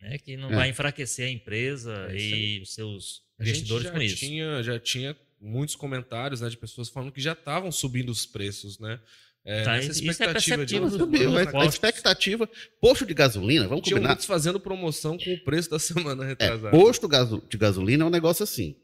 né, 0.00 0.18
que 0.18 0.36
não 0.36 0.50
é. 0.52 0.54
vai 0.54 0.68
enfraquecer 0.68 1.26
a 1.26 1.30
empresa 1.30 2.06
é 2.10 2.16
e 2.16 2.60
os 2.60 2.74
seus 2.74 3.22
investidores 3.40 3.90
com 3.90 4.00
isso. 4.00 4.16
Tinha, 4.16 4.62
já 4.62 4.78
tinha 4.78 5.16
muitos 5.40 5.74
comentários 5.74 6.40
né, 6.40 6.48
de 6.48 6.56
pessoas 6.56 6.88
falando 6.88 7.12
que 7.12 7.20
já 7.20 7.32
estavam 7.32 7.72
subindo 7.72 8.10
os 8.10 8.24
preços, 8.26 8.78
né? 8.78 9.00
É, 9.48 9.62
tá, 9.62 9.78
isso 9.78 10.22
é 10.24 10.32
perceptível. 10.32 10.90
De... 10.90 10.98
Subiu, 10.98 11.30
a 11.38 11.64
expectativa, 11.64 12.50
posto 12.80 13.06
de 13.06 13.14
gasolina, 13.14 13.68
vamos 13.68 13.84
Tinha 13.84 13.96
combinar. 13.96 14.20
fazendo 14.20 14.58
promoção 14.58 15.16
com 15.16 15.32
o 15.32 15.44
preço 15.44 15.70
da 15.70 15.78
semana 15.80 16.24
é, 16.24 16.28
retrasada. 16.28 16.68
É, 16.68 16.70
posto 16.72 17.08
de 17.48 17.56
gasolina 17.56 18.02
é 18.02 18.06
um 18.06 18.10
negócio 18.10 18.42
assim. 18.42 18.74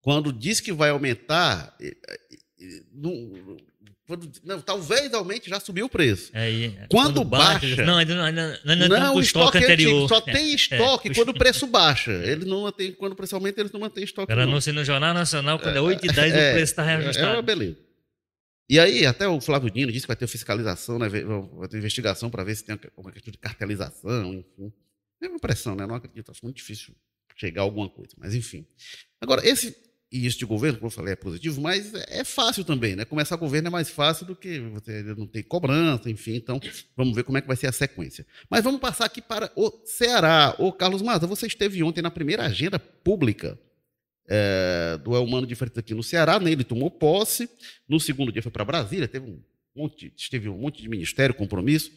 Quando 0.00 0.32
diz 0.32 0.60
que 0.60 0.72
vai 0.72 0.90
aumentar, 0.90 1.76
não, 2.94 3.58
quando, 4.06 4.30
não, 4.44 4.60
talvez 4.60 5.12
aumente, 5.12 5.50
já 5.50 5.58
subiu 5.58 5.86
o 5.86 5.88
preço. 5.88 6.30
É, 6.32 6.70
quando, 6.88 7.14
quando, 7.14 7.24
baixa. 7.24 7.66
baixa 7.66 7.84
não, 7.84 7.98
ainda, 7.98 8.24
ainda, 8.24 8.60
ainda 8.64 8.88
não, 8.88 9.16
o 9.16 9.20
estoque, 9.20 9.58
estoque 9.58 9.64
anterior. 9.64 10.08
só 10.08 10.20
tem 10.20 10.54
estoque 10.54 11.08
é. 11.08 11.14
quando 11.14 11.30
o 11.30 11.34
preço 11.34 11.66
baixa. 11.66 12.12
Ele 12.12 12.44
não 12.44 12.62
mantém, 12.62 12.92
quando 12.92 13.14
o 13.14 13.16
preço 13.16 13.34
aumenta, 13.34 13.60
eles 13.60 13.72
não 13.72 13.80
mantêm 13.80 14.04
estoque. 14.04 14.30
Ela 14.30 14.44
anuncia 14.44 14.72
no 14.72 14.84
Jornal 14.84 15.12
Nacional, 15.12 15.58
quando 15.58 15.74
é, 15.74 15.78
é 15.78 15.82
8 15.82 16.06
e 16.06 16.08
10, 16.12 16.32
o 16.32 16.36
preço 16.36 16.62
está 16.62 16.84
reajustado. 16.84 17.26
É 17.26 17.32
uma 17.32 17.42
beleza. 17.42 17.85
E 18.68 18.80
aí, 18.80 19.06
até 19.06 19.28
o 19.28 19.40
Flávio 19.40 19.70
Dino 19.70 19.92
disse 19.92 20.04
que 20.04 20.08
vai 20.08 20.16
ter 20.16 20.26
fiscalização, 20.26 20.98
né, 20.98 21.08
vai 21.08 21.68
ter 21.68 21.78
investigação 21.78 22.28
para 22.28 22.42
ver 22.42 22.56
se 22.56 22.64
tem 22.64 22.78
uma 22.96 23.12
questão 23.12 23.30
de 23.30 23.38
cartelização, 23.38 24.34
enfim. 24.34 24.72
É 25.22 25.28
uma 25.28 25.38
pressão, 25.38 25.74
né? 25.74 25.86
Não 25.86 25.94
acredito, 25.94 26.30
acho 26.30 26.44
muito 26.44 26.56
difícil 26.56 26.94
chegar 27.36 27.62
a 27.62 27.64
alguma 27.64 27.88
coisa, 27.88 28.14
mas 28.18 28.34
enfim. 28.34 28.66
Agora, 29.20 29.46
esse 29.46 29.76
início 30.10 30.38
de 30.38 30.44
governo, 30.46 30.78
como 30.78 30.86
eu 30.88 30.90
falei, 30.90 31.12
é 31.12 31.16
positivo, 31.16 31.60
mas 31.60 31.92
é 31.94 32.24
fácil 32.24 32.64
também, 32.64 32.96
né? 32.96 33.04
Começar 33.04 33.36
governo 33.36 33.68
é 33.68 33.70
mais 33.70 33.88
fácil 33.88 34.26
do 34.26 34.34
que 34.34 34.58
você 34.60 35.02
não 35.02 35.26
tem 35.26 35.42
cobrança, 35.42 36.10
enfim. 36.10 36.34
Então, 36.34 36.60
vamos 36.96 37.14
ver 37.14 37.24
como 37.24 37.38
é 37.38 37.40
que 37.40 37.46
vai 37.46 37.56
ser 37.56 37.66
a 37.66 37.72
sequência. 37.72 38.26
Mas 38.50 38.64
vamos 38.64 38.80
passar 38.80 39.04
aqui 39.04 39.22
para 39.22 39.52
o 39.56 39.70
Ceará. 39.84 40.54
Ô, 40.58 40.72
Carlos 40.72 41.02
Maza, 41.02 41.26
você 41.26 41.46
esteve 41.46 41.82
ontem 41.82 42.02
na 42.02 42.10
primeira 42.10 42.44
agenda 42.44 42.78
pública 42.78 43.58
é, 44.28 44.98
do 45.02 45.14
Elmano 45.14 45.46
de 45.46 45.54
Freitas 45.54 45.78
aqui 45.78 45.94
no 45.94 46.02
Ceará, 46.02 46.38
né? 46.40 46.50
ele 46.50 46.64
tomou 46.64 46.90
posse. 46.90 47.48
No 47.88 48.00
segundo 48.00 48.32
dia 48.32 48.42
foi 48.42 48.52
para 48.52 48.64
Brasília, 48.64 49.08
teve 49.08 49.26
um 49.30 49.42
monte, 49.74 50.12
esteve 50.16 50.48
um 50.48 50.58
monte 50.58 50.82
de 50.82 50.88
ministério, 50.88 51.34
compromisso, 51.34 51.92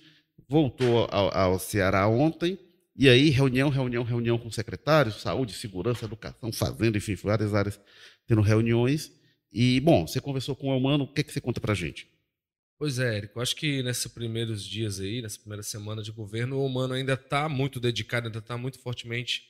voltou 0.48 1.08
ao, 1.12 1.36
ao, 1.36 1.60
Ceará 1.60 2.08
ontem. 2.08 2.58
E 2.96 3.08
aí, 3.08 3.30
reunião, 3.30 3.70
reunião, 3.70 4.04
reunião 4.04 4.38
com 4.38 4.52
secretários, 4.52 5.22
saúde, 5.22 5.54
segurança, 5.54 6.06
educação, 6.06 6.52
fazenda, 6.52 6.98
enfim, 6.98 7.16
várias 7.16 7.54
áreas 7.54 7.80
tendo 8.28 8.42
reuniões. 8.42 9.12
E, 9.52 9.80
bom, 9.80 10.06
você 10.06 10.20
conversou 10.20 10.56
com 10.56 10.68
o 10.68 10.74
Elmano, 10.74 11.06
o 11.06 11.08
que, 11.08 11.22
é 11.22 11.24
que 11.24 11.32
você 11.32 11.40
conta 11.40 11.62
para 11.62 11.74
gente? 11.74 12.08
Pois 12.78 13.00
é, 13.00 13.18
Érico, 13.18 13.42
acho 13.42 13.56
que 13.56 13.84
nesses 13.84 14.08
primeiros 14.08 14.64
dias 14.64 15.00
aí, 15.00 15.22
nessa 15.22 15.40
primeira 15.40 15.64
semana 15.64 16.02
de 16.02 16.12
governo, 16.12 16.58
o 16.58 16.66
Humano 16.66 16.94
ainda 16.94 17.14
está 17.14 17.50
muito 17.50 17.80
dedicado, 17.80 18.28
ainda 18.28 18.40
está 18.40 18.58
muito 18.58 18.80
fortemente 18.80 19.49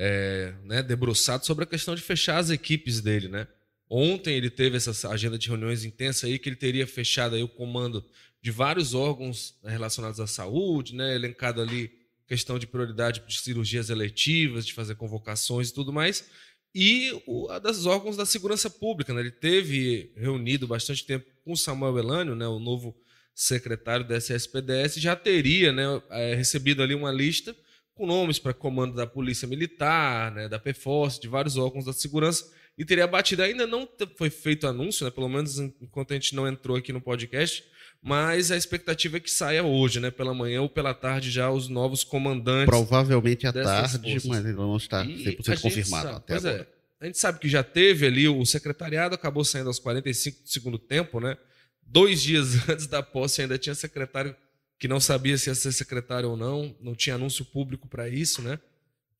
é, 0.00 0.54
né, 0.62 0.80
debruçado 0.80 1.44
sobre 1.44 1.64
a 1.64 1.66
questão 1.66 1.92
de 1.92 2.00
fechar 2.00 2.38
as 2.38 2.50
equipes 2.50 3.00
dele, 3.00 3.26
né? 3.26 3.48
Ontem 3.90 4.36
ele 4.36 4.48
teve 4.48 4.76
essa 4.76 5.10
agenda 5.10 5.36
de 5.36 5.48
reuniões 5.48 5.84
intensa 5.84 6.28
aí 6.28 6.38
que 6.38 6.48
ele 6.48 6.54
teria 6.54 6.86
fechado 6.86 7.34
aí 7.34 7.42
o 7.42 7.48
comando 7.48 8.04
de 8.40 8.52
vários 8.52 8.94
órgãos 8.94 9.58
relacionados 9.64 10.20
à 10.20 10.26
saúde, 10.28 10.94
né? 10.94 11.16
Elencado 11.16 11.60
ali 11.60 11.90
questão 12.28 12.60
de 12.60 12.66
prioridade 12.66 13.24
de 13.26 13.40
cirurgias 13.40 13.90
eletivas, 13.90 14.64
de 14.64 14.72
fazer 14.72 14.94
convocações 14.94 15.70
e 15.70 15.74
tudo 15.74 15.92
mais. 15.92 16.28
E 16.72 17.10
o, 17.26 17.50
a 17.50 17.58
das 17.58 17.84
órgãos 17.84 18.16
da 18.16 18.24
segurança 18.24 18.70
pública, 18.70 19.12
né? 19.12 19.20
Ele 19.20 19.32
teve 19.32 20.12
reunido 20.16 20.68
bastante 20.68 21.04
tempo 21.04 21.26
com 21.44 21.56
Samuel 21.56 21.98
Elânio, 21.98 22.36
né? 22.36 22.46
O 22.46 22.60
novo 22.60 22.96
secretário 23.34 24.06
da 24.06 24.16
SSPDS, 24.16 24.96
já 24.96 25.16
teria 25.16 25.72
né, 25.72 25.84
é, 26.10 26.34
recebido 26.34 26.82
ali 26.82 26.92
uma 26.92 27.12
lista 27.12 27.56
com 27.98 28.06
nomes 28.06 28.38
para 28.38 28.54
comando 28.54 28.94
da 28.94 29.06
Polícia 29.06 29.48
Militar, 29.48 30.30
né, 30.32 30.48
da 30.48 30.58
PFOS, 30.58 31.18
de 31.18 31.26
vários 31.26 31.56
órgãos 31.56 31.84
da 31.84 31.92
segurança, 31.92 32.48
e 32.78 32.84
teria 32.84 33.08
batido. 33.08 33.42
Ainda 33.42 33.66
não 33.66 33.88
foi 34.16 34.30
feito 34.30 34.68
anúncio, 34.68 35.04
né, 35.04 35.10
pelo 35.10 35.28
menos 35.28 35.58
enquanto 35.58 36.12
a 36.12 36.14
gente 36.14 36.32
não 36.34 36.46
entrou 36.46 36.76
aqui 36.76 36.92
no 36.92 37.00
podcast, 37.00 37.64
mas 38.00 38.52
a 38.52 38.56
expectativa 38.56 39.16
é 39.16 39.20
que 39.20 39.28
saia 39.28 39.64
hoje, 39.64 39.98
né, 39.98 40.12
pela 40.12 40.32
manhã 40.32 40.62
ou 40.62 40.68
pela 40.68 40.94
tarde, 40.94 41.28
já 41.28 41.50
os 41.50 41.68
novos 41.68 42.04
comandantes. 42.04 42.66
Provavelmente 42.66 43.48
à 43.48 43.52
tarde, 43.52 43.98
forças. 43.98 44.24
mas 44.24 44.44
não 44.54 44.76
está 44.76 45.04
100% 45.04 45.60
confirmado 45.60 46.08
sabe, 46.08 46.16
até 46.16 46.34
é, 46.34 46.36
agora. 46.36 46.62
É, 46.62 46.66
a 47.00 47.06
gente 47.06 47.18
sabe 47.18 47.40
que 47.40 47.48
já 47.48 47.64
teve 47.64 48.06
ali 48.06 48.28
o 48.28 48.46
secretariado, 48.46 49.16
acabou 49.16 49.44
saindo 49.44 49.66
aos 49.66 49.80
45 49.80 50.44
do 50.44 50.48
segundo 50.48 50.78
tempo, 50.78 51.18
né? 51.18 51.36
Dois 51.82 52.22
dias 52.22 52.46
antes 52.70 52.86
da 52.86 53.02
posse 53.02 53.42
ainda 53.42 53.58
tinha 53.58 53.74
secretário 53.74 54.36
que 54.78 54.88
não 54.88 55.00
sabia 55.00 55.36
se 55.36 55.50
ia 55.50 55.54
ser 55.54 55.72
secretário 55.72 56.30
ou 56.30 56.36
não, 56.36 56.76
não 56.80 56.94
tinha 56.94 57.16
anúncio 57.16 57.44
público 57.44 57.88
para 57.88 58.08
isso, 58.08 58.40
né? 58.42 58.58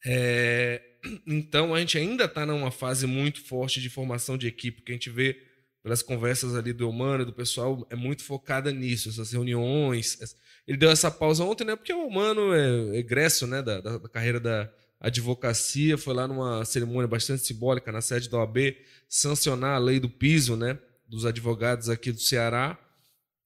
É, 0.04 0.80
então 1.26 1.74
a 1.74 1.80
gente 1.80 1.98
ainda 1.98 2.24
está 2.24 2.46
numa 2.46 2.70
fase 2.70 3.06
muito 3.06 3.42
forte 3.44 3.80
de 3.80 3.90
formação 3.90 4.38
de 4.38 4.46
equipe, 4.46 4.82
que 4.82 4.92
a 4.92 4.94
gente 4.94 5.10
vê 5.10 5.36
pelas 5.82 6.02
conversas 6.02 6.54
ali 6.54 6.72
do 6.72 6.88
Humano 6.88 7.24
do 7.24 7.32
pessoal, 7.32 7.86
é 7.90 7.96
muito 7.96 8.22
focada 8.22 8.70
nisso, 8.72 9.08
essas 9.08 9.32
reuniões. 9.32 10.18
Ele 10.66 10.76
deu 10.76 10.90
essa 10.90 11.10
pausa 11.10 11.44
ontem, 11.44 11.64
né? 11.64 11.76
Porque 11.76 11.92
o 11.92 12.06
Humano 12.06 12.52
é 12.52 12.98
egresso 12.98 13.46
né, 13.46 13.62
da, 13.62 13.80
da, 13.80 13.98
da 13.98 14.08
carreira 14.08 14.38
da 14.38 14.70
advocacia, 15.00 15.96
foi 15.96 16.12
lá 16.12 16.26
numa 16.26 16.64
cerimônia 16.64 17.06
bastante 17.06 17.44
simbólica 17.44 17.92
na 17.92 18.00
sede 18.00 18.28
da 18.28 18.38
OAB 18.38 18.76
sancionar 19.08 19.76
a 19.76 19.78
lei 19.78 20.00
do 20.00 20.08
piso, 20.08 20.56
né? 20.56 20.78
Dos 21.08 21.24
advogados 21.24 21.88
aqui 21.88 22.12
do 22.12 22.20
Ceará. 22.20 22.78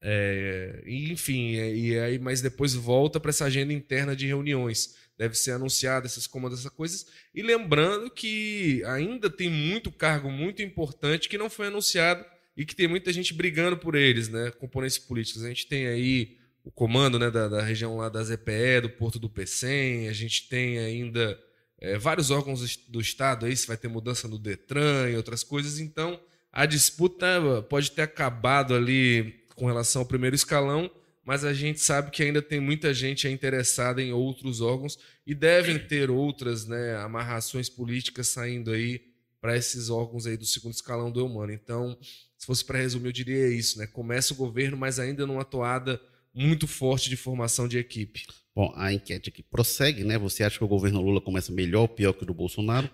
É, 0.05 0.83
enfim, 0.85 1.57
é, 1.57 1.75
e 1.75 1.99
aí, 1.99 2.19
mas 2.19 2.43
depois 2.43 2.75
volta 2.75 3.21
para 3.21 3.31
essa 3.31 3.45
agenda 3.45 3.73
interna 3.73 4.17
de 4.17 4.27
reuniões. 4.27 4.97
Deve 5.17 5.37
ser 5.37 5.53
anunciada 5.53 6.07
esses 6.07 6.27
comandos, 6.27 6.59
essas 6.59 6.73
coisas. 6.73 7.07
E 7.33 7.43
lembrando 7.43 8.11
que 8.11 8.83
ainda 8.87 9.31
tem 9.31 9.49
muito 9.49 9.93
cargo 9.93 10.29
muito 10.31 10.61
importante 10.61 11.29
que 11.29 11.39
não 11.39 11.49
foi 11.49 11.69
anunciado 11.69 12.25
e 12.57 12.65
que 12.65 12.75
tem 12.75 12.89
muita 12.89 13.13
gente 13.13 13.33
brigando 13.33 13.77
por 13.77 13.95
eles, 13.95 14.29
né? 14.29 14.51
Componentes 14.59 14.99
políticos. 14.99 15.45
A 15.45 15.49
gente 15.49 15.69
tem 15.69 15.87
aí 15.87 16.37
o 16.65 16.71
comando 16.71 17.19
né, 17.19 17.31
da, 17.31 17.49
da 17.49 17.63
região 17.63 17.97
lá 17.97 18.09
da 18.09 18.23
ZPE, 18.23 18.83
do 18.83 18.91
Porto 18.91 19.19
do 19.19 19.29
Pecém, 19.29 20.09
a 20.09 20.13
gente 20.13 20.49
tem 20.49 20.79
ainda 20.79 21.39
é, 21.81 21.99
vários 21.99 22.31
órgãos 22.31 22.77
do 22.89 23.01
Estado 23.01 23.47
aí, 23.47 23.57
se 23.57 23.67
vai 23.67 23.77
ter 23.77 23.89
mudança 23.89 24.29
no 24.29 24.39
Detran 24.39 25.11
e 25.11 25.17
outras 25.17 25.43
coisas. 25.43 25.81
Então, 25.81 26.21
a 26.53 26.67
disputa 26.67 27.27
pode 27.69 27.91
ter 27.91 28.03
acabado 28.03 28.75
ali 28.75 29.42
com 29.63 29.69
relação 29.69 30.03
ao 30.03 30.07
primeiro 30.07 30.35
escalão, 30.35 30.91
mas 31.25 31.45
a 31.45 31.55
gente 31.55 31.79
sabe 31.79 32.11
que 32.11 32.21
ainda 32.21 32.43
tem 32.43 32.59
muita 32.59 32.93
gente 32.93 33.29
interessada 33.29 34.03
em 34.03 34.13
outros 34.13 34.61
órgãos 34.61 34.99
e 35.25 35.37
devem 35.37 35.79
ter 35.79 36.11
outras 36.11 36.67
né, 36.67 36.97
amarrações 36.97 37.69
políticas 37.69 38.27
saindo 38.27 38.73
aí 38.73 39.01
para 39.41 39.57
esses 39.57 39.89
órgãos 39.89 40.27
aí 40.27 40.37
do 40.37 40.45
segundo 40.45 40.75
escalão 40.75 41.13
do 41.13 41.21
Eumano. 41.21 41.53
Então, 41.53 41.97
se 42.37 42.45
fosse 42.45 42.65
para 42.65 42.81
resumir, 42.81 43.07
eu 43.07 43.13
diria 43.13 43.51
isso, 43.51 43.79
né? 43.79 43.87
Começa 43.87 44.35
o 44.35 44.37
governo, 44.37 44.77
mas 44.77 44.99
ainda 44.99 45.25
numa 45.29 45.45
toada 45.45 46.01
muito 46.35 46.67
forte 46.67 47.09
de 47.09 47.17
formação 47.17 47.69
de 47.69 47.79
equipe. 47.79 48.27
Bom, 48.53 48.73
a 48.75 48.93
enquete 48.93 49.29
aqui 49.29 49.45
prossegue, 49.45 50.03
né? 50.03 50.19
Você 50.19 50.43
acha 50.43 50.59
que 50.59 50.65
o 50.65 50.69
governo 50.69 51.01
Lula 51.01 51.21
começa 51.21 51.53
melhor 51.53 51.83
ou 51.83 51.89
pior 51.89 52.13
que 52.15 52.25
o 52.25 52.27
do 52.27 52.35
Bolsonaro? 52.35 52.91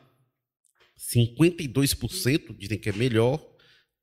52% 0.99 2.55
dizem 2.59 2.79
que 2.79 2.91
é 2.91 2.93
melhor, 2.93 3.43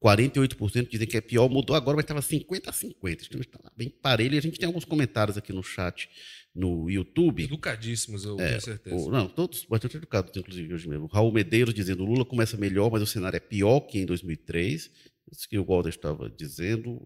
48% 0.03 0.89
dizem 0.89 1.07
que 1.07 1.17
é 1.17 1.21
pior. 1.21 1.49
Mudou 1.49 1.75
agora, 1.75 1.95
mas 1.95 2.03
estava 2.03 2.21
50 2.21 2.69
a 2.69 2.73
50. 2.73 3.23
Está 3.23 3.71
bem 3.75 3.89
parelho. 3.89 4.35
E 4.35 4.37
a 4.37 4.41
gente 4.41 4.57
tem 4.59 4.67
alguns 4.67 4.85
comentários 4.85 5.37
aqui 5.37 5.51
no 5.53 5.63
chat 5.63 6.09
no 6.53 6.89
YouTube. 6.89 7.43
Educadíssimos, 7.43 8.23
eu 8.23 8.39
É, 8.39 8.49
tenho 8.49 8.61
certeza. 8.61 8.95
o- 8.95 9.11
não, 9.11 9.27
todos 9.27 9.65
bastante 9.65 9.97
educados, 9.97 10.35
inclusive 10.35 10.73
hoje 10.73 10.87
mesmo. 10.87 11.07
Raul 11.07 11.31
Medeiros 11.31 11.73
dizendo 11.73 12.05
Lula 12.05 12.23
começa 12.25 12.55
melhor, 12.57 12.91
mas 12.91 13.01
o 13.01 13.07
cenário 13.07 13.37
é 13.37 13.39
pior 13.41 13.81
que 13.81 13.99
em 13.99 14.05
2003. 14.05 14.89
Isso 15.31 15.49
que 15.49 15.57
o 15.57 15.65
Walter 15.65 15.89
estava 15.89 16.29
dizendo, 16.29 17.01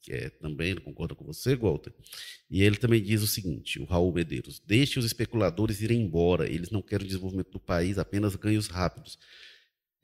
que 0.00 0.12
é 0.12 0.30
também, 0.30 0.74
concorda 0.76 1.14
com 1.14 1.24
você, 1.24 1.56
Walter. 1.56 1.92
E 2.48 2.62
ele 2.62 2.76
também 2.76 3.02
diz 3.02 3.20
o 3.22 3.26
seguinte, 3.26 3.80
o 3.80 3.84
Raul 3.84 4.12
Medeiros, 4.12 4.60
deixe 4.64 4.98
os 4.98 5.04
especuladores 5.04 5.80
irem 5.82 6.00
embora, 6.02 6.48
eles 6.48 6.70
não 6.70 6.80
querem 6.80 7.04
o 7.04 7.08
desenvolvimento 7.08 7.50
do 7.50 7.58
país, 7.58 7.98
apenas 7.98 8.36
ganhos 8.36 8.68
rápidos. 8.68 9.18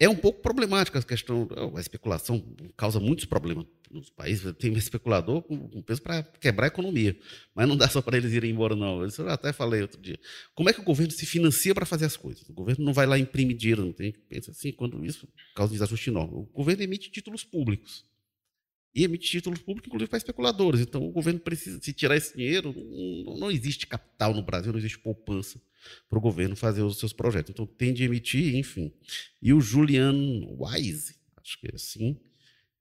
É 0.02 0.08
um 0.08 0.16
pouco 0.16 0.40
problemática 0.40 0.98
a 0.98 1.02
questão, 1.02 1.46
a 1.76 1.78
especulação 1.78 2.42
causa 2.74 2.98
muitos 2.98 3.26
problemas 3.26 3.66
nos 3.90 4.08
países. 4.08 4.50
Tem 4.54 4.72
especulador 4.72 5.42
com 5.42 5.82
peso 5.82 6.00
para 6.00 6.22
quebrar 6.22 6.64
a 6.64 6.68
economia, 6.68 7.14
mas 7.54 7.68
não 7.68 7.76
dá 7.76 7.86
só 7.86 8.00
para 8.00 8.16
eles 8.16 8.32
irem 8.32 8.52
embora, 8.52 8.74
não. 8.74 9.04
Isso 9.04 9.20
eu 9.20 9.28
até 9.28 9.52
falei 9.52 9.82
outro 9.82 10.00
dia. 10.00 10.18
Como 10.54 10.70
é 10.70 10.72
que 10.72 10.80
o 10.80 10.84
governo 10.84 11.12
se 11.12 11.26
financia 11.26 11.74
para 11.74 11.84
fazer 11.84 12.06
as 12.06 12.16
coisas? 12.16 12.48
O 12.48 12.54
governo 12.54 12.82
não 12.82 12.94
vai 12.94 13.04
lá 13.04 13.18
imprimir 13.18 13.54
dinheiro, 13.54 13.84
não 13.84 13.92
tem. 13.92 14.12
Pensa 14.26 14.52
assim, 14.52 14.72
quando 14.72 15.04
isso 15.04 15.28
causa 15.54 15.74
desajuste 15.74 16.08
enorme. 16.08 16.32
O 16.32 16.44
governo 16.44 16.82
emite 16.82 17.10
títulos 17.10 17.44
públicos. 17.44 18.06
E 18.94 19.04
emite 19.04 19.28
títulos 19.28 19.58
públicos, 19.58 19.86
inclusive 19.86 20.08
para 20.08 20.16
especuladores. 20.16 20.80
Então, 20.80 21.06
o 21.06 21.12
governo 21.12 21.40
precisa, 21.40 21.78
se 21.78 21.92
tirar 21.92 22.16
esse 22.16 22.34
dinheiro, 22.34 22.74
não, 23.26 23.36
não 23.36 23.50
existe 23.50 23.86
capital 23.86 24.32
no 24.32 24.42
Brasil, 24.42 24.72
não 24.72 24.78
existe 24.78 24.98
poupança 24.98 25.60
para 26.08 26.18
o 26.18 26.20
governo 26.20 26.56
fazer 26.56 26.82
os 26.82 26.98
seus 26.98 27.12
projetos. 27.12 27.50
Então, 27.50 27.66
tem 27.66 27.92
de 27.92 28.04
emitir, 28.04 28.54
enfim. 28.56 28.92
E 29.40 29.52
o 29.52 29.60
Julian 29.60 30.12
Wise, 30.58 31.16
acho 31.42 31.58
que 31.60 31.68
é 31.68 31.74
assim, 31.74 32.18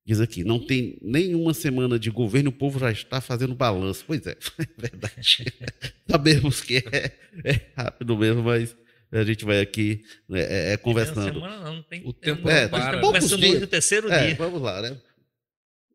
diz 0.06 0.20
aqui: 0.20 0.44
não 0.44 0.60
tem 0.60 0.98
nenhuma 1.02 1.54
semana 1.54 2.00
de 2.00 2.10
governo, 2.10 2.50
o 2.50 2.54
povo 2.54 2.80
já 2.80 2.92
está 2.92 3.22
fazendo 3.22 3.54
balanço. 3.56 4.04
Pois 4.08 4.26
é, 4.26 4.32
é 4.60 4.68
verdade. 4.82 5.46
Sabemos 6.10 6.62
que 6.62 6.78
é, 6.78 7.12
é 7.46 7.62
rápido 7.76 8.18
mesmo, 8.18 8.44
mas 8.44 8.76
a 9.12 9.24
gente 9.24 9.44
vai 9.46 9.60
aqui 9.60 10.04
né, 10.28 10.42
é, 10.42 10.74
é, 10.74 10.78
conversando. 10.78 11.34
Semana 11.34 11.60
não, 11.64 11.76
não 11.78 11.84
tem, 11.84 12.02
O 12.06 12.14
tempo 12.14 12.44
não, 12.44 12.52
é, 12.52 12.68
para. 12.68 13.00
Poucos 13.00 13.20
começando 13.20 13.40
dias. 13.40 13.56
hoje 13.56 13.64
o 13.64 13.68
terceiro 13.68 14.12
É, 14.12 14.28
dia. 14.28 14.36
vamos 14.36 14.62
lá, 14.62 14.82
né? 14.82 14.98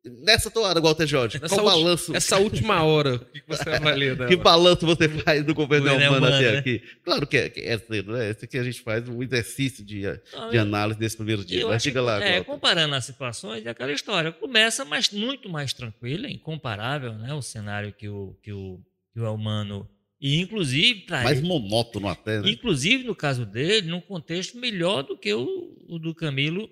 Nessa 0.05 0.51
toada, 0.51 0.83
Walter 0.83 1.07
Jorge, 1.07 1.39
Essa 1.43 1.55
qual 1.55 1.65
balanço, 1.65 2.15
Essa 2.15 2.39
última 2.39 2.83
hora, 2.83 3.15
o 3.15 3.19
que 3.21 3.43
você 3.49 3.71
avalia 3.71 4.15
dela? 4.15 4.29
que 4.29 4.37
balanço 4.37 4.85
você 4.85 5.09
faz 5.09 5.43
do 5.43 5.55
governo 5.55 5.87
humano 5.87 6.03
Elmano, 6.03 6.27
até 6.27 6.53
né? 6.53 6.59
aqui? 6.59 6.83
Claro 7.03 7.27
que 7.27 7.39
é, 7.39 7.53
é 7.57 7.79
cedo, 7.79 8.13
né? 8.13 8.29
Esse 8.29 8.45
aqui 8.45 8.59
a 8.59 8.63
gente 8.63 8.83
faz 8.83 9.09
um 9.09 9.23
exercício 9.23 9.83
de, 9.83 10.03
Não, 10.33 10.51
de 10.51 10.59
análise 10.59 10.99
desse 10.99 11.17
primeiro 11.17 11.43
dia. 11.43 11.67
Mas 11.67 11.83
diga 11.83 12.03
lá, 12.03 12.23
é, 12.23 12.35
Walter. 12.35 12.45
comparando 12.45 12.95
as 12.95 13.05
situações, 13.07 13.65
é 13.65 13.71
aquela 13.71 13.93
história. 13.93 14.31
Começa 14.31 14.85
mas 14.85 15.09
muito 15.11 15.49
mais 15.49 15.73
tranquila, 15.73 16.29
incomparável, 16.29 17.15
né? 17.15 17.33
O 17.33 17.41
cenário 17.41 17.91
que 17.91 18.07
o, 18.07 18.37
que 18.43 18.53
o, 18.53 18.81
que 19.15 19.21
o 19.21 19.25
Elmano. 19.25 19.89
E 20.21 20.39
inclusive, 20.39 21.01
para 21.01 21.23
Mais 21.23 21.41
monótono 21.41 22.09
até, 22.09 22.41
né? 22.41 22.51
Inclusive, 22.51 23.05
no 23.05 23.15
caso 23.15 23.47
dele, 23.47 23.89
num 23.89 24.03
contexto 24.03 24.59
melhor 24.59 25.03
do 25.03 25.17
que 25.17 25.33
o, 25.33 25.75
o 25.89 25.99
do 25.99 26.15
Camilo 26.15 26.69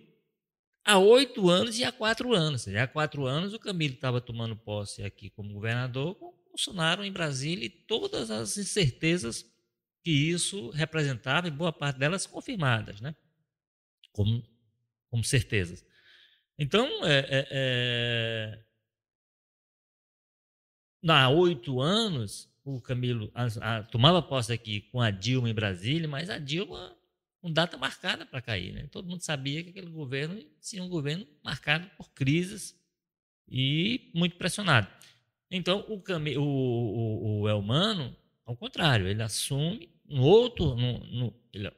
há 0.84 0.98
oito 0.98 1.48
anos 1.50 1.78
e 1.78 1.84
há 1.84 1.92
quatro 1.92 2.34
anos. 2.34 2.62
Seja, 2.62 2.84
há 2.84 2.88
quatro 2.88 3.26
anos 3.26 3.54
o 3.54 3.58
Camilo 3.58 3.94
estava 3.94 4.20
tomando 4.20 4.56
posse 4.56 5.02
aqui 5.02 5.30
como 5.30 5.52
governador, 5.52 6.14
com 6.16 6.34
Bolsonaro 6.48 7.04
em 7.04 7.12
Brasília 7.12 7.66
e 7.66 7.70
todas 7.70 8.30
as 8.30 8.56
incertezas 8.56 9.44
que 10.04 10.10
isso 10.10 10.70
representava, 10.70 11.46
e 11.48 11.50
boa 11.50 11.72
parte 11.72 11.98
delas 11.98 12.26
confirmadas, 12.26 13.00
né? 13.00 13.14
como, 14.12 14.42
como 15.10 15.24
certezas. 15.24 15.84
Então, 16.58 16.86
é, 17.04 17.18
é, 17.30 17.48
é... 17.50 18.64
há 21.08 21.28
oito 21.30 21.80
anos, 21.80 22.48
o 22.64 22.80
Camilo 22.80 23.30
a- 23.34 23.78
a- 23.78 23.82
tomava 23.84 24.22
posse 24.22 24.52
aqui 24.52 24.82
com 24.92 25.00
a 25.00 25.10
Dilma 25.10 25.48
em 25.50 25.54
Brasília, 25.54 26.08
mas 26.08 26.30
a 26.30 26.38
Dilma 26.38 26.96
com 27.42 27.52
data 27.52 27.76
marcada 27.76 28.24
para 28.24 28.40
cair. 28.40 28.72
Né? 28.72 28.86
Todo 28.90 29.08
mundo 29.08 29.20
sabia 29.20 29.62
que 29.64 29.70
aquele 29.70 29.90
governo 29.90 30.42
seria 30.60 30.84
um 30.84 30.88
governo 30.88 31.26
marcado 31.44 31.90
por 31.96 32.10
crises 32.12 32.80
e 33.48 34.10
muito 34.14 34.36
pressionado. 34.36 34.86
Então, 35.50 35.84
o, 35.88 36.00
Cami- 36.00 36.38
o, 36.38 36.42
o, 36.42 37.40
o 37.40 37.48
Elmano, 37.48 38.16
ao 38.46 38.56
contrário, 38.56 39.06
ele 39.08 39.22
assume 39.22 39.90
um 40.08 40.20
outro, 40.20 40.76
no, 40.76 40.98
no- 41.00 41.34
ele- 41.52 41.70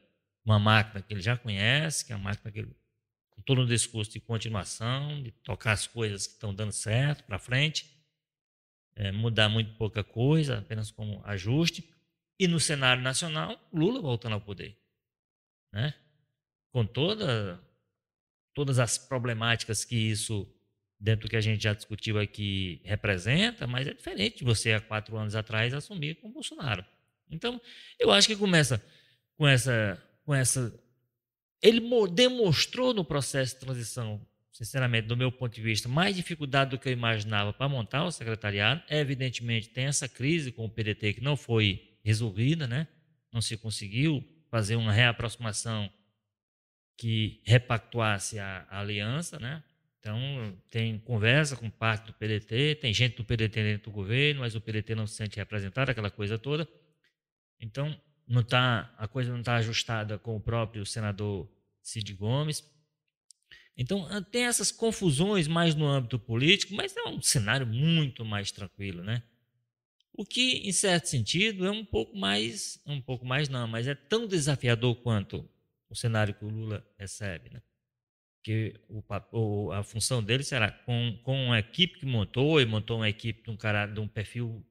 uma 0.45 0.59
máquina 0.59 1.01
que 1.01 1.11
ele 1.13 1.21
já 1.21 1.35
conhece, 1.35 2.05
que 2.05 2.13
é 2.13 2.15
uma 2.15 2.25
máquina 2.25 2.51
que 2.51 2.59
ele, 2.59 2.75
com 3.31 3.41
todo 3.41 3.61
um 3.61 3.65
discurso 3.65 4.11
de 4.11 4.19
continuação, 4.19 5.21
de 5.23 5.31
tocar 5.31 5.71
as 5.73 5.87
coisas 5.87 6.27
que 6.27 6.33
estão 6.33 6.53
dando 6.53 6.71
certo 6.71 7.23
para 7.23 7.39
frente, 7.39 7.91
é, 8.95 9.11
mudar 9.11 9.49
muito 9.49 9.73
pouca 9.77 10.03
coisa, 10.03 10.59
apenas 10.59 10.91
como 10.91 11.21
ajuste. 11.25 11.89
E 12.39 12.47
no 12.47 12.59
cenário 12.59 13.01
nacional, 13.01 13.59
Lula 13.73 13.99
voltando 13.99 14.33
ao 14.33 14.41
poder. 14.41 14.77
Né? 15.75 15.93
Com 16.71 16.85
toda, 16.85 17.61
todas 18.53 18.79
as 18.79 18.97
problemáticas 18.97 19.83
que 19.83 19.97
isso, 19.97 20.49
dentro 20.97 21.27
do 21.27 21.29
que 21.29 21.35
a 21.35 21.41
gente 21.41 21.61
já 21.61 21.73
discutiu 21.73 22.17
aqui, 22.17 22.79
representa, 22.85 23.67
mas 23.67 23.85
é 23.85 23.93
diferente 23.93 24.37
de 24.37 24.45
você, 24.45 24.71
há 24.71 24.79
quatro 24.79 25.17
anos 25.17 25.35
atrás, 25.35 25.73
assumir 25.73 26.15
com 26.15 26.31
Bolsonaro. 26.31 26.85
Então, 27.29 27.59
eu 27.99 28.09
acho 28.09 28.25
que 28.25 28.37
começa 28.37 28.81
com 29.35 29.45
essa. 29.45 30.01
Com 30.23 30.33
essa 30.33 30.73
ele 31.61 31.81
mo- 31.81 32.07
demonstrou 32.07 32.93
no 32.93 33.03
processo 33.03 33.55
de 33.55 33.59
transição, 33.59 34.25
sinceramente, 34.53 35.07
do 35.07 35.17
meu 35.17 35.29
ponto 35.29 35.53
de 35.53 35.61
vista, 35.61 35.89
mais 35.89 36.15
dificuldade 36.15 36.71
do 36.71 36.79
que 36.79 36.87
eu 36.87 36.93
imaginava 36.93 37.51
para 37.51 37.67
montar 37.67 38.05
o 38.05 38.11
secretariado. 38.11 38.81
Evidentemente, 38.89 39.69
tem 39.69 39.85
essa 39.85 40.07
crise 40.07 40.53
com 40.53 40.63
o 40.63 40.69
PDT 40.69 41.15
que 41.15 41.21
não 41.21 41.35
foi 41.35 41.97
resolvida, 42.01 42.65
né? 42.65 42.87
não 43.33 43.41
se 43.41 43.57
conseguiu 43.57 44.23
fazer 44.55 44.77
uma 44.77 44.93
reaproximação 44.93 45.91
que 46.97 47.41
repactuasse 47.43 48.39
a, 48.39 48.65
a 48.69 48.79
aliança, 48.79 49.37
né? 49.37 49.61
Então, 49.99 50.57
tem 50.71 50.97
conversa 50.97 51.57
com 51.57 51.69
parte 51.69 52.05
do 52.05 52.13
PDT, 52.13 52.75
tem 52.75 52.93
gente 52.93 53.17
do 53.17 53.25
PDT 53.25 53.61
dentro 53.61 53.91
do 53.91 53.93
governo, 53.93 54.39
mas 54.39 54.55
o 54.55 54.61
PDT 54.61 54.95
não 54.95 55.05
se 55.05 55.15
sente 55.15 55.35
representado, 55.35 55.91
aquela 55.91 56.09
coisa 56.09 56.39
toda. 56.39 56.65
Então, 57.59 57.99
não 58.25 58.43
tá, 58.43 58.95
a 58.97 59.09
coisa 59.09 59.29
não 59.29 59.41
está 59.41 59.57
ajustada 59.57 60.17
com 60.17 60.37
o 60.37 60.39
próprio 60.39 60.85
senador 60.85 61.51
Cid 61.81 62.13
Gomes. 62.13 62.63
Então, 63.75 64.07
ah, 64.09 64.21
tem 64.21 64.45
essas 64.45 64.71
confusões 64.71 65.49
mais 65.49 65.75
no 65.75 65.85
âmbito 65.85 66.17
político, 66.17 66.73
mas 66.75 66.95
é 66.95 67.03
um 67.09 67.21
cenário 67.21 67.67
muito 67.67 68.23
mais 68.23 68.53
tranquilo, 68.53 69.03
né? 69.03 69.21
O 70.17 70.25
que, 70.25 70.67
em 70.67 70.71
certo 70.71 71.07
sentido, 71.07 71.65
é 71.65 71.71
um 71.71 71.83
pouco 71.83 72.17
mais, 72.17 72.81
um 72.85 73.01
pouco 73.01 73.25
mais 73.25 73.49
não, 73.49 73.67
mas 73.67 73.85
é 73.85 73.93
tão 73.93 74.25
desafiador 74.25 74.95
quanto 74.95 75.47
o 75.89 75.95
cenário 75.95 76.33
que 76.33 76.45
o 76.45 76.49
Lula 76.49 76.85
recebe, 76.97 77.49
né? 77.49 77.61
Que 78.41 78.79
o, 79.31 79.71
a 79.73 79.83
função 79.83 80.23
dele 80.23 80.43
será 80.43 80.71
com, 80.71 81.19
com 81.21 81.47
uma 81.47 81.59
equipe 81.59 81.99
que 81.99 82.05
montou, 82.05 82.61
e 82.61 82.65
montou 82.65 82.97
uma 82.97 83.09
equipe 83.09 83.43
de 83.43 83.49
um 83.49 83.57
cara 83.57 83.85
de 83.87 83.99
um 83.99 84.07
perfil 84.07 84.65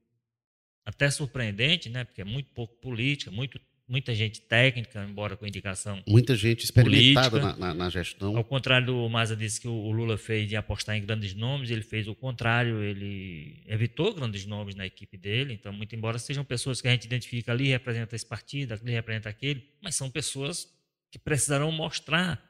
até 0.83 1.11
surpreendente, 1.11 1.89
né? 1.89 2.03
Porque 2.03 2.21
é 2.21 2.25
muito 2.25 2.49
pouco 2.51 2.75
política, 2.77 3.29
muito, 3.29 3.61
muita 3.87 4.13
gente 4.15 4.41
técnica, 4.41 5.05
embora 5.07 5.37
com 5.37 5.45
indicação 5.45 6.01
Muita 6.07 6.35
gente 6.35 6.63
experimentada 6.63 7.39
na, 7.39 7.55
na, 7.55 7.73
na 7.73 7.89
gestão. 7.89 8.35
ao 8.35 8.43
contrário 8.43 8.87
do 8.87 9.09
Maza 9.09 9.35
disse 9.35 9.61
que 9.61 9.67
o 9.67 9.85
o 9.85 9.91
Lula 9.91 10.17
fez 10.17 10.47
de 10.49 10.55
apostar 10.55 10.95
em 10.95 11.05
grandes 11.05 11.33
nomes, 11.33 11.69
ele 11.69 11.81
fez 11.81 12.07
o 12.07 12.15
contrário, 12.15 12.81
ele 12.81 13.61
evitou 13.67 14.13
grandes 14.13 14.45
nomes 14.45 14.73
na 14.75 14.85
equipe 14.85 15.17
dele. 15.17 15.53
Então, 15.53 15.71
muito 15.71 15.95
embora 15.95 16.17
sejam 16.17 16.43
pessoas 16.43 16.81
que 16.81 16.87
a 16.87 16.91
gente 16.91 17.05
identifica 17.05 17.51
ali, 17.51 17.67
representa 17.67 18.15
esse 18.15 18.25
partido, 18.25 18.73
ali 18.73 18.91
representa 18.91 19.29
aquele, 19.29 19.63
mas 19.81 19.95
são 19.95 20.09
pessoas 20.09 20.67
que 21.11 21.19
precisarão 21.19 21.71
mostrar 21.71 22.43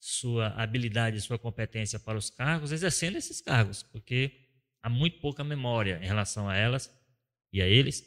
sua 0.00 0.48
habilidade, 0.48 1.20
sua 1.20 1.38
competência 1.38 1.98
para 2.00 2.18
os 2.18 2.28
cargos, 2.28 2.72
exercendo 2.72 3.16
esses 3.16 3.40
cargos, 3.40 3.82
porque 3.84 4.32
há 4.82 4.90
muito 4.90 5.20
pouca 5.20 5.44
memória 5.44 6.00
em 6.02 6.06
relação 6.06 6.48
a 6.48 6.56
elas 6.56 6.90
e 7.52 7.62
a 7.62 7.66
eles, 7.68 8.04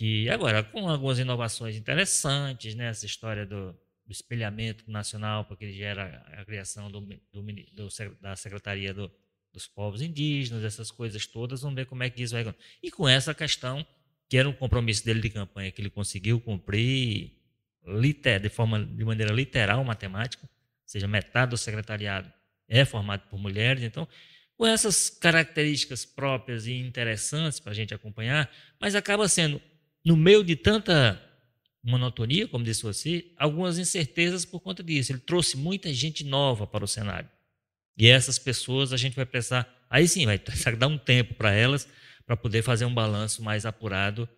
que 0.00 0.30
agora, 0.30 0.62
com 0.62 0.88
algumas 0.88 1.18
inovações 1.18 1.76
interessantes, 1.76 2.74
né, 2.74 2.86
essa 2.86 3.04
história 3.04 3.44
do, 3.44 3.72
do 4.06 4.10
espelhamento 4.10 4.90
nacional, 4.90 5.44
porque 5.44 5.66
ele 5.66 5.74
gera 5.74 6.24
a 6.38 6.42
criação 6.42 6.90
do, 6.90 7.02
do 7.02 7.42
do 7.42 7.88
da 8.18 8.34
Secretaria 8.34 8.94
do, 8.94 9.12
dos 9.52 9.66
povos 9.66 10.00
indígenas, 10.00 10.64
essas 10.64 10.90
coisas 10.90 11.26
todas, 11.26 11.60
vamos 11.60 11.76
ver 11.76 11.84
como 11.84 12.02
é 12.02 12.08
que 12.08 12.22
isso 12.22 12.32
vai. 12.32 12.54
E 12.82 12.90
com 12.90 13.06
essa 13.06 13.34
questão, 13.34 13.86
que 14.26 14.38
era 14.38 14.48
um 14.48 14.54
compromisso 14.54 15.04
dele 15.04 15.20
de 15.20 15.28
campanha, 15.28 15.70
que 15.70 15.82
ele 15.82 15.90
conseguiu 15.90 16.40
cumprir 16.40 17.32
liter, 17.86 18.40
de, 18.40 18.48
forma, 18.48 18.82
de 18.82 19.04
maneira 19.04 19.34
literal, 19.34 19.84
matemática, 19.84 20.44
ou 20.44 20.50
seja, 20.86 21.06
metade 21.06 21.50
do 21.50 21.58
secretariado 21.58 22.32
é 22.66 22.86
formado 22.86 23.28
por 23.28 23.38
mulheres, 23.38 23.82
então, 23.82 24.08
com 24.56 24.66
essas 24.66 25.10
características 25.10 26.06
próprias 26.06 26.66
e 26.66 26.72
interessantes 26.72 27.60
para 27.60 27.72
a 27.72 27.74
gente 27.74 27.92
acompanhar, 27.92 28.50
mas 28.80 28.94
acaba 28.94 29.28
sendo, 29.28 29.60
no 30.04 30.16
meio 30.16 30.42
de 30.42 30.56
tanta 30.56 31.20
monotonia, 31.82 32.46
como 32.48 32.64
disse 32.64 32.82
você, 32.82 33.32
algumas 33.36 33.78
incertezas 33.78 34.44
por 34.44 34.60
conta 34.60 34.82
disso. 34.82 35.12
Ele 35.12 35.20
trouxe 35.20 35.56
muita 35.56 35.92
gente 35.92 36.24
nova 36.24 36.66
para 36.66 36.84
o 36.84 36.88
cenário. 36.88 37.28
E 37.96 38.08
essas 38.08 38.38
pessoas 38.38 38.92
a 38.92 38.96
gente 38.96 39.16
vai 39.16 39.26
precisar, 39.26 39.68
aí 39.88 40.06
sim, 40.08 40.24
vai 40.26 40.38
dar 40.78 40.86
um 40.86 40.98
tempo 40.98 41.34
para 41.34 41.52
elas, 41.52 41.88
para 42.26 42.36
poder 42.36 42.62
fazer 42.62 42.84
um 42.84 42.94
balanço 42.94 43.42
mais 43.42 43.66
apurado 43.66 44.28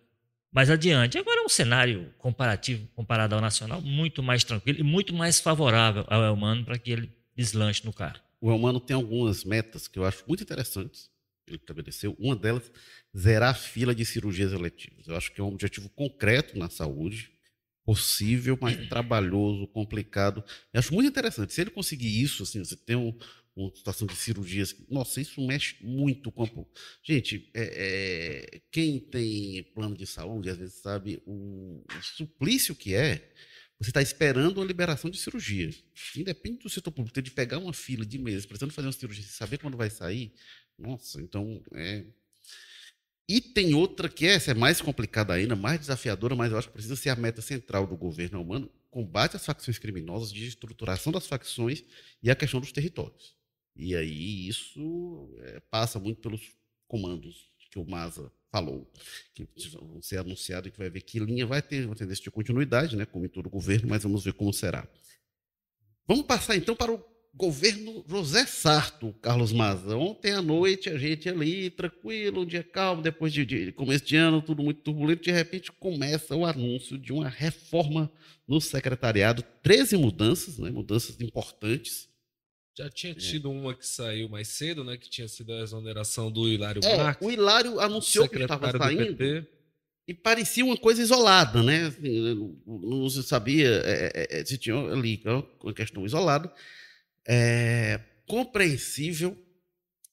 mais 0.53 0.69
adiante. 0.69 1.17
Agora 1.17 1.41
é 1.41 1.43
um 1.43 1.49
cenário 1.49 2.13
comparativo, 2.19 2.87
comparado 2.95 3.33
ao 3.33 3.41
nacional, 3.41 3.81
muito 3.81 4.21
mais 4.21 4.43
tranquilo 4.43 4.79
e 4.79 4.83
muito 4.83 5.13
mais 5.13 5.39
favorável 5.39 6.05
ao 6.07 6.23
Elmano 6.23 6.63
para 6.63 6.77
que 6.77 6.91
ele 6.91 7.11
deslanche 7.35 7.83
no 7.83 7.91
carro. 7.91 8.19
O 8.39 8.51
Elmano 8.51 8.79
tem 8.79 8.95
algumas 8.95 9.43
metas 9.43 9.87
que 9.87 9.97
eu 9.97 10.05
acho 10.05 10.23
muito 10.27 10.43
interessantes. 10.43 11.09
Ele 11.47 11.57
estabeleceu. 11.57 12.15
Uma 12.19 12.35
delas, 12.35 12.71
zerar 13.17 13.51
a 13.51 13.53
fila 13.53 13.93
de 13.93 14.05
cirurgias 14.05 14.51
eletivas. 14.51 15.07
Eu 15.07 15.15
acho 15.15 15.31
que 15.31 15.39
é 15.39 15.43
um 15.43 15.47
objetivo 15.47 15.89
concreto 15.89 16.57
na 16.57 16.69
saúde, 16.69 17.31
possível, 17.85 18.57
mas 18.59 18.87
trabalhoso, 18.87 19.67
complicado. 19.67 20.43
Eu 20.73 20.79
acho 20.79 20.93
muito 20.93 21.09
interessante. 21.09 21.53
Se 21.53 21.61
ele 21.61 21.69
conseguir 21.69 22.21
isso, 22.21 22.43
assim, 22.43 22.63
você 22.63 22.75
tem 22.75 22.95
um, 22.95 23.17
uma 23.55 23.73
situação 23.75 24.07
de 24.07 24.15
cirurgias. 24.15 24.75
Nossa, 24.89 25.21
isso 25.21 25.45
mexe 25.45 25.75
muito 25.81 26.31
com 26.31 26.43
a... 26.43 26.49
Gente, 27.03 27.49
é, 27.53 28.53
é, 28.55 28.61
quem 28.71 28.99
tem 28.99 29.63
plano 29.75 29.95
de 29.95 30.07
saúde, 30.07 30.49
às 30.49 30.57
vezes 30.57 30.75
sabe 30.75 31.21
o, 31.25 31.83
o 31.87 32.01
suplício 32.01 32.75
que 32.75 32.95
é 32.95 33.31
você 33.79 33.89
está 33.89 34.01
esperando 34.01 34.57
uma 34.57 34.65
liberação 34.65 35.09
de 35.09 35.17
cirurgia. 35.17 35.69
Independe 36.15 36.59
do 36.59 36.69
setor 36.69 36.91
público, 36.91 37.13
ter 37.13 37.21
de 37.21 37.31
pegar 37.31 37.57
uma 37.57 37.73
fila 37.73 38.05
de 38.05 38.17
meses, 38.17 38.45
precisando 38.45 38.71
fazer 38.71 38.87
uma 38.87 38.93
cirurgia, 38.93 39.25
saber 39.25 39.57
quando 39.57 39.75
vai 39.75 39.89
sair. 39.89 40.33
Nossa, 40.77 41.21
então 41.21 41.61
é. 41.73 42.05
E 43.27 43.39
tem 43.39 43.73
outra 43.73 44.09
que 44.09 44.25
essa 44.25 44.51
é 44.51 44.53
mais 44.53 44.81
complicada 44.81 45.33
ainda, 45.33 45.55
mais 45.55 45.79
desafiadora, 45.79 46.35
mas 46.35 46.51
eu 46.51 46.57
acho 46.57 46.67
que 46.67 46.73
precisa 46.73 46.95
ser 46.95 47.09
a 47.09 47.15
meta 47.15 47.41
central 47.41 47.87
do 47.87 47.95
governo 47.95 48.41
humano: 48.41 48.69
combate 48.89 49.35
às 49.35 49.45
facções 49.45 49.79
criminosas, 49.79 50.31
de 50.31 50.45
estruturação 50.45 51.11
das 51.11 51.25
facções 51.25 51.83
e 52.21 52.29
a 52.29 52.35
questão 52.35 52.59
dos 52.59 52.71
territórios. 52.71 53.35
E 53.75 53.95
aí 53.95 54.47
isso 54.47 55.35
é, 55.41 55.59
passa 55.59 55.99
muito 55.99 56.21
pelos 56.21 56.41
comandos 56.87 57.51
que 57.71 57.79
o 57.79 57.85
Maza 57.85 58.31
falou, 58.51 58.87
que 59.33 59.47
vão 59.71 59.99
ser 59.99 60.17
anunciados 60.17 60.67
e 60.67 60.71
que 60.71 60.77
vai 60.77 60.89
ver 60.91 61.01
que 61.01 61.17
linha 61.17 61.47
vai 61.47 61.59
ter 61.59 61.87
uma 61.87 61.95
tendência 61.95 62.23
de 62.23 62.29
continuidade, 62.29 62.95
né, 62.95 63.03
como 63.03 63.25
em 63.25 63.29
todo 63.29 63.49
governo, 63.49 63.89
mas 63.89 64.03
vamos 64.03 64.23
ver 64.23 64.33
como 64.33 64.53
será. 64.53 64.87
Vamos 66.05 66.27
passar 66.27 66.55
então 66.55 66.75
para 66.75 66.91
o 66.91 67.12
governo 67.33 68.05
José 68.07 68.45
Sarto, 68.45 69.13
Carlos 69.21 69.51
Maza. 69.51 69.97
Ontem 69.97 70.31
à 70.33 70.41
noite 70.41 70.89
a 70.89 70.97
gente 70.97 71.27
ali, 71.27 71.69
tranquilo, 71.69 72.41
um 72.41 72.45
dia 72.45 72.63
calmo, 72.63 73.01
depois 73.01 73.33
de, 73.33 73.45
de 73.45 73.71
começo 73.71 74.05
de 74.05 74.15
ano, 74.15 74.41
tudo 74.41 74.61
muito 74.61 74.81
turbulento, 74.81 75.23
de 75.23 75.31
repente 75.31 75.71
começa 75.71 76.35
o 76.35 76.45
anúncio 76.45 76.97
de 76.97 77.11
uma 77.11 77.27
reforma 77.27 78.11
no 78.47 78.61
secretariado, 78.61 79.43
13 79.63 79.97
mudanças, 79.97 80.59
né, 80.59 80.69
mudanças 80.69 81.19
importantes, 81.19 82.09
já 82.75 82.89
tinha 82.89 83.11
é. 83.11 83.15
tido 83.15 83.51
uma 83.51 83.75
que 83.75 83.85
saiu 83.85 84.27
mais 84.27 84.47
cedo, 84.47 84.83
né? 84.83 84.97
Que 84.97 85.07
tinha 85.07 85.27
sido 85.27 85.53
a 85.53 85.61
exoneração 85.61 86.31
do 86.31 86.47
Hilário 86.47 86.81
é, 86.83 86.97
Marques. 86.97 87.27
O 87.27 87.31
Hilário 87.31 87.79
anunciou 87.79 88.27
que 88.27 88.39
estava 88.39 88.71
saindo. 88.75 89.47
E 90.05 90.13
parecia 90.13 90.65
uma 90.65 90.75
coisa 90.75 91.01
isolada, 91.01 91.61
né? 91.63 91.85
Assim, 91.85 92.55
não 92.65 93.09
se 93.09 93.23
sabia 93.23 93.69
é, 93.85 94.11
é, 94.15 94.39
é 94.41 94.45
se 94.45 94.57
tinha 94.57 94.75
ali 94.75 95.21
uma 95.61 95.73
questão 95.73 96.03
isolada. 96.03 96.51
É, 97.27 97.99
compreensível 98.27 99.37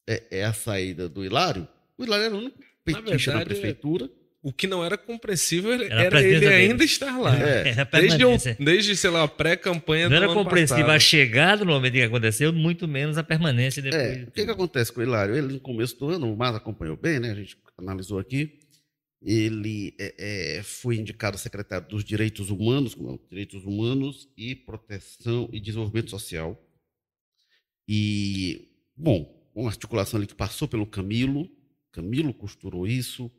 é, 0.07 0.23
é, 0.31 0.45
a 0.45 0.53
saída 0.53 1.09
do 1.09 1.25
Hilário. 1.25 1.67
O 1.97 2.05
Hilário 2.05 2.25
era 2.27 2.35
o 2.35 2.39
único 2.39 2.59
petista 2.85 3.35
na 3.35 3.45
prefeitura. 3.45 4.11
O 4.43 4.55
que 4.55 4.67
não 4.67 4.83
era 4.83 4.97
compreensível 4.97 5.71
era, 5.71 5.85
era 5.85 6.23
ele 6.23 6.49
ainda 6.49 6.83
estar 6.83 7.19
lá. 7.19 7.37
É. 7.37 7.85
Desde, 7.85 8.55
desde, 8.59 8.97
sei 8.97 9.11
lá, 9.11 9.25
a 9.25 9.29
pré-campanha 9.29 10.09
do 10.09 10.15
Não 10.15 10.23
era 10.23 10.33
compreensível 10.33 10.87
passado. 10.87 10.97
a 10.97 10.99
chegada 10.99 11.65
no 11.65 11.73
momento 11.73 11.93
que 11.93 12.03
aconteceu, 12.03 12.51
muito 12.51 12.89
menos 12.89 13.19
a 13.19 13.23
permanência 13.23 13.83
depois. 13.83 14.03
É, 14.03 14.23
o 14.23 14.31
que, 14.31 14.45
que 14.47 14.51
acontece 14.51 14.91
com 14.91 15.01
o 15.01 15.03
Hilário? 15.03 15.37
Ele, 15.37 15.53
no 15.53 15.61
começo 15.61 15.99
do 15.99 16.09
ano, 16.09 16.33
o 16.33 16.37
Mas 16.37 16.55
acompanhou 16.55 16.97
bem, 16.97 17.21
né? 17.21 17.33
A 17.33 17.35
gente 17.35 17.55
analisou 17.77 18.19
aqui. 18.19 18.59
Ele 19.23 19.95
é, 19.99 20.57
é, 20.57 20.63
foi 20.63 20.97
indicado 20.97 21.37
secretário 21.37 21.87
dos 21.87 22.03
Direitos 22.03 22.49
Humanos, 22.49 22.97
Direitos 23.29 23.63
Humanos 23.67 24.27
e 24.39 24.55
Proteção 24.55 25.51
e 25.53 25.61
Desenvolvimento 25.61 26.09
Social. 26.09 26.59
E, 27.93 28.69
bom, 28.97 29.51
uma 29.53 29.71
articulação 29.71 30.19
ali 30.19 30.27
que 30.29 30.35
passou 30.35 30.69
pelo 30.69 30.87
Camilo. 30.87 31.51
Camilo 31.91 32.33
costurou 32.33 32.87
isso 32.87 33.31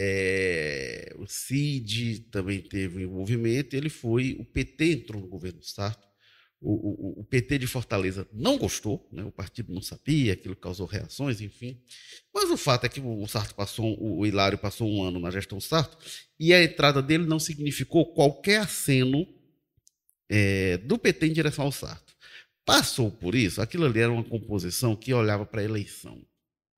é, 0.00 1.12
o 1.18 1.26
CID 1.26 2.20
também 2.30 2.60
teve 2.60 2.98
um 2.98 3.00
envolvimento, 3.00 3.74
ele 3.74 3.88
foi, 3.88 4.36
o 4.38 4.44
PT 4.44 4.92
entrou 4.92 5.20
no 5.20 5.26
governo 5.26 5.58
do 5.58 5.66
Sarto, 5.66 6.06
o, 6.60 6.70
o, 6.70 7.20
o, 7.20 7.24
PT 7.24 7.58
de 7.58 7.66
Fortaleza 7.66 8.28
não 8.32 8.56
gostou, 8.58 9.08
né? 9.12 9.24
o 9.24 9.32
partido 9.32 9.72
não 9.72 9.82
sabia, 9.82 10.34
aquilo 10.34 10.54
causou 10.54 10.86
reações, 10.86 11.40
enfim. 11.40 11.80
Mas 12.32 12.48
o 12.48 12.56
fato 12.56 12.84
é 12.84 12.88
que 12.88 13.00
o 13.00 13.26
Sarto 13.26 13.56
passou, 13.56 13.96
o 14.00 14.24
Hilário 14.24 14.56
passou 14.56 14.88
um 14.88 15.02
ano 15.02 15.18
na 15.18 15.32
gestão 15.32 15.60
Sarto, 15.60 15.98
e 16.38 16.54
a 16.54 16.62
entrada 16.62 17.02
dele 17.02 17.26
não 17.26 17.40
significou 17.40 18.12
qualquer 18.14 18.60
aceno 18.60 19.26
é, 20.28 20.78
do 20.78 20.96
PT 20.96 21.26
em 21.26 21.32
direção 21.32 21.64
ao 21.64 21.72
Sarto. 21.72 22.07
Passou 22.68 23.10
por 23.10 23.34
isso, 23.34 23.62
aquilo 23.62 23.86
ali 23.86 23.98
era 23.98 24.12
uma 24.12 24.22
composição 24.22 24.94
que 24.94 25.14
olhava 25.14 25.46
para 25.46 25.62
a 25.62 25.64
eleição. 25.64 26.22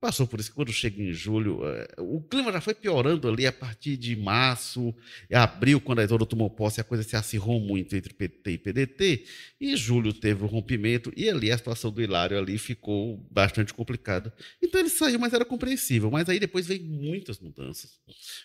Passou 0.00 0.24
por 0.24 0.38
isso 0.38 0.54
quando 0.54 0.72
chega 0.72 1.02
em 1.02 1.12
julho, 1.12 1.66
eh, 1.66 1.96
o 1.98 2.22
clima 2.22 2.52
já 2.52 2.60
foi 2.60 2.74
piorando 2.74 3.28
ali 3.28 3.44
a 3.44 3.52
partir 3.52 3.96
de 3.96 4.14
março, 4.14 4.94
abril, 5.32 5.80
quando 5.80 5.98
a 5.98 6.04
Isolda 6.04 6.24
tomou 6.24 6.48
posse, 6.48 6.80
a 6.80 6.84
coisa 6.84 7.02
se 7.02 7.16
acirrou 7.16 7.58
muito 7.58 7.96
entre 7.96 8.14
PT 8.14 8.52
e 8.52 8.58
PDT, 8.58 9.24
e 9.60 9.76
julho 9.76 10.12
teve 10.12 10.44
o 10.44 10.46
rompimento, 10.46 11.12
e 11.16 11.28
ali 11.28 11.50
a 11.50 11.58
situação 11.58 11.90
do 11.90 12.00
Hilário 12.00 12.38
ali 12.38 12.56
ficou 12.56 13.18
bastante 13.28 13.74
complicada. 13.74 14.32
Então 14.62 14.80
ele 14.80 14.90
saiu, 14.90 15.18
mas 15.18 15.32
era 15.32 15.44
compreensível. 15.44 16.08
Mas 16.08 16.28
aí 16.28 16.38
depois 16.38 16.68
veio 16.68 16.84
muitas 16.84 17.40
mudanças. 17.40 17.98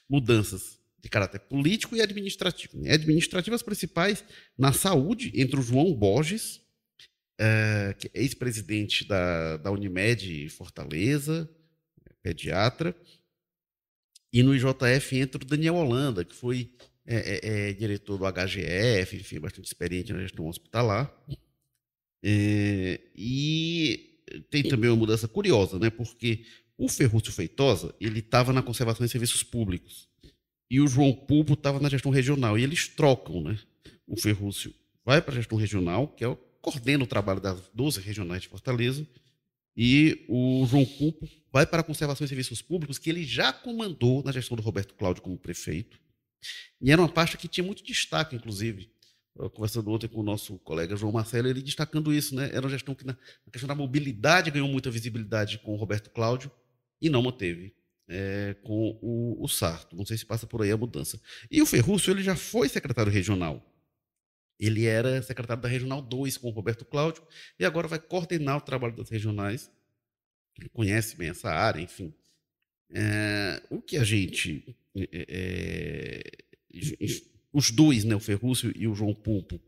Mudanças 0.09 0.79
de 0.99 1.07
caráter 1.09 1.41
político 1.41 1.95
e 1.95 2.01
administrativo. 2.01 2.81
Administrativas 2.89 3.61
principais 3.61 4.25
na 4.57 4.73
saúde, 4.73 5.31
entre 5.35 5.59
o 5.59 5.63
João 5.63 5.93
Borges, 5.93 6.64
é, 7.39 7.95
ex-presidente 8.13 9.05
da, 9.07 9.57
da 9.57 9.71
Unimed 9.71 10.49
Fortaleza, 10.49 11.49
pediatra, 12.21 12.95
e 14.31 14.43
no 14.43 14.53
IJF 14.53 15.17
entra 15.17 15.41
o 15.41 15.45
Daniel 15.45 15.75
Holanda, 15.75 16.25
que 16.25 16.35
foi 16.35 16.71
é, 17.05 17.39
é, 17.41 17.69
é 17.69 17.73
diretor 17.73 18.17
do 18.17 18.25
HGF, 18.25 19.15
enfim, 19.15 19.39
bastante 19.39 19.65
experiente 19.65 20.11
na 20.11 20.21
gestão 20.21 20.47
hospitalar. 20.47 21.13
É, 22.23 22.99
e 23.15 24.19
tem 24.49 24.63
também 24.63 24.89
uma 24.89 24.97
mudança 24.97 25.27
curiosa, 25.27 25.77
né? 25.77 25.89
porque 25.89 26.43
o 26.77 26.89
Ferrúcio 26.89 27.31
Feitosa 27.31 27.93
ele 28.01 28.19
estava 28.19 28.51
na 28.51 28.63
conservação 28.63 29.05
de 29.05 29.11
serviços 29.11 29.43
públicos 29.43 30.09
e 30.69 30.81
o 30.81 30.87
João 30.87 31.13
Pulpo 31.13 31.53
estava 31.53 31.79
na 31.79 31.89
gestão 31.89 32.11
regional, 32.11 32.57
e 32.57 32.63
eles 32.63 32.87
trocam. 32.87 33.41
Né? 33.41 33.57
O 34.07 34.19
Ferrúcio 34.19 34.73
vai 35.05 35.21
para 35.21 35.33
a 35.33 35.37
gestão 35.37 35.57
regional, 35.57 36.07
que 36.07 36.23
é 36.23 36.27
o 36.27 36.35
coordena 36.65 37.03
o 37.03 37.07
trabalho 37.07 37.39
das 37.39 37.61
12 37.75 38.01
regionais 38.01 38.41
de 38.41 38.47
Fortaleza, 38.47 39.07
e 39.77 40.25
o 40.27 40.65
João 40.65 40.83
Pulpo 40.83 41.29
vai 41.53 41.65
para 41.65 41.81
a 41.81 41.83
Conservação 41.83 42.25
e 42.25 42.27
Serviços 42.27 42.59
Públicos, 42.61 42.97
que 42.97 43.07
ele 43.07 43.23
já 43.23 43.53
comandou 43.53 44.23
na 44.23 44.31
gestão 44.31 44.57
do 44.57 44.63
Roberto 44.63 44.95
Cláudio 44.95 45.21
como 45.21 45.37
prefeito. 45.37 45.99
E 46.81 46.91
era 46.91 46.99
uma 46.99 47.09
pasta 47.09 47.37
que 47.37 47.47
tinha 47.47 47.63
muito 47.63 47.83
destaque, 47.83 48.35
inclusive. 48.35 48.89
Conversando 49.53 49.91
ontem 49.91 50.07
com 50.07 50.21
o 50.21 50.23
nosso 50.23 50.57
colega 50.59 50.95
João 50.95 51.11
Marcelo, 51.11 51.47
ele 51.47 51.61
destacando 51.61 52.13
isso, 52.13 52.33
né? 52.33 52.49
Era 52.51 52.61
uma 52.61 52.69
gestão 52.69 52.95
que, 52.95 53.05
na 53.05 53.17
questão 53.51 53.67
da 53.67 53.75
mobilidade, 53.75 54.49
ganhou 54.49 54.67
muita 54.67 54.89
visibilidade 54.89 55.59
com 55.59 55.73
o 55.73 55.75
Roberto 55.75 56.09
Cláudio 56.09 56.49
e 57.01 57.09
não 57.09 57.21
manteve 57.21 57.75
é, 58.07 58.55
com 58.63 58.97
o, 59.01 59.43
o 59.43 59.47
Sarto. 59.47 59.95
Não 59.95 60.05
sei 60.05 60.17
se 60.17 60.25
passa 60.25 60.47
por 60.47 60.61
aí 60.61 60.71
a 60.71 60.77
mudança. 60.77 61.19
E 61.51 61.61
o 61.61 61.65
Ferrúcio, 61.65 62.11
ele 62.11 62.23
já 62.23 62.35
foi 62.35 62.69
secretário 62.69 63.11
regional 63.11 63.74
ele 64.59 64.85
era 64.85 65.21
secretário 65.21 65.61
da 65.61 65.69
Regional 65.69 66.01
2 66.01 66.37
com 66.37 66.47
o 66.47 66.51
Roberto 66.51 66.85
Cláudio 66.85 67.23
e 67.59 67.65
agora 67.65 67.87
vai 67.87 67.99
coordenar 67.99 68.57
o 68.57 68.61
trabalho 68.61 68.95
das 68.95 69.09
regionais. 69.09 69.69
Ele 70.57 70.69
conhece 70.69 71.17
bem 71.17 71.29
essa 71.29 71.49
área, 71.49 71.81
enfim. 71.81 72.13
É, 72.89 73.61
o 73.69 73.81
que 73.81 73.97
a 73.97 74.03
gente. 74.03 74.75
É, 74.95 76.21
os 77.51 77.71
dois, 77.71 78.03
né, 78.03 78.15
o 78.15 78.19
Ferrúcio 78.19 78.71
e 78.75 78.87
o 78.87 78.95
João 78.95 79.13
Pulpo, 79.13 79.59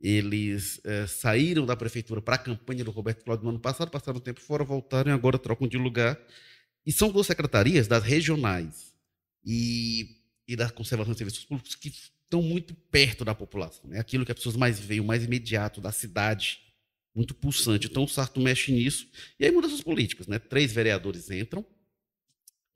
Eles 0.00 0.80
é, 0.84 1.06
saíram 1.06 1.66
da 1.66 1.76
prefeitura 1.76 2.22
para 2.22 2.36
a 2.36 2.38
campanha 2.38 2.84
do 2.84 2.90
Roberto 2.90 3.24
Cláudio 3.24 3.44
no 3.44 3.50
ano 3.50 3.60
passado, 3.60 3.90
passaram 3.90 4.18
um 4.18 4.22
tempo 4.22 4.40
fora, 4.40 4.64
voltaram 4.64 5.10
e 5.10 5.14
agora 5.14 5.38
trocam 5.38 5.66
de 5.66 5.76
lugar. 5.76 6.18
E 6.86 6.92
são 6.92 7.10
duas 7.10 7.26
secretarias 7.26 7.86
das 7.86 8.02
regionais 8.04 8.94
e, 9.44 10.16
e 10.48 10.56
da 10.56 10.70
conservação 10.70 11.12
de 11.12 11.18
serviços 11.18 11.44
públicos 11.44 11.74
que 11.74 11.92
estão 12.30 12.40
muito 12.40 12.72
perto 12.74 13.24
da 13.24 13.34
população. 13.34 13.92
É 13.92 13.98
aquilo 13.98 14.24
que 14.24 14.30
as 14.30 14.38
pessoas 14.38 14.54
mais 14.54 14.78
veem, 14.78 15.00
o 15.00 15.04
mais 15.04 15.24
imediato 15.24 15.80
da 15.80 15.90
cidade, 15.90 16.60
muito 17.12 17.34
pulsante. 17.34 17.88
Então 17.88 18.04
o 18.04 18.08
Sarto 18.08 18.40
mexe 18.40 18.70
nisso. 18.70 19.08
E 19.38 19.44
aí 19.44 19.50
mudanças 19.50 19.80
políticas. 19.80 20.28
Né? 20.28 20.38
Três 20.38 20.72
vereadores 20.72 21.28
entram. 21.28 21.66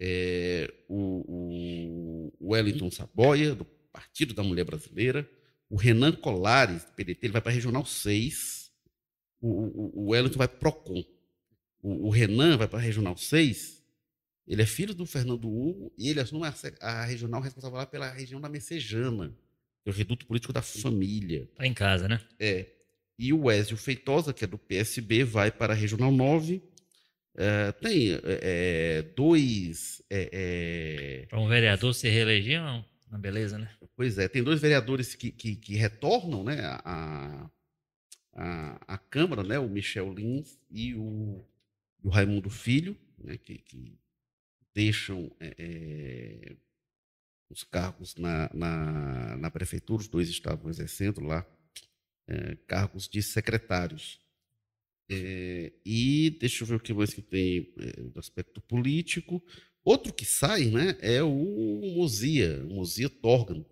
É, 0.01 0.75
o, 0.89 2.33
o 2.41 2.53
Wellington 2.53 2.91
Saboia, 2.91 3.55
do 3.55 3.65
Partido 3.65 4.35
da 4.35 4.43
Mulher 4.43 4.65
Brasileira, 4.65 5.31
o 5.71 5.77
Renan 5.77 6.13
Colares, 6.13 6.85
do 6.85 6.93
PDT, 6.93 7.21
ele 7.23 7.33
vai 7.33 7.41
para 7.41 7.53
a 7.53 7.55
Regional 7.55 7.87
6, 7.87 8.73
o, 9.41 9.49
o, 9.49 10.03
o 10.03 10.11
Wellington 10.11 10.39
vai 10.39 10.49
para 10.49 10.57
o 10.57 10.59
PROCON. 10.59 11.05
O, 11.81 12.11
Renan 12.11 12.57
vai 12.57 12.67
para 12.67 12.79
a 12.79 12.83
Regional 12.83 13.17
6, 13.17 13.85
ele 14.47 14.63
é 14.63 14.67
filho 14.67 14.95
do 14.95 15.07
Fernando 15.07 15.49
Hugo 15.49 15.93
e 15.97 16.09
ele 16.09 16.19
assume 16.19 16.45
a, 16.81 17.05
regional 17.05 17.41
responsável 17.41 17.77
lá 17.77 17.87
pela 17.87 18.11
região 18.11 18.41
da 18.41 18.49
Messejana, 18.49 19.37
é 19.85 19.91
o 19.91 19.93
reduto 19.93 20.27
político 20.27 20.53
da 20.53 20.63
família. 20.63 21.49
Está 21.53 21.67
em 21.67 21.75
casa, 21.75 22.09
né? 22.09 22.21
É. 22.39 22.67
E 23.19 23.33
o 23.33 23.45
Wésio 23.45 23.77
Feitosa, 23.77 24.33
que 24.33 24.45
é 24.45 24.47
do 24.47 24.59
PSB, 24.59 25.25
vai 25.25 25.51
para 25.51 25.73
a 25.73 25.77
Regional 25.77 26.11
9. 26.11 26.63
É, 27.37 27.73
tem 27.73 28.15
é, 28.15 28.21
é 28.25 29.03
dois. 29.03 30.03
É, 30.11 31.27
para 31.29 31.41
um 31.41 31.49
vereador 31.49 31.95
se 31.95 32.09
reeleger, 32.09 32.61
é 32.61 32.85
uma 33.09 33.19
beleza, 33.19 33.59
né? 33.59 33.71
Pois 33.97 34.19
é, 34.19 34.29
tem 34.29 34.43
dois 34.43 34.61
vereadores 34.61 35.15
que, 35.15 35.31
que, 35.31 35.55
que 35.57 35.75
retornam 35.77 36.43
né, 36.43 36.61
a, 36.63 37.51
a, 38.35 38.95
a, 38.95 38.99
Câmara, 38.99 39.43
né, 39.43 39.59
o 39.59 39.69
Michel 39.69 40.13
Lins 40.13 40.59
e 40.71 40.95
o, 40.95 41.45
o 42.03 42.09
Raimundo 42.09 42.51
Filho, 42.51 42.97
né, 43.19 43.39
que, 43.39 43.59
que 43.59 43.97
deixam 44.75 45.31
é, 45.39 46.57
os 47.55 47.63
cargos 47.65 48.17
na, 48.17 48.51
na, 48.53 49.37
na, 49.37 49.51
prefeitura, 49.51 50.03
os 50.03 50.09
dois 50.09 50.29
estavam 50.29 50.69
exercendo 50.69 51.21
lá 51.21 51.47
é, 52.27 52.57
cargos 52.67 53.09
de 53.09 53.23
secretários. 53.23 54.21
É, 55.09 55.73
e 55.85 56.31
deixa 56.41 56.65
eu 56.65 56.67
ver 56.69 56.75
o 56.75 56.81
que 56.81 56.93
mais 56.93 57.15
que 57.15 57.23
tem 57.23 57.73
do 58.13 58.19
aspecto 58.19 58.61
político. 58.61 59.43
Outro 59.85 60.13
que 60.13 60.25
sai 60.25 60.67
né, 60.67 60.97
é 61.01 61.23
o 61.23 61.95
Mozia, 61.97 62.65
o 62.65 62.75
Mozia 62.75 63.09
Torgan, 63.09 63.65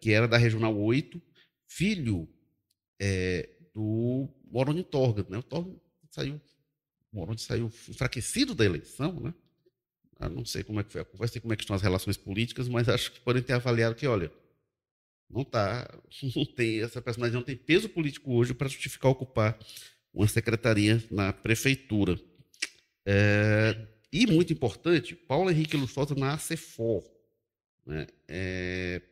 que 0.00 0.12
era 0.12 0.26
da 0.26 0.38
Regional 0.38 0.74
8, 0.78 1.20
filho 1.66 2.28
do 3.74 4.28
Moroni 4.50 4.84
Torgan. 4.84 5.26
Né? 5.28 5.38
O 5.38 5.42
Torgan 5.42 5.74
saiu 6.10 6.40
Moroni 7.12 7.38
saiu 7.38 7.66
enfraquecido 7.88 8.54
da 8.54 8.64
eleição, 8.64 9.20
né? 9.20 9.34
Eu 10.18 10.30
não 10.30 10.44
sei 10.44 10.62
como 10.62 10.80
é 10.80 10.84
que 10.84 10.92
foi 10.92 11.02
a 11.02 11.04
conversa, 11.04 11.40
como 11.40 11.52
é 11.52 11.56
que 11.56 11.62
estão 11.62 11.76
as 11.76 11.82
relações 11.82 12.16
políticas, 12.16 12.68
mas 12.68 12.88
acho 12.88 13.12
que 13.12 13.20
podem 13.20 13.42
ter 13.42 13.52
avaliado 13.52 13.94
que, 13.94 14.06
olha, 14.06 14.32
não 15.28 15.44
tá, 15.44 15.88
não 16.34 16.44
tem 16.44 16.80
essa 16.82 17.02
personagem 17.02 17.34
não 17.34 17.42
tem 17.42 17.56
peso 17.56 17.88
político 17.88 18.32
hoje 18.32 18.54
para 18.54 18.68
justificar 18.68 19.10
ocupar 19.10 19.58
uma 20.12 20.26
secretaria 20.26 21.02
na 21.10 21.32
prefeitura. 21.32 22.18
É, 23.04 23.86
e 24.10 24.26
muito 24.26 24.52
importante, 24.52 25.14
Paulo 25.14 25.50
Henrique 25.50 25.76
Lustosa 25.76 26.14
na 26.14 26.32
ACEFOR. 26.32 27.04
Né? 27.84 28.06
É, 28.26 29.02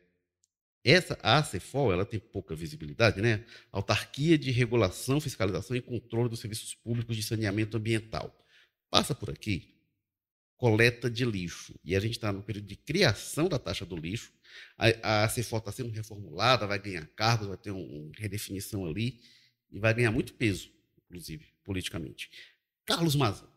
essa 0.83 1.17
a 1.23 1.43
ela 1.91 2.05
tem 2.05 2.19
pouca 2.19 2.55
visibilidade, 2.55 3.19
né? 3.19 3.43
Autarquia 3.71 4.37
de 4.37 4.51
Regulação, 4.51 5.19
Fiscalização 5.19 5.75
e 5.75 5.81
Controle 5.81 6.29
dos 6.29 6.39
Serviços 6.39 6.75
Públicos 6.75 7.15
de 7.15 7.23
Saneamento 7.23 7.77
Ambiental. 7.77 8.35
Passa 8.91 9.15
por 9.15 9.31
aqui, 9.31 9.74
coleta 10.57 11.09
de 11.09 11.25
lixo. 11.25 11.73
E 11.83 11.95
a 11.95 11.99
gente 11.99 12.13
está 12.13 12.31
no 12.31 12.41
período 12.41 12.67
de 12.67 12.75
criação 12.75 13.47
da 13.47 13.59
taxa 13.59 13.85
do 13.85 13.95
lixo. 13.95 14.31
A, 14.77 15.23
a 15.23 15.25
está 15.25 15.71
sendo 15.71 15.91
reformulada, 15.91 16.65
vai 16.65 16.79
ganhar 16.79 17.05
cargos, 17.15 17.47
vai 17.47 17.57
ter 17.57 17.71
uma 17.71 17.81
um 17.81 18.11
redefinição 18.15 18.85
ali 18.85 19.19
e 19.71 19.79
vai 19.79 19.93
ganhar 19.93 20.11
muito 20.11 20.33
peso, 20.33 20.69
inclusive, 21.05 21.45
politicamente. 21.63 22.29
Carlos 22.85 23.15
Maza. 23.15 23.47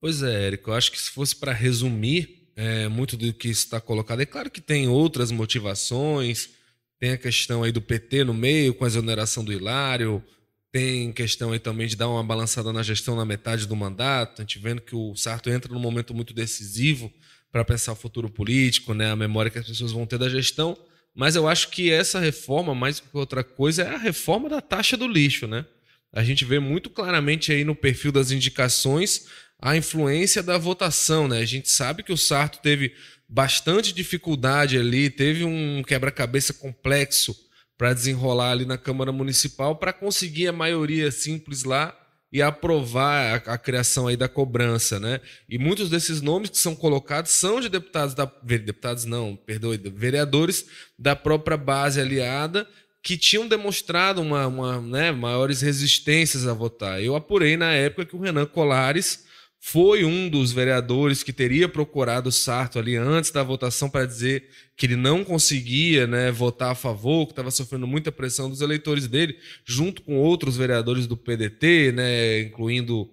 Pois 0.00 0.22
é, 0.22 0.46
Érico, 0.46 0.70
eu 0.70 0.74
acho 0.74 0.92
que 0.92 0.98
se 0.98 1.10
fosse 1.10 1.34
para 1.34 1.52
resumir 1.52 2.50
é, 2.54 2.88
muito 2.88 3.16
do 3.16 3.32
que 3.32 3.48
está 3.48 3.80
colocado. 3.80 4.20
É 4.20 4.26
claro 4.26 4.50
que 4.50 4.60
tem 4.60 4.88
outras 4.88 5.30
motivações, 5.30 6.50
tem 6.98 7.10
a 7.12 7.18
questão 7.18 7.62
aí 7.62 7.70
do 7.70 7.82
PT 7.82 8.24
no 8.24 8.34
meio, 8.34 8.74
com 8.74 8.84
a 8.84 8.88
exoneração 8.88 9.44
do 9.44 9.52
Hilário, 9.52 10.24
tem 10.70 11.12
questão 11.12 11.52
aí 11.52 11.58
também 11.58 11.86
de 11.86 11.96
dar 11.96 12.08
uma 12.08 12.22
balançada 12.22 12.72
na 12.72 12.82
gestão 12.82 13.16
na 13.16 13.24
metade 13.24 13.66
do 13.66 13.74
mandato, 13.74 14.40
a 14.40 14.42
gente 14.42 14.58
vendo 14.58 14.82
que 14.82 14.94
o 14.94 15.14
Sarto 15.16 15.48
entra 15.50 15.72
num 15.72 15.80
momento 15.80 16.14
muito 16.14 16.34
decisivo 16.34 17.12
para 17.50 17.64
pensar 17.64 17.92
o 17.92 17.96
futuro 17.96 18.28
político, 18.28 18.92
né, 18.92 19.10
a 19.10 19.16
memória 19.16 19.50
que 19.50 19.58
as 19.58 19.66
pessoas 19.66 19.92
vão 19.92 20.06
ter 20.06 20.18
da 20.18 20.28
gestão, 20.28 20.76
mas 21.14 21.34
eu 21.34 21.48
acho 21.48 21.70
que 21.70 21.90
essa 21.90 22.20
reforma, 22.20 22.74
mais 22.74 23.00
que 23.00 23.08
outra 23.12 23.42
coisa, 23.42 23.82
é 23.82 23.94
a 23.94 23.98
reforma 23.98 24.48
da 24.48 24.60
taxa 24.60 24.96
do 24.96 25.08
lixo, 25.08 25.46
né? 25.46 25.64
A 26.12 26.22
gente 26.22 26.44
vê 26.44 26.58
muito 26.58 26.88
claramente 26.88 27.52
aí 27.52 27.64
no 27.64 27.74
perfil 27.74 28.12
das 28.12 28.30
indicações 28.30 29.26
a 29.60 29.76
influência 29.76 30.42
da 30.42 30.56
votação, 30.56 31.26
né? 31.26 31.38
A 31.38 31.44
gente 31.44 31.68
sabe 31.68 32.02
que 32.02 32.12
o 32.12 32.16
Sarto 32.16 32.60
teve 32.62 32.94
bastante 33.28 33.92
dificuldade 33.92 34.78
ali, 34.78 35.10
teve 35.10 35.44
um 35.44 35.82
quebra-cabeça 35.82 36.54
complexo 36.54 37.34
para 37.78 37.94
desenrolar 37.94 38.50
ali 38.50 38.66
na 38.66 38.76
Câmara 38.76 39.12
Municipal 39.12 39.76
para 39.76 39.92
conseguir 39.92 40.48
a 40.48 40.52
maioria 40.52 41.12
simples 41.12 41.62
lá 41.62 41.96
e 42.30 42.42
aprovar 42.42 43.42
a, 43.46 43.54
a, 43.54 43.56
criação 43.56 44.08
aí 44.08 44.16
da 44.16 44.28
cobrança, 44.28 45.00
né? 45.00 45.20
E 45.48 45.56
muitos 45.58 45.88
desses 45.88 46.20
nomes 46.20 46.50
que 46.50 46.58
são 46.58 46.74
colocados 46.74 47.30
são 47.30 47.60
de 47.60 47.68
deputados 47.68 48.14
da 48.14 48.30
deputados 48.42 49.04
não, 49.06 49.34
perdoe, 49.34 49.78
vereadores 49.94 50.66
da 50.98 51.16
própria 51.16 51.56
base 51.56 52.00
aliada 52.00 52.68
que 53.02 53.16
tinham 53.16 53.48
demonstrado 53.48 54.20
uma, 54.20 54.46
uma 54.46 54.80
né, 54.80 55.12
maiores 55.12 55.62
resistências 55.62 56.46
a 56.46 56.52
votar. 56.52 57.02
Eu 57.02 57.16
apurei 57.16 57.56
na 57.56 57.72
época 57.72 58.04
que 58.04 58.16
o 58.16 58.20
Renan 58.20 58.44
Colares 58.44 59.24
foi 59.60 60.04
um 60.04 60.28
dos 60.28 60.52
vereadores 60.52 61.22
que 61.22 61.32
teria 61.32 61.68
procurado 61.68 62.28
o 62.28 62.32
Sarto 62.32 62.78
ali 62.78 62.96
antes 62.96 63.30
da 63.30 63.42
votação 63.42 63.90
para 63.90 64.06
dizer 64.06 64.48
que 64.76 64.86
ele 64.86 64.96
não 64.96 65.24
conseguia 65.24 66.06
né, 66.06 66.30
votar 66.30 66.70
a 66.70 66.76
favor, 66.76 67.26
que 67.26 67.32
estava 67.32 67.50
sofrendo 67.50 67.86
muita 67.86 68.12
pressão 68.12 68.48
dos 68.48 68.60
eleitores 68.60 69.08
dele, 69.08 69.36
junto 69.64 70.02
com 70.02 70.16
outros 70.16 70.56
vereadores 70.56 71.06
do 71.06 71.16
PDT, 71.16 71.92
né, 71.92 72.40
incluindo 72.42 73.10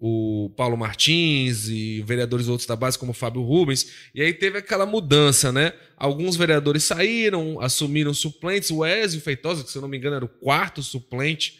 o 0.00 0.52
Paulo 0.56 0.76
Martins 0.76 1.68
e 1.68 2.02
vereadores 2.02 2.46
outros 2.46 2.68
da 2.68 2.76
base, 2.76 2.96
como 2.96 3.10
o 3.10 3.14
Fábio 3.14 3.42
Rubens. 3.42 3.92
E 4.14 4.22
aí 4.22 4.32
teve 4.32 4.58
aquela 4.58 4.86
mudança, 4.86 5.50
né? 5.50 5.72
Alguns 5.96 6.36
vereadores 6.36 6.84
saíram, 6.84 7.60
assumiram 7.60 8.14
suplentes. 8.14 8.70
O 8.70 8.86
Ezio 8.86 9.20
Feitosa, 9.20 9.64
que 9.64 9.70
se 9.72 9.76
eu 9.76 9.82
não 9.82 9.88
me 9.88 9.96
engano 9.96 10.14
era 10.14 10.24
o 10.24 10.28
quarto 10.28 10.84
suplente, 10.84 11.58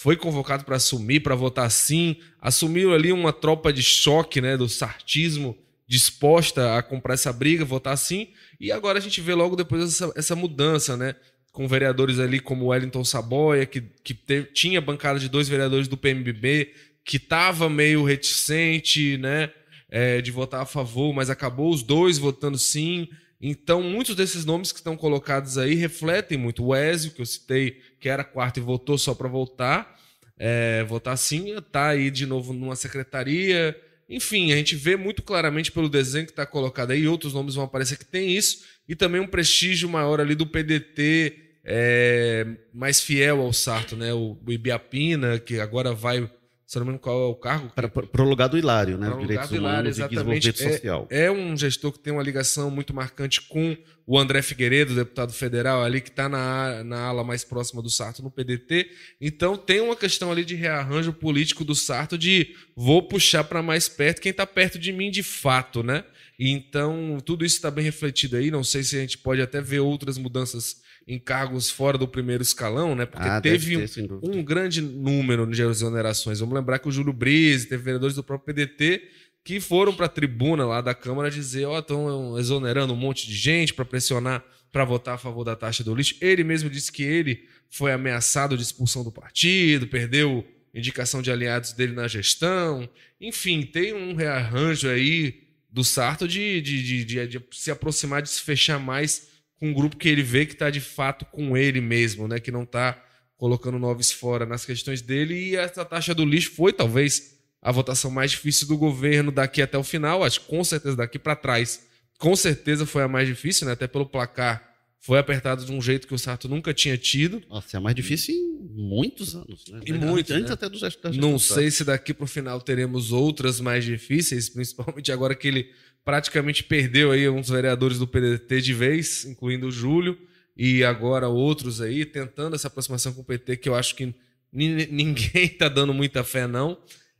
foi 0.00 0.16
convocado 0.16 0.64
para 0.64 0.76
assumir, 0.76 1.20
para 1.20 1.34
votar 1.34 1.68
sim, 1.72 2.18
assumiu 2.40 2.94
ali 2.94 3.10
uma 3.10 3.32
tropa 3.32 3.72
de 3.72 3.82
choque 3.82 4.40
né, 4.40 4.56
do 4.56 4.68
sartismo 4.68 5.58
disposta 5.88 6.76
a 6.76 6.82
comprar 6.82 7.14
essa 7.14 7.32
briga, 7.32 7.64
votar 7.64 7.98
sim, 7.98 8.28
e 8.60 8.70
agora 8.70 8.98
a 8.98 9.00
gente 9.00 9.20
vê 9.20 9.34
logo 9.34 9.56
depois 9.56 9.82
essa, 9.82 10.12
essa 10.14 10.36
mudança, 10.36 10.96
né? 10.96 11.16
Com 11.50 11.66
vereadores 11.66 12.20
ali 12.20 12.38
como 12.38 12.66
Wellington 12.66 13.02
Saboia, 13.02 13.66
que, 13.66 13.80
que 14.04 14.14
te, 14.14 14.44
tinha 14.52 14.80
bancada 14.80 15.18
de 15.18 15.28
dois 15.28 15.48
vereadores 15.48 15.88
do 15.88 15.96
PMBB, 15.96 16.74
que 17.04 17.16
estava 17.16 17.68
meio 17.68 18.04
reticente, 18.04 19.16
né? 19.16 19.50
É, 19.90 20.20
de 20.20 20.30
votar 20.30 20.60
a 20.60 20.66
favor, 20.66 21.12
mas 21.12 21.30
acabou 21.30 21.72
os 21.72 21.82
dois 21.82 22.18
votando 22.18 22.58
sim. 22.58 23.08
Então, 23.40 23.82
muitos 23.82 24.16
desses 24.16 24.44
nomes 24.44 24.72
que 24.72 24.78
estão 24.78 24.96
colocados 24.96 25.58
aí 25.58 25.74
refletem 25.74 26.36
muito. 26.36 26.64
O 26.64 26.74
Ezio, 26.74 27.12
que 27.12 27.20
eu 27.20 27.26
citei, 27.26 27.80
que 28.00 28.08
era 28.08 28.24
quarto 28.24 28.58
e 28.58 28.60
votou 28.60 28.98
só 28.98 29.14
para 29.14 29.28
voltar, 29.28 29.96
é, 30.36 30.84
votar 30.84 31.16
sim, 31.16 31.56
está 31.56 31.88
aí 31.88 32.10
de 32.10 32.26
novo 32.26 32.52
numa 32.52 32.74
secretaria. 32.74 33.78
Enfim, 34.08 34.52
a 34.52 34.56
gente 34.56 34.74
vê 34.74 34.96
muito 34.96 35.22
claramente 35.22 35.70
pelo 35.70 35.88
desenho 35.88 36.26
que 36.26 36.32
está 36.32 36.46
colocado 36.46 36.90
aí, 36.90 37.06
outros 37.06 37.32
nomes 37.32 37.54
vão 37.54 37.64
aparecer 37.64 37.96
que 37.96 38.04
tem 38.04 38.30
isso, 38.30 38.64
e 38.88 38.96
também 38.96 39.20
um 39.20 39.26
prestígio 39.26 39.88
maior 39.88 40.20
ali 40.20 40.34
do 40.34 40.46
PDT 40.46 41.48
é, 41.64 42.46
mais 42.72 43.00
fiel 43.00 43.40
ao 43.40 43.52
Sarto, 43.52 43.94
né? 43.94 44.12
O, 44.14 44.38
o 44.44 44.52
Ibiapina, 44.52 45.38
que 45.38 45.60
agora 45.60 45.92
vai 45.92 46.28
se 46.68 46.78
não 46.78 46.84
me 46.84 46.90
engano, 46.90 47.00
qual 47.00 47.18
é 47.18 47.26
o 47.30 47.34
cargo? 47.34 47.70
Para 47.70 48.22
o 48.22 48.28
lugar 48.28 48.46
do 48.46 48.58
Hilário, 48.58 48.98
né? 48.98 49.08
Direitos 49.18 49.50
Hilário, 49.50 49.58
Humanos 49.58 49.96
exatamente. 49.96 50.12
e 50.12 50.50
Desenvolvimento 50.50 50.62
é, 50.62 50.72
Social. 50.72 51.06
É 51.08 51.30
um 51.30 51.56
gestor 51.56 51.92
que 51.92 51.98
tem 51.98 52.12
uma 52.12 52.22
ligação 52.22 52.70
muito 52.70 52.92
marcante 52.92 53.40
com 53.40 53.74
o 54.06 54.18
André 54.18 54.42
Figueiredo, 54.42 54.94
deputado 54.94 55.32
federal, 55.32 55.82
ali 55.82 56.02
que 56.02 56.10
está 56.10 56.28
na, 56.28 56.84
na 56.84 57.00
ala 57.06 57.24
mais 57.24 57.42
próxima 57.42 57.80
do 57.80 57.88
Sarto 57.88 58.22
no 58.22 58.30
PDT. 58.30 58.86
Então 59.18 59.56
tem 59.56 59.80
uma 59.80 59.96
questão 59.96 60.30
ali 60.30 60.44
de 60.44 60.54
rearranjo 60.56 61.14
político 61.14 61.64
do 61.64 61.74
Sarto 61.74 62.18
de 62.18 62.54
vou 62.76 63.02
puxar 63.02 63.44
para 63.44 63.62
mais 63.62 63.88
perto 63.88 64.20
quem 64.20 64.28
está 64.28 64.46
perto 64.46 64.78
de 64.78 64.92
mim 64.92 65.10
de 65.10 65.22
fato, 65.22 65.82
né? 65.82 66.04
Então 66.38 67.16
tudo 67.24 67.46
isso 67.46 67.56
está 67.56 67.70
bem 67.70 67.82
refletido 67.82 68.36
aí. 68.36 68.50
Não 68.50 68.62
sei 68.62 68.82
se 68.82 68.94
a 68.94 69.00
gente 69.00 69.16
pode 69.16 69.40
até 69.40 69.58
ver 69.62 69.80
outras 69.80 70.18
mudanças 70.18 70.86
em 71.08 71.18
cargos 71.18 71.70
fora 71.70 71.96
do 71.96 72.06
primeiro 72.06 72.42
escalão, 72.42 72.94
né? 72.94 73.06
Porque 73.06 73.26
Ah, 73.26 73.40
teve 73.40 73.78
um, 73.78 73.86
ter, 73.86 74.06
dúvida. 74.06 74.36
um 74.36 74.44
grande 74.44 74.82
número 74.82 75.46
de 75.46 75.62
exonerações. 75.62 76.38
Vamos 76.40 76.54
lembrar 76.54 76.78
que 76.78 76.86
o 76.88 76.92
Júlio 76.92 77.14
Brise, 77.14 77.66
teve 77.66 77.82
vereadores 77.82 78.14
do 78.14 78.22
próprio 78.22 78.54
PDT 78.54 79.02
que 79.42 79.58
foram 79.58 79.94
para 79.94 80.04
a 80.04 80.08
tribuna 80.10 80.66
lá 80.66 80.82
da 80.82 80.94
Câmara 80.94 81.30
dizer: 81.30 81.64
ó, 81.64 81.78
estão 81.78 82.38
exonerando 82.38 82.92
um 82.92 82.96
monte 82.96 83.26
de 83.26 83.34
gente 83.34 83.72
para 83.72 83.84
pressionar 83.86 84.44
para 84.70 84.84
votar 84.84 85.14
a 85.14 85.18
favor 85.18 85.44
da 85.44 85.56
taxa 85.56 85.82
do 85.82 85.94
lixo. 85.94 86.14
Ele 86.20 86.44
mesmo 86.44 86.68
disse 86.68 86.92
que 86.92 87.02
ele 87.02 87.42
foi 87.70 87.90
ameaçado 87.90 88.54
de 88.54 88.62
expulsão 88.62 89.02
do 89.02 89.10
partido, 89.10 89.86
perdeu 89.86 90.46
indicação 90.74 91.22
de 91.22 91.30
aliados 91.30 91.72
dele 91.72 91.94
na 91.94 92.06
gestão. 92.06 92.86
Enfim, 93.18 93.62
tem 93.62 93.94
um 93.94 94.14
rearranjo 94.14 94.86
aí 94.90 95.40
do 95.72 95.82
Sarto 95.82 96.28
de, 96.28 96.60
de, 96.60 96.82
de, 96.82 97.04
de- 97.06 97.26
de 97.26 97.42
se 97.52 97.70
aproximar, 97.70 98.20
de 98.20 98.28
se 98.28 98.42
fechar 98.42 98.78
mais 98.78 99.27
com 99.58 99.68
um 99.68 99.72
grupo 99.74 99.96
que 99.96 100.08
ele 100.08 100.22
vê 100.22 100.46
que 100.46 100.52
está 100.52 100.70
de 100.70 100.80
fato 100.80 101.24
com 101.26 101.56
ele 101.56 101.80
mesmo, 101.80 102.28
né? 102.28 102.38
Que 102.38 102.50
não 102.50 102.62
está 102.62 103.02
colocando 103.36 103.78
noves 103.78 104.10
fora 104.10 104.46
nas 104.46 104.64
questões 104.64 105.02
dele. 105.02 105.34
E 105.34 105.56
essa 105.56 105.84
taxa 105.84 106.14
do 106.14 106.24
lixo 106.24 106.52
foi 106.52 106.72
talvez 106.72 107.38
a 107.60 107.72
votação 107.72 108.10
mais 108.10 108.30
difícil 108.30 108.66
do 108.68 108.76
governo 108.76 109.30
daqui 109.32 109.60
até 109.60 109.76
o 109.76 109.84
final. 109.84 110.24
Acho 110.24 110.40
com 110.42 110.62
certeza 110.62 110.96
daqui 110.96 111.18
para 111.18 111.36
trás, 111.36 111.86
com 112.18 112.34
certeza 112.34 112.86
foi 112.86 113.02
a 113.02 113.08
mais 113.08 113.28
difícil, 113.28 113.66
né? 113.66 113.72
Até 113.72 113.86
pelo 113.86 114.06
placar 114.06 114.66
foi 115.00 115.18
apertado 115.18 115.64
de 115.64 115.72
um 115.72 115.80
jeito 115.80 116.06
que 116.06 116.14
o 116.14 116.18
Sarto 116.18 116.48
nunca 116.48 116.74
tinha 116.74 116.96
tido. 116.96 117.42
Nossa, 117.48 117.76
é 117.76 117.78
a 117.78 117.80
mais 117.80 117.94
difícil 117.94 118.34
muitos 118.80 119.34
anos, 119.34 119.64
né? 119.68 119.80
Em 119.86 119.92
muitos, 119.92 120.34
Antes 120.34 120.48
né? 120.48 120.54
até 120.54 120.68
do 120.68 120.78
gest- 120.78 121.00
da 121.02 121.10
Não 121.10 121.36
gestão 121.38 121.56
sei 121.56 121.70
se 121.70 121.84
daqui 121.84 122.14
para 122.14 122.24
o 122.24 122.28
final 122.28 122.60
teremos 122.60 123.10
outras 123.12 123.60
mais 123.60 123.84
difíceis, 123.84 124.48
principalmente 124.48 125.10
agora 125.10 125.34
que 125.34 125.48
ele 125.48 125.70
praticamente 126.04 126.62
perdeu 126.64 127.10
aí 127.10 127.28
uns 127.28 127.48
vereadores 127.48 127.98
do 127.98 128.06
PDT 128.06 128.60
de 128.60 128.72
vez, 128.72 129.24
incluindo 129.24 129.66
o 129.66 129.70
Júlio, 129.70 130.16
e 130.56 130.82
agora 130.84 131.28
outros 131.28 131.80
aí, 131.80 132.04
tentando 132.04 132.54
essa 132.54 132.68
aproximação 132.68 133.12
com 133.12 133.20
o 133.20 133.24
PT, 133.24 133.56
que 133.58 133.68
eu 133.68 133.74
acho 133.74 133.94
que 133.94 134.14
ni- 134.52 134.86
ninguém 134.86 135.44
está 135.44 135.68
dando 135.68 135.92
muita 135.92 136.22
fé, 136.24 136.46
não. 136.46 136.78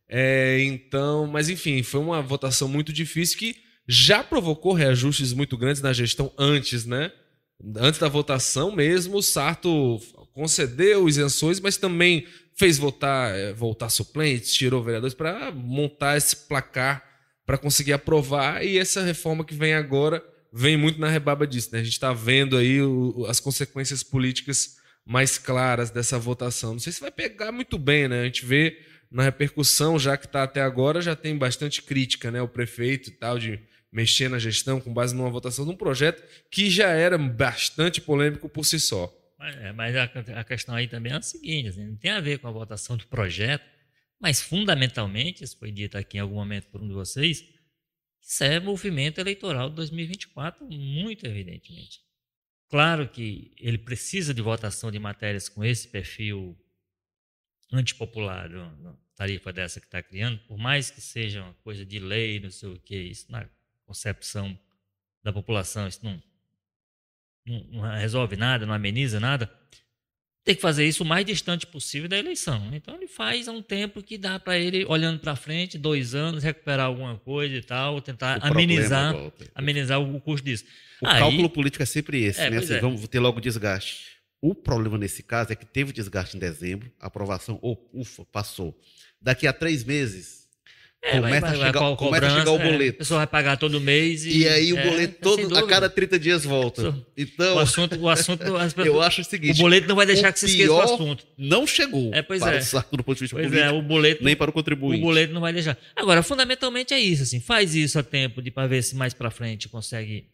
É, 0.09 0.59
então, 0.63 1.27
mas 1.27 1.49
enfim, 1.51 1.83
foi 1.83 2.01
uma 2.01 2.23
votação 2.23 2.67
muito 2.69 2.93
difícil 2.93 3.39
que 3.39 3.57
já 3.87 4.23
provocou 4.25 4.73
reajustes 4.73 5.33
muito 5.33 5.57
grandes 5.57 5.83
na 5.83 5.93
gestão 5.93 6.33
antes, 6.39 6.85
né? 6.87 7.11
Antes 7.77 7.99
da 7.99 8.09
votação 8.09 8.71
mesmo, 8.75 9.17
o 9.19 9.23
Sarto 9.23 10.01
concedeu 10.39 11.09
isenções, 11.09 11.59
mas 11.59 11.77
também 11.77 12.25
fez 12.57 12.79
votar, 12.79 13.35
eh, 13.37 13.53
voltar 13.53 13.89
suplentes, 13.89 14.55
tirou 14.55 14.85
vereadores 14.85 15.13
para 15.13 15.51
montar 15.51 16.17
esse 16.17 16.37
placar 16.47 17.03
para 17.45 17.59
conseguir 17.59 17.93
aprovar. 17.93 18.65
E 18.65 18.79
essa 18.79 19.03
reforma 19.03 19.45
que 19.45 19.53
vem 19.53 19.75
agora 19.75 20.23
vem 20.53 20.77
muito 20.77 21.01
na 21.01 21.09
rebaba 21.09 21.45
disso. 21.45 21.71
Né? 21.73 21.81
A 21.81 21.83
gente 21.83 21.95
está 21.95 22.13
vendo 22.13 22.57
aí 22.57 22.81
o- 22.81 23.27
as 23.29 23.41
consequências 23.41 24.05
políticas 24.05 24.77
mais 25.05 25.39
claras 25.39 25.91
dessa 25.91 26.19
votação. 26.21 26.75
Não 26.75 26.79
sei 26.79 26.93
se 26.93 27.01
vai 27.01 27.11
pegar 27.11 27.51
muito 27.51 27.77
bem, 27.77 28.07
né? 28.07 28.21
A 28.21 28.25
gente 28.25 28.47
vê 28.47 28.79
na 29.11 29.25
repercussão, 29.25 29.99
já 29.99 30.17
que 30.17 30.27
está 30.27 30.45
até 30.45 30.61
agora, 30.61 31.01
já 31.01 31.17
tem 31.17 31.37
bastante 31.37 31.83
crítica, 31.83 32.31
né? 32.31 32.41
O 32.41 32.49
prefeito 32.49 33.09
e 33.09 33.13
tal, 33.13 33.39
de 33.39 33.59
mexer 33.91 34.29
na 34.29 34.39
gestão 34.39 34.81
com 34.81 34.93
base 34.93 35.15
numa 35.17 35.31
votação 35.31 35.65
de 35.65 35.73
um 35.73 35.77
projeto 35.77 36.23
que 36.51 36.71
já 36.71 36.91
era 36.91 37.19
bastante 37.19 38.01
polêmico 38.01 38.49
por 38.49 38.65
si 38.65 38.79
só. 38.79 39.13
Mas, 39.39 39.57
é, 39.57 39.73
mas 39.73 39.97
a, 39.97 40.05
a 40.41 40.45
questão 40.45 40.75
aí 40.75 40.89
também 40.89 41.13
é 41.13 41.17
a 41.17 41.23
seguinte: 41.23 41.69
assim, 41.69 41.87
não 41.87 41.97
tem 41.97 42.11
a 42.11 42.21
ver 42.21 42.39
com 42.39 42.49
a 42.49 42.51
votação 42.51 42.97
do 42.97 43.07
projeto, 43.07 43.65
mas 44.21 44.41
fundamentalmente, 44.43 45.45
isso 45.45 45.57
foi 45.59 45.71
dito 45.71 45.97
aqui 45.97 46.19
em 46.19 46.21
algum 46.21 46.35
momento 46.35 46.67
por 46.67 46.83
um 46.83 46.89
de 46.89 46.95
vocês, 46.95 47.45
isso 48.21 48.45
é 48.45 48.59
movimento 48.59 49.19
eleitoral 49.19 49.71
de 49.71 49.77
2024, 49.77 50.67
muito 50.67 51.25
evidentemente. 51.25 52.01
Claro 52.69 53.09
que 53.09 53.55
ele 53.59 53.79
precisa 53.79 54.35
de 54.35 54.43
votação 54.43 54.91
de 54.91 54.99
matérias 54.99 55.49
com 55.49 55.65
esse 55.65 55.89
perfil 55.89 56.59
antipopular, 57.73 58.51
tarifa 59.15 59.53
dessa 59.53 59.81
que 59.81 59.87
está 59.87 60.03
criando, 60.03 60.39
por 60.41 60.59
mais 60.59 60.91
que 60.91 61.01
seja 61.01 61.43
uma 61.43 61.55
coisa 61.55 61.85
de 61.85 61.99
lei, 61.99 62.41
não 62.41 62.51
sei 62.51 62.69
o 62.69 62.79
que, 62.79 62.97
isso 62.97 63.31
na 63.31 63.49
concepção 63.87 64.59
da 65.23 65.33
população, 65.33 65.89
isso 65.89 66.05
não, 66.05 66.23
não, 67.49 67.81
resolve 67.97 68.37
nada, 68.37 68.67
não 68.67 68.75
ameniza 68.75 69.19
nada, 69.19 69.51
tem 70.45 70.55
que 70.55 70.63
fazer 70.63 70.87
isso 70.87 71.03
o 71.03 71.07
mais 71.07 71.27
distante 71.27 71.67
possível 71.67 72.09
da 72.09 72.17
eleição. 72.17 72.71
Então 72.73 72.95
ele 72.95 73.07
faz 73.07 73.49
um 73.49 73.61
tempo 73.61 74.03
que 74.03 74.17
dá 74.17 74.39
para 74.39 74.59
ele, 74.59 74.85
olhando 74.87 75.19
para 75.21 75.37
frente, 75.37 75.77
dois 75.77 76.15
anos, 76.15 76.43
recuperar 76.43 76.87
alguma 76.87 77.19
coisa 77.19 77.55
e 77.55 77.63
tal, 77.63 78.01
tentar 78.01 78.39
O 78.39 78.47
amenizar, 78.47 79.15
amenizar 79.55 80.01
o, 80.01 80.19
custo 80.21 80.47
disso. 80.47 80.65
O 81.03 81.07
Aí- 81.07 81.19
cálculo 81.19 81.51
político 81.51 81.83
é 81.83 81.87
sempre 81.87 82.23
esse, 82.23 82.41
É, 82.41 82.49
né? 82.49 82.57
Assim, 82.59 82.75
é. 82.75 82.81
Vamos 82.81 83.07
ter 83.09 83.21
logo 83.21 83.41
desgaste. 83.41 84.17
O 84.41 84.55
problema 84.55 84.97
nesse 84.97 85.23
caso 85.23 85.53
é 85.53 85.57
que 85.57 85.67
teve 85.67 85.93
desgaste 85.93 86.37
em 86.37 86.41
dezembro, 86.41 86.91
a 86.99 87.09
aprovação, 87.09 87.59
oh, 87.61 87.77
ufa, 87.93 88.25
passou. 88.25 88.75
Daqui 89.21 89.47
a 89.47 89.53
três 89.53 89.85
meses, 89.85 90.48
É, 91.01 91.13
Começa 91.21 91.47
a 91.47 91.53
chegar- 91.55 91.73
co- 91.75 91.97
começa 91.97 92.27
a 92.27 92.39
chegar 92.41 92.51
o 92.51 92.57
é, 92.61 92.73
boleto. 92.73 92.97
a 92.97 92.99
pessoa 92.99 93.19
vai 93.19 93.27
pagar 93.29 93.57
todo 93.57 93.81
mês 93.81 94.25
e. 94.25 94.39
e, 94.39 94.49
aí 94.49 94.73
o 94.73 94.77
é, 94.79 94.85
boleto 94.91 95.35
sem 95.37 95.49
todo, 95.49 95.57
a 95.57 95.67
cada 95.67 95.89
30 95.89 96.19
dias 96.19 96.45
volta. 96.45 96.93
Então, 97.17 97.55
O 97.55 97.59
assunto, 97.61 97.97
o 98.01 98.09
assunto 98.09 98.43
eu 98.85 99.01
acho 99.01 99.21
o 99.21 99.23
o 99.23 99.25
seguinte, 99.25 99.59
boleto 99.59 99.87
não 99.87 99.95
vai 99.95 100.05
deixar 100.07 100.31
o 100.31 100.33
que 100.33 100.41
se 100.41 100.47
esqueça 100.47 100.73
o 100.73 100.81
assunto. 100.81 101.25
não 101.39 101.67
chegou 101.69 102.13
É, 102.13 102.21
pois 102.21 102.41
para 102.41 102.57
é. 102.57 102.59
o 102.59 102.63
saco 102.63 102.97
do 102.97 103.05
ponto 103.05 103.15
de 103.17 103.21
vista 103.23 103.37
Pois 103.37 103.47
político, 103.47 103.69
é, 103.69 103.73
o 103.73 103.81
boleto, 103.81 104.25
nem 104.25 104.35
para 104.35 104.49
o 104.49 104.51
o 104.51 104.53
contribuinte. 104.53 105.01
boleto 105.01 105.33
não 105.33 105.41
vai 105.41 105.53
deixar. 105.53 105.79
Agora, 105.95 106.21
fundamentalmente 106.21 106.93
é 106.93 106.99
isso, 106.99 107.23
assim, 107.23 107.39
faz 107.41 107.77
isso 107.77 107.97
a 107.97 108.03
tempo 108.03 108.43
de 108.43 108.51
para 108.51 108.67
ver 108.67 108.83
se 108.83 108.97
mais 108.97 109.15
para 109.15 109.31
frente 109.31 109.69
consegue, 109.69 110.27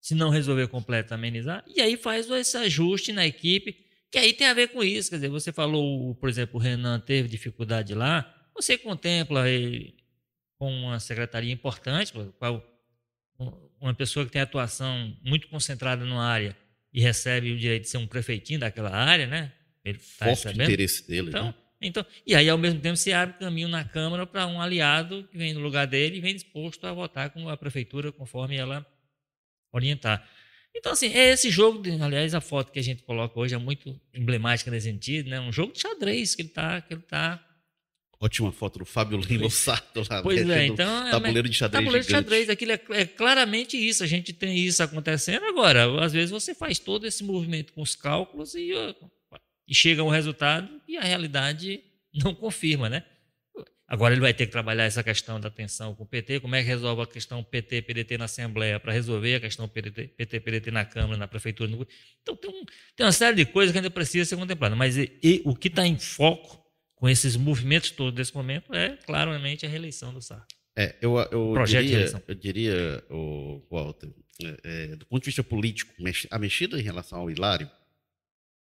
se 0.00 0.16
não 0.16 0.30
resolver 0.30 0.66
completo, 0.66 1.14
amenizar, 1.14 1.62
e 1.72 1.80
aí 1.80 1.96
faz 1.96 2.28
esse 2.28 2.56
ajuste 2.56 3.12
na 3.12 3.24
equipe, 3.24 3.76
que 4.10 4.18
aí 4.18 4.32
tem 4.32 4.48
a 4.48 4.52
ver 4.54 4.68
com 4.70 4.82
isso, 4.82 5.10
quer 5.10 5.16
dizer, 5.16 5.28
você 5.28 5.52
falou, 5.52 6.12
por 6.16 6.28
exemplo, 6.28 6.58
o 6.58 6.62
Renan 6.62 6.98
teve 6.98 7.28
dificuldade 7.28 7.94
lá, 7.94 8.28
você 8.54 8.76
contempla 8.78 9.48
ele 9.48 9.94
com 10.58 10.70
uma 10.72 11.00
secretaria 11.00 11.52
importante, 11.52 12.12
qual 12.38 12.64
uma 13.80 13.94
pessoa 13.94 14.24
que 14.24 14.30
tem 14.30 14.40
atuação 14.40 15.16
muito 15.22 15.48
concentrada 15.48 16.04
numa 16.04 16.24
área 16.24 16.56
e 16.92 17.00
recebe 17.00 17.50
o 17.50 17.58
direito 17.58 17.82
de 17.82 17.88
ser 17.88 17.96
um 17.96 18.06
prefeitinho 18.06 18.60
daquela 18.60 18.90
área, 18.90 19.26
né? 19.26 19.52
Ele 19.84 19.98
tá 19.98 20.26
Forte 20.26 20.44
recebendo. 20.44 20.62
interesse 20.62 21.08
dele. 21.08 21.28
Então, 21.28 21.46
né? 21.46 21.54
então, 21.80 22.06
e 22.24 22.34
aí, 22.34 22.48
ao 22.48 22.58
mesmo 22.58 22.80
tempo, 22.80 22.96
se 22.96 23.12
abre 23.12 23.36
caminho 23.38 23.66
na 23.66 23.84
Câmara 23.84 24.26
para 24.26 24.46
um 24.46 24.60
aliado 24.60 25.26
que 25.30 25.36
vem 25.36 25.52
no 25.52 25.60
lugar 25.60 25.86
dele 25.86 26.18
e 26.18 26.20
vem 26.20 26.34
disposto 26.34 26.86
a 26.86 26.92
votar 26.92 27.30
com 27.30 27.48
a 27.48 27.56
prefeitura 27.56 28.12
conforme 28.12 28.56
ela 28.56 28.86
orientar. 29.72 30.28
Então, 30.74 30.92
assim, 30.92 31.12
é 31.12 31.32
esse 31.32 31.50
jogo, 31.50 31.82
de, 31.82 31.90
aliás, 32.00 32.34
a 32.34 32.40
foto 32.40 32.70
que 32.70 32.78
a 32.78 32.82
gente 32.82 33.02
coloca 33.02 33.38
hoje 33.38 33.54
é 33.54 33.58
muito 33.58 34.00
emblemática 34.14 34.70
nesse 34.70 34.88
sentido, 34.88 35.28
né? 35.28 35.40
Um 35.40 35.52
jogo 35.52 35.72
de 35.72 35.80
xadrez 35.80 36.34
que 36.34 36.42
ele 36.42 36.48
está 36.48 36.80
que 36.80 36.94
ele 36.94 37.02
tá 37.02 37.44
Ótima 38.22 38.52
foto 38.52 38.78
do 38.78 38.84
Fábio 38.84 39.18
Lima 39.18 39.50
Sato 39.50 40.04
lá. 40.08 40.22
Pois 40.22 40.48
é, 40.48 40.66
então 40.66 41.08
é 41.08 41.10
tabuleiro 41.10 41.48
de 41.48 41.56
xadrez 41.56 41.82
tabuleiro 41.82 42.06
de 42.06 42.08
gigante. 42.08 42.24
xadrez, 42.24 42.48
aquilo 42.48 42.70
é, 42.70 42.80
é 42.90 43.04
claramente 43.04 43.76
isso. 43.76 44.04
A 44.04 44.06
gente 44.06 44.32
tem 44.32 44.56
isso 44.56 44.80
acontecendo 44.80 45.44
agora. 45.44 46.00
Às 46.00 46.12
vezes 46.12 46.30
você 46.30 46.54
faz 46.54 46.78
todo 46.78 47.04
esse 47.04 47.24
movimento 47.24 47.72
com 47.72 47.82
os 47.82 47.96
cálculos 47.96 48.54
e, 48.54 48.70
e 49.66 49.74
chega 49.74 50.04
um 50.04 50.08
resultado 50.08 50.70
e 50.86 50.96
a 50.96 51.02
realidade 51.02 51.82
não 52.14 52.32
confirma, 52.32 52.88
né? 52.88 53.02
Agora 53.88 54.14
ele 54.14 54.20
vai 54.20 54.32
ter 54.32 54.46
que 54.46 54.52
trabalhar 54.52 54.84
essa 54.84 55.02
questão 55.02 55.40
da 55.40 55.50
tensão 55.50 55.92
com 55.92 56.04
o 56.04 56.06
PT, 56.06 56.38
como 56.38 56.54
é 56.54 56.62
que 56.62 56.68
resolve 56.68 57.02
a 57.02 57.06
questão 57.06 57.42
PT-PDT 57.42 58.18
na 58.18 58.26
Assembleia 58.26 58.78
para 58.78 58.92
resolver 58.92 59.34
a 59.34 59.40
questão 59.40 59.68
PT-PDT 59.68 60.70
na 60.70 60.84
Câmara, 60.84 61.18
na 61.18 61.26
Prefeitura. 61.26 61.68
No... 61.68 61.84
Então 62.22 62.36
tem, 62.36 62.50
um, 62.50 62.64
tem, 62.96 63.04
uma 63.04 63.10
série 63.10 63.36
de 63.36 63.46
coisas 63.46 63.72
que 63.72 63.78
ainda 63.78 63.90
precisa 63.90 64.24
ser 64.24 64.36
contemplada. 64.36 64.76
Mas 64.76 64.96
e, 64.96 65.18
e, 65.20 65.42
o 65.44 65.56
que 65.56 65.66
está 65.66 65.84
em 65.84 65.98
foco 65.98 66.61
com 67.02 67.08
esses 67.08 67.34
movimentos 67.34 67.90
todos 67.90 68.14
desse 68.14 68.32
momento 68.32 68.72
é 68.72 68.96
claramente 68.98 69.66
a 69.66 69.68
reeleição 69.68 70.14
do 70.14 70.22
Sarto. 70.22 70.54
É, 70.78 70.94
eu, 71.02 71.18
eu 71.32 71.50
Projeto 71.52 71.82
de 71.82 71.88
diria, 71.88 72.22
eu 72.28 72.34
diria 72.36 73.04
o 73.10 73.60
Walter, 73.68 74.08
é, 74.40 74.60
é, 74.62 74.86
do 74.94 75.04
ponto 75.06 75.20
de 75.20 75.26
vista 75.26 75.42
político, 75.42 75.92
a 76.30 76.38
mexida 76.38 76.78
em 76.78 76.82
relação 76.82 77.18
ao 77.18 77.28
Hilário, 77.28 77.68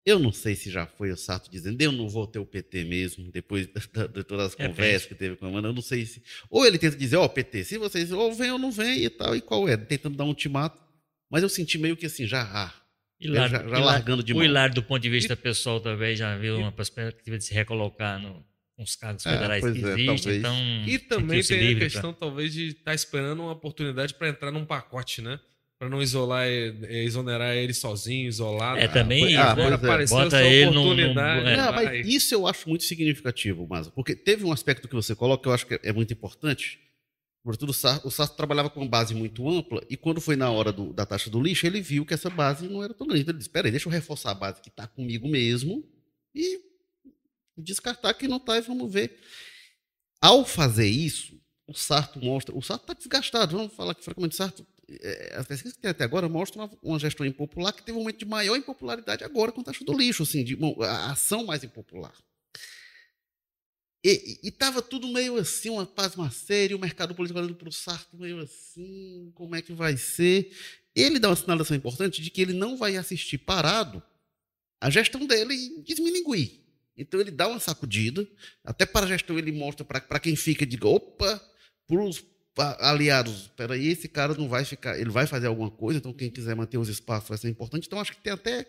eu 0.07 0.21
não 0.21 0.31
sei 0.31 0.55
se 0.55 0.71
já 0.71 0.87
foi 0.87 1.11
o 1.11 1.17
Sarto 1.17 1.51
dizendo, 1.51 1.83
eu 1.83 1.91
não 1.91 2.09
vou 2.09 2.29
ter 2.29 2.39
o 2.39 2.47
PT 2.47 2.85
mesmo, 2.85 3.29
depois 3.33 3.67
de, 4.15 4.23
todas 4.23 4.47
as 4.47 4.55
Repente. 4.55 4.69
conversas 4.69 5.09
que 5.09 5.17
teve 5.17 5.35
com 5.35 5.47
a 5.47 5.49
Amanda, 5.49 5.67
eu 5.67 5.73
não 5.73 5.83
sei 5.83 6.07
se. 6.07 6.23
Ou 6.49 6.65
ele 6.65 6.79
tenta 6.79 6.97
dizer, 6.97 7.17
ó, 7.17 7.27
PT, 7.27 7.65
se 7.65 7.77
vocês 7.77 8.13
ou 8.13 8.33
vem 8.33 8.53
ou 8.53 8.59
não 8.59 8.71
vem 8.71 9.03
e 9.03 9.11
tal, 9.11 9.35
e 9.35 9.41
qual 9.41 9.69
é? 9.69 9.77
Tentando 9.77 10.17
dar 10.17 10.23
um 10.23 10.29
ultimato. 10.29 10.81
Mas 11.29 11.43
eu 11.43 11.49
senti 11.49 11.77
meio 11.77 11.97
que 11.97 12.07
assim, 12.07 12.25
já, 12.25 12.43
ah, 12.43 12.73
Hilário, 13.21 13.51
já- 13.51 13.69
já 13.69 13.79
largando 13.85 14.23
de 14.23 14.33
o. 14.33 14.43
Hilário, 14.43 14.75
do 14.75 14.83
ponto 14.83 15.01
de 15.03 15.11
vista 15.11 15.37
pessoal, 15.37 15.81
talvez 15.81 16.19
já 16.19 16.37
viu 16.37 16.59
uma 16.59 16.71
perspectiva 16.73 17.37
de 17.39 17.45
se 17.45 17.53
recolocar 17.55 18.21
no, 18.21 18.45
nos 18.79 18.95
cargos 18.95 19.27
É, 19.27 19.33
federais 19.33 19.61
pois 19.61 19.73
que 19.75 19.79
é, 19.85 19.89
existem. 19.89 20.07
talvez. 20.07 20.39
então, 20.39 20.55
E 20.87 20.99
também 20.99 21.43
tem 21.43 21.57
a 21.57 21.61
livre 21.61 21.75
pra- 21.77 21.85
questão, 21.91 22.13
talvez, 22.13 22.53
de 22.53 22.69
estar 22.69 22.95
esperando 22.95 23.41
uma 23.43 23.53
oportunidade 23.53 24.15
para 24.15 24.29
entrar 24.29 24.53
num 24.53 24.65
pacote, 24.65 25.21
né? 25.21 25.41
Para 25.81 25.89
não 25.89 26.03
isolar, 26.03 26.47
exonerar 26.89 27.55
ele 27.55 27.73
sozinho, 27.73 28.29
isolado. 28.29 28.79
É, 28.81 28.89
também 28.89 29.21
pois- 29.21 29.33
isso, 29.33 29.41
ah, 29.41 29.45
né? 29.47 29.51
Agora 29.63 29.71
é. 29.71 29.75
apareceu 29.75 30.17
Bota 30.17 30.37
essa 30.37 30.45
ele 30.49 30.67
num- 30.67 30.73
num- 30.75 30.83
oportunidade. 30.93 31.49
é. 31.49 31.57
Não, 31.57 31.73
mas 31.73 32.07
isso 32.07 32.35
eu 32.35 32.47
acho 32.47 32.69
muito 32.69 32.85
significativo, 32.85 33.67
Maza, 33.69 33.91
porque 33.93 34.15
teve 34.17 34.45
um 34.45 34.53
aspecto 34.53 34.89
que 34.89 34.95
você 34.95 35.15
coloca 35.15 35.43
que 35.43 35.49
eu 35.49 35.53
acho 35.53 35.67
que 35.67 35.79
é 35.83 35.93
muito 35.93 36.13
importante, 36.13 36.81
Sobretudo, 37.43 37.71
o 37.71 38.11
Sarto, 38.11 38.37
trabalhava 38.37 38.69
com 38.69 38.81
uma 38.81 38.89
base 38.89 39.15
muito 39.15 39.49
ampla 39.49 39.83
e 39.89 39.97
quando 39.97 40.21
foi 40.21 40.37
na 40.37 40.51
hora 40.51 40.71
do- 40.73 40.93
da 40.93 41.07
taxa 41.07 41.31
do 41.31 41.41
lixo, 41.41 41.67
ele 41.67 41.81
viu 41.81 42.05
que 42.05 42.13
essa 42.13 42.29
base 42.29 42.69
não 42.69 42.83
era 42.83 42.93
tão 42.93 43.07
grande. 43.07 43.23
Então 43.23 43.33
ele 43.33 43.39
disse, 43.39 43.49
peraí, 43.51 43.71
deixa 43.71 43.89
eu 43.89 43.93
reforçar 43.93 44.33
a 44.33 44.35
base 44.35 44.61
que 44.61 44.69
está 44.69 44.87
comigo 44.87 45.27
mesmo 45.29 45.83
e 46.35 46.61
descartar 47.57 48.13
que 48.15 48.29
não 48.29 48.37
está 48.37 48.59
e 48.59 48.61
vamos 48.61 48.93
ver. 48.93 49.19
Ao 50.21 50.45
fazer 50.45 50.89
isso, 50.89 51.41
o 51.67 51.75
Sarto 51.75 52.19
mostra... 52.21 52.55
O 52.57 52.61
Sarto 52.61 52.83
está 52.83 52.95
desgastado, 52.95 53.57
vamos 53.57 53.73
falar 53.73 53.95
que 53.95 54.05
francamente 54.05 54.35
o 54.35 54.37
Sarto... 54.37 54.67
é, 54.89 55.37
as 55.37 55.47
pesquisas 55.47 55.77
que 55.77 55.83
tem 55.83 55.91
até 55.91 56.05
agora 56.05 56.29
mostram 56.29 56.65
uma, 56.65 56.79
uma 56.83 56.99
gestão 56.99 57.25
impopular 57.25 57.73
que 57.73 57.83
teve 57.83 57.97
um 57.97 58.01
momento 58.01 58.19
de 58.19 58.27
maior 58.27 58.57
impopularidade 58.57 59.23
agora 59.25 59.53
com 59.53 59.61
a 59.61 59.65
taxa 59.65 59.85
do 59.85 59.97
lixo, 59.97 60.23
assim, 60.25 60.45
de 60.45 60.59
a 60.83 61.13
ação 61.13 61.47
mais 61.47 61.63
impopular. 61.65 62.15
E 64.05 64.39
estava 64.45 64.81
tudo 64.81 65.09
meio 65.09 65.37
assim, 65.37 65.71
uma 65.71 65.85
pasmaceira, 65.85 66.73
e 66.73 66.77
o 66.77 66.79
mercado 66.79 67.15
político 67.15 67.39
olhando 67.39 67.57
para 67.57 67.69
o 67.69 67.73
Sarto 67.73 68.17
meio 68.17 68.39
assim, 68.39 69.31
como 69.35 69.57
é 69.57 69.63
que 69.63 69.73
vai 69.73 69.97
ser? 69.97 70.53
Ele 70.95 71.19
dá 71.19 71.29
uma 71.29 71.37
sinalização 71.37 71.77
importante 71.77 72.23
de 72.23 72.31
que 72.31 72.41
ele 72.41 72.53
não 72.53 72.77
vai 72.77 72.97
assistir 72.97 73.39
parado 73.39 74.03
a 74.81 74.89
gestão 74.89 75.27
dele 75.27 75.53
e 75.55 75.83
desmilinguir. 75.83 76.61
Então 76.97 77.21
ele 77.21 77.31
dá 77.31 77.49
uma 77.49 77.61
sacudida, 77.61 78.27
até 78.65 78.87
para 78.87 79.07
a 79.07 79.09
gestão 79.09 79.39
ele 79.39 79.53
mostra 79.53 79.85
para 79.85 80.21
quem 80.21 80.37
fica, 80.37 80.65
diga, 80.65 80.89
opa, 80.89 81.41
para 81.87 82.03
os 82.03 82.25
aliados, 82.81 83.43
espera 83.43 83.75
aí, 83.75 83.89
esse 83.89 84.09
cara 84.09 84.35
não 84.35 84.49
vai 84.49 84.65
ficar, 84.65 84.99
ele 84.99 85.11
vai 85.11 85.27
fazer 85.27 85.47
alguma 85.47 85.71
coisa, 85.71 85.99
então 85.99 86.13
quem 86.13 86.31
quiser 86.31 86.57
manter 86.57 86.79
os 86.79 86.89
espaços 86.89 87.29
vai 87.29 87.39
ser 87.39 87.49
importante. 87.49 87.87
Então 87.87 88.01
acho 88.01 88.13
que 88.13 88.21
tem 88.21 88.33
até 88.33 88.67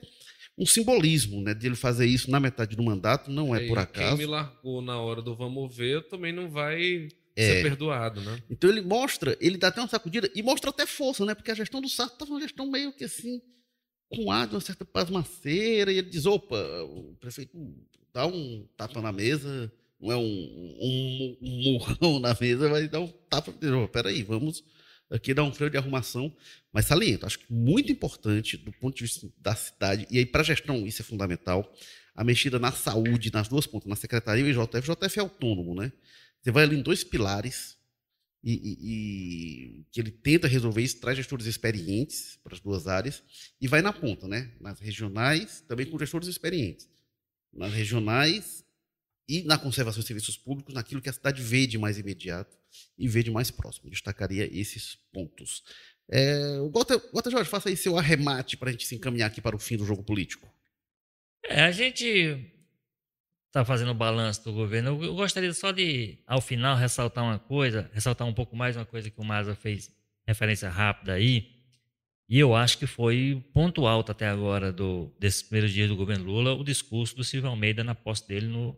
um 0.60 0.66
simbolismo, 0.66 1.42
né, 1.42 1.54
de 1.54 1.66
ele 1.66 1.76
fazer 1.76 2.06
isso 2.06 2.30
na 2.30 2.40
metade 2.40 2.76
do 2.76 2.84
mandato, 2.84 3.32
não 3.32 3.56
é 3.56 3.64
E 3.64 3.68
por 3.68 3.76
Quem 3.78 3.84
acaso. 4.04 4.18
me 4.18 4.26
largou 4.26 4.82
na 4.82 5.00
hora 5.00 5.22
do 5.22 5.34
vamos 5.34 5.74
ver 5.74 6.08
também 6.10 6.34
não 6.34 6.50
vai 6.50 7.08
É. 7.36 7.46
ser 7.48 7.62
perdoado, 7.64 8.20
né? 8.22 8.38
Então 8.50 8.70
ele 8.70 8.82
mostra, 8.82 9.38
ele 9.40 9.58
dá 9.58 9.70
até 9.70 9.80
uma 9.80 9.88
sacudida 9.88 10.30
e 10.36 10.44
mostra 10.44 10.70
até 10.70 10.86
força, 10.86 11.26
né? 11.26 11.34
Porque 11.34 11.50
a 11.52 11.56
gestão 11.56 11.80
do 11.82 11.88
Sarto 11.88 12.14
estava 12.14 12.32
uma 12.32 12.42
gestão 12.42 12.70
meio 12.70 12.92
que 12.92 13.06
assim, 13.06 13.42
com 14.10 14.30
ar 14.32 14.48
de 14.48 14.56
uma 14.56 14.60
certa 14.62 14.84
pasmaceira, 14.84 15.92
e 15.94 15.98
ele 16.00 16.10
diz, 16.10 16.26
opa, 16.26 16.58
o 16.84 17.16
prefeito 17.20 17.58
dá 18.14 18.26
um 18.28 18.68
tapa 18.76 19.02
na 19.02 19.12
mesa, 19.14 19.72
não 20.02 20.12
é 20.12 20.18
um, 20.18 20.22
um, 20.82 21.38
um 21.42 21.64
murrão 21.74 22.20
na 22.20 22.36
mesa, 22.40 22.68
mas 22.70 22.90
dá 22.90 23.00
um 23.00 23.08
tapa, 23.30 23.54
diz, 23.60 23.70
"Ô, 23.72 23.88
peraí, 23.88 24.24
vamos 24.24 24.64
aqui 25.10 25.34
dar 25.34 25.44
um 25.44 25.54
freio 25.54 25.72
de 25.72 25.78
arrumação, 25.78 26.36
mas 26.72 26.86
saliento, 26.86 27.26
acho 27.26 27.40
que 27.40 27.52
muito 27.52 27.92
importante 27.92 28.58
do 28.58 28.72
ponto 28.72 28.96
de 28.96 29.04
vista 29.04 29.28
da 29.38 29.56
cidade, 29.56 30.06
e 30.10 30.18
aí 30.20 30.26
para 30.26 30.42
a 30.42 30.44
gestão 30.44 30.86
isso 30.86 31.02
é 31.02 31.06
fundamental, 31.06 31.72
a 32.16 32.24
mexida 32.24 32.60
na 32.60 32.72
saúde, 32.72 33.32
nas 33.32 33.48
duas 33.48 33.66
pontas, 33.66 33.88
na 33.90 33.96
secretaria 33.96 34.44
e 34.48 34.54
JF, 34.54 34.88
JF 34.88 35.20
é 35.20 35.22
autônomo, 35.22 35.74
né? 35.74 35.92
Você 36.42 36.52
vai 36.52 36.64
ali 36.64 36.78
em 36.78 36.82
dois 36.82 37.04
pilares, 37.04 37.78
e, 38.44 38.54
e- 38.54 39.80
e 39.82 39.86
que 39.92 40.00
ele 40.00 40.12
tenta 40.12 40.48
resolver 40.48 40.82
isso, 40.82 41.00
traz 41.00 41.18
gestores 41.18 41.46
experientes 41.46 42.38
para 42.44 42.54
as 42.54 42.60
duas 42.62 42.88
áreas 42.88 43.22
e 43.60 43.68
vai 43.68 43.82
na 43.82 43.92
ponta, 43.92 44.28
né? 44.28 44.52
Nas 44.62 44.80
regionais, 44.80 45.62
também 45.68 45.86
com 45.86 46.00
gestores 46.00 46.28
experientes. 46.28 46.88
Nas 47.52 47.74
regionais 47.74 48.64
e 49.28 49.44
na 49.44 49.58
conservação 49.58 50.02
de 50.02 50.08
serviços 50.08 50.38
públicos, 50.38 50.74
naquilo 50.74 51.02
que 51.02 51.10
a 51.10 51.14
cidade 51.14 51.42
vê 51.42 51.68
de 51.68 51.78
mais 51.78 51.98
imediato 51.98 52.58
e 52.98 53.08
vê 53.08 53.24
de 53.24 53.32
mais 53.32 53.50
próximo. 53.52 53.90
Destacaria 53.90 54.46
esses 54.52 54.96
pontos. 55.12 55.64
É, 56.12 56.60
o 56.60 56.70
Gota, 56.70 56.98
Gota 57.14 57.30
Jorge, 57.30 57.50
faça 57.50 57.70
aí 57.70 57.78
seu 57.78 57.98
arremate 57.98 58.58
para 58.58 58.70
a 58.70 58.72
gente 58.72 58.88
se 58.88 58.96
encaminhar 58.96 59.28
aqui 59.28 59.42
para 59.42 59.56
o 59.56 59.60
fim 59.60 59.78
do 59.78 59.86
jogo 59.86 60.04
político. 60.04 60.48
É, 61.44 61.64
a 61.64 61.72
gente 61.72 62.54
está 63.48 63.64
fazendo 63.66 63.92
o 63.92 63.96
balanço 63.96 64.44
do 64.44 64.54
governo. 64.54 65.04
Eu 65.04 65.16
gostaria 65.16 65.52
só 65.54 65.72
de, 65.72 66.20
ao 66.26 66.42
final, 66.42 66.76
ressaltar 66.76 67.24
uma 67.24 67.40
coisa, 67.40 67.90
ressaltar 67.94 68.28
um 68.28 68.34
pouco 68.34 68.56
mais 68.56 68.76
uma 68.76 68.86
coisa 68.86 69.10
que 69.10 69.20
o 69.20 69.24
Maza 69.24 69.56
fez 69.56 69.92
referência 70.28 70.70
rápida 70.70 71.14
aí. 71.14 71.60
E 72.28 72.38
eu 72.38 72.56
acho 72.56 72.78
que 72.78 72.86
foi 72.86 73.44
ponto 73.54 73.88
alto 73.88 74.12
até 74.12 74.28
agora 74.28 74.72
do, 74.72 75.12
desses 75.20 75.42
primeiros 75.42 75.72
dias 75.74 75.90
do 75.90 75.96
governo 75.96 76.26
Lula 76.26 76.54
o 76.54 76.64
discurso 76.64 77.16
do 77.16 77.24
Silvio 77.24 77.50
Almeida 77.50 77.84
na 77.84 77.96
posse 77.96 78.28
dele 78.28 78.46
no, 78.46 78.78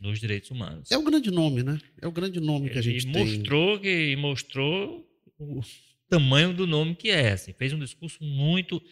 nos 0.00 0.18
direitos 0.18 0.50
humanos. 0.50 0.90
É 0.90 0.98
o 0.98 1.02
grande 1.02 1.30
nome, 1.30 1.62
né? 1.62 1.78
É 2.00 2.06
o 2.06 2.12
grande 2.12 2.40
nome 2.40 2.70
que 2.70 2.78
a 2.78 2.82
gente 2.82 3.06
Ele 3.06 3.12
tem. 3.12 3.26
mostrou 3.26 3.78
que 3.78 4.16
mostrou 4.16 5.08
o 5.38 5.60
tamanho 6.08 6.52
do 6.52 6.66
nome 6.66 6.94
que 6.94 7.10
é. 7.10 7.32
Assim, 7.32 7.52
fez 7.52 7.72
um 7.72 7.78
discurso 7.78 8.22
muito 8.22 8.82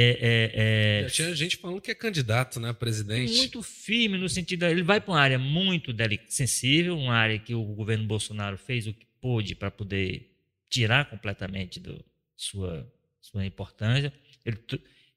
é, 0.00 0.10
é, 0.20 0.52
é, 0.54 1.08
Já 1.08 1.10
tinha 1.10 1.34
gente 1.34 1.56
falando 1.56 1.80
que 1.80 1.90
é 1.90 1.94
candidato, 1.94 2.60
né, 2.60 2.68
a 2.68 2.74
presidente. 2.74 3.36
muito 3.36 3.60
firme 3.64 4.16
no 4.16 4.28
sentido, 4.28 4.64
ele 4.64 4.84
vai 4.84 5.00
para 5.00 5.10
uma 5.12 5.20
área 5.20 5.40
muito 5.40 5.92
sensível, 6.28 6.96
uma 6.96 7.14
área 7.14 7.36
que 7.36 7.52
o 7.52 7.64
governo 7.64 8.06
Bolsonaro 8.06 8.56
fez 8.56 8.86
o 8.86 8.94
que 8.94 9.04
pôde 9.20 9.56
para 9.56 9.72
poder 9.72 10.30
tirar 10.70 11.10
completamente 11.10 11.80
do 11.80 12.04
sua 12.36 12.88
sua 13.20 13.44
importância. 13.44 14.12
Ele, 14.44 14.58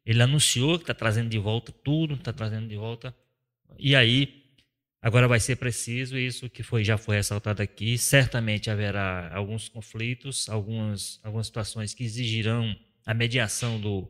ele 0.04 0.22
anunciou 0.24 0.78
que 0.78 0.84
está 0.84 0.96
trazendo 0.96 1.30
de 1.30 1.38
volta 1.38 1.72
tudo, 1.72 2.16
está 2.16 2.34
trazendo 2.34 2.68
de 2.68 2.76
volta. 2.76 3.16
E 3.78 3.96
aí 3.96 4.41
agora 5.02 5.28
vai 5.28 5.40
ser 5.40 5.56
preciso 5.56 6.18
isso 6.18 6.50
que 6.50 6.64
foi 6.64 6.84
já 6.84 6.98
foi 6.98 7.16
ressaltado 7.18 7.62
aqui. 7.62 7.98
Certamente 7.98 8.70
haverá 8.70 9.34
alguns 9.34 9.68
conflitos, 9.70 10.50
algumas 10.50 11.20
algumas 11.24 11.48
situações 11.48 11.94
que 11.94 12.04
exigirão 12.04 12.76
a 13.06 13.14
mediação 13.14 13.80
do 13.80 14.10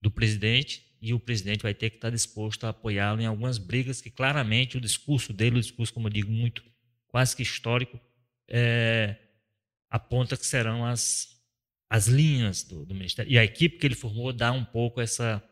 do 0.00 0.10
presidente 0.10 0.88
e 1.00 1.14
o 1.14 1.20
presidente 1.20 1.62
vai 1.62 1.74
ter 1.74 1.90
que 1.90 1.96
estar 1.96 2.10
disposto 2.10 2.64
a 2.64 2.70
apoiá-lo 2.70 3.20
em 3.20 3.26
algumas 3.26 3.58
brigas 3.58 4.00
que 4.00 4.10
claramente 4.10 4.76
o 4.76 4.80
discurso 4.80 5.32
dele, 5.32 5.58
o 5.58 5.60
discurso, 5.60 5.92
como 5.92 6.08
eu 6.08 6.12
digo, 6.12 6.30
muito 6.30 6.62
quase 7.08 7.36
que 7.36 7.42
histórico, 7.42 8.00
é, 8.48 9.16
aponta 9.88 10.36
que 10.36 10.46
serão 10.46 10.84
as, 10.84 11.40
as 11.88 12.06
linhas 12.06 12.62
do, 12.62 12.84
do 12.84 12.94
ministério. 12.94 13.30
E 13.30 13.38
a 13.38 13.44
equipe 13.44 13.78
que 13.78 13.86
ele 13.86 13.94
formou 13.94 14.32
dá 14.32 14.52
um 14.52 14.64
pouco 14.64 15.00
essa, 15.00 15.42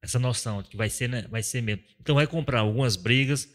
essa 0.00 0.18
noção 0.18 0.62
de 0.62 0.70
que 0.70 0.76
vai 0.76 0.88
ser, 0.88 1.08
né, 1.08 1.22
vai 1.28 1.42
ser 1.42 1.60
mesmo. 1.60 1.84
Então 2.00 2.14
vai 2.14 2.26
comprar 2.26 2.60
algumas 2.60 2.96
brigas 2.96 3.52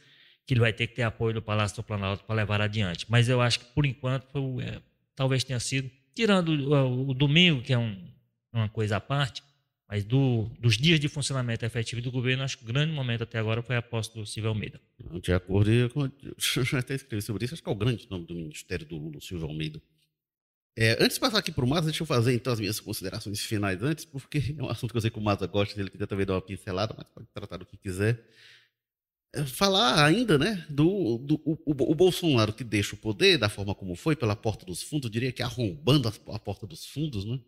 que 0.48 0.54
ele 0.56 0.62
vai 0.62 0.74
ter 0.74 0.88
que 0.88 0.96
ter 0.96 1.04
apoio 1.04 1.36
do 1.36 1.42
Palácio 1.42 1.76
do 1.78 1.84
Planalto 1.84 2.24
para 2.24 2.36
levar 2.36 2.60
adiante. 2.62 3.06
Mas 3.10 3.30
eu 3.30 3.40
acho 3.42 3.60
que, 3.60 3.66
por 3.76 3.86
enquanto, 3.86 4.26
foi 4.32 4.64
é, 4.64 4.82
talvez 5.16 5.44
tenha 5.44 5.60
sido, 5.60 5.92
tirando 6.16 6.50
o, 6.50 7.10
o 7.10 7.14
domingo, 7.14 7.62
que 7.62 7.74
é 7.74 7.78
um- 7.78 8.08
uma 8.52 8.70
coisa 8.70 8.96
à 8.98 9.00
parte, 9.02 9.44
mas 9.90 10.04
do- 10.06 10.50
dos 10.60 10.78
dias 10.78 11.00
de 11.00 11.08
funcionamento 11.08 11.64
efetivo 11.66 12.02
do 12.02 12.10
governo, 12.12 12.44
acho 12.44 12.58
que 12.58 12.64
o 12.64 12.68
grande 12.68 12.92
momento 12.94 13.24
até 13.24 13.38
agora 13.38 13.62
foi 13.62 13.76
a 13.76 13.82
posse 13.82 14.14
do 14.16 14.26
Silvio 14.26 14.50
Almeida. 14.50 14.80
De 15.22 15.34
acordo. 15.34 15.70
Eu 16.56 16.64
já 16.66 16.80
até 16.80 16.96
escrevi 16.96 17.22
sobre 17.22 17.44
isso, 17.46 17.54
acho 17.54 17.62
que 17.62 17.70
é 17.70 17.72
o 17.72 17.76
grande 17.76 18.08
nome 18.10 18.26
do 18.26 18.34
Ministério 18.34 18.86
do 18.86 18.98
Lula, 18.98 19.20
Silvio 19.22 19.48
Almeida. 19.48 19.82
É, 20.80 20.92
antes 21.04 21.16
de 21.16 21.20
passar 21.20 21.40
aqui 21.40 21.52
para 21.52 21.66
o 21.66 21.68
Maza, 21.68 21.88
deixa 21.88 22.04
eu 22.04 22.08
fazer 22.08 22.34
então 22.36 22.54
as 22.54 22.60
minhas 22.60 22.80
considerações 22.80 23.42
finais 23.42 23.82
antes, 23.82 24.06
porque 24.06 24.56
é 24.58 24.62
um 24.64 24.70
assunto 24.70 24.92
que 24.92 24.98
eu 24.98 25.02
sei 25.02 25.10
que 25.10 25.18
o 25.18 25.22
Maza 25.22 25.46
gosta, 25.48 25.80
ele 25.80 25.90
quiser 25.90 26.06
também 26.06 26.26
dar 26.26 26.36
uma 26.36 26.42
pincelada, 26.42 26.94
mas 26.98 27.10
pode 27.10 27.28
tratar 27.34 27.58
do 27.58 27.66
que 27.66 27.76
quiser. 27.78 28.24
Falar 29.46 30.04
ainda, 30.06 30.38
né, 30.38 30.66
do, 30.70 31.18
do 31.20 31.36
o, 31.46 31.58
o- 31.66 31.96
Bolsonaro 31.96 32.54
que 32.54 32.64
deixa 32.64 32.96
o 32.96 32.98
poder 32.98 33.38
da 33.38 33.50
forma 33.50 33.76
como 33.76 33.96
foi, 33.96 34.16
pela 34.16 34.36
porta 34.36 34.66
dos 34.66 34.82
fundos, 34.82 35.06
eu 35.06 35.12
diria 35.12 35.32
que 35.32 35.44
arrombando 35.44 36.08
as- 36.08 36.20
a 36.28 36.40
porta 36.40 36.66
dos 36.66 36.86
fundos, 36.86 37.24
né? 37.26 37.40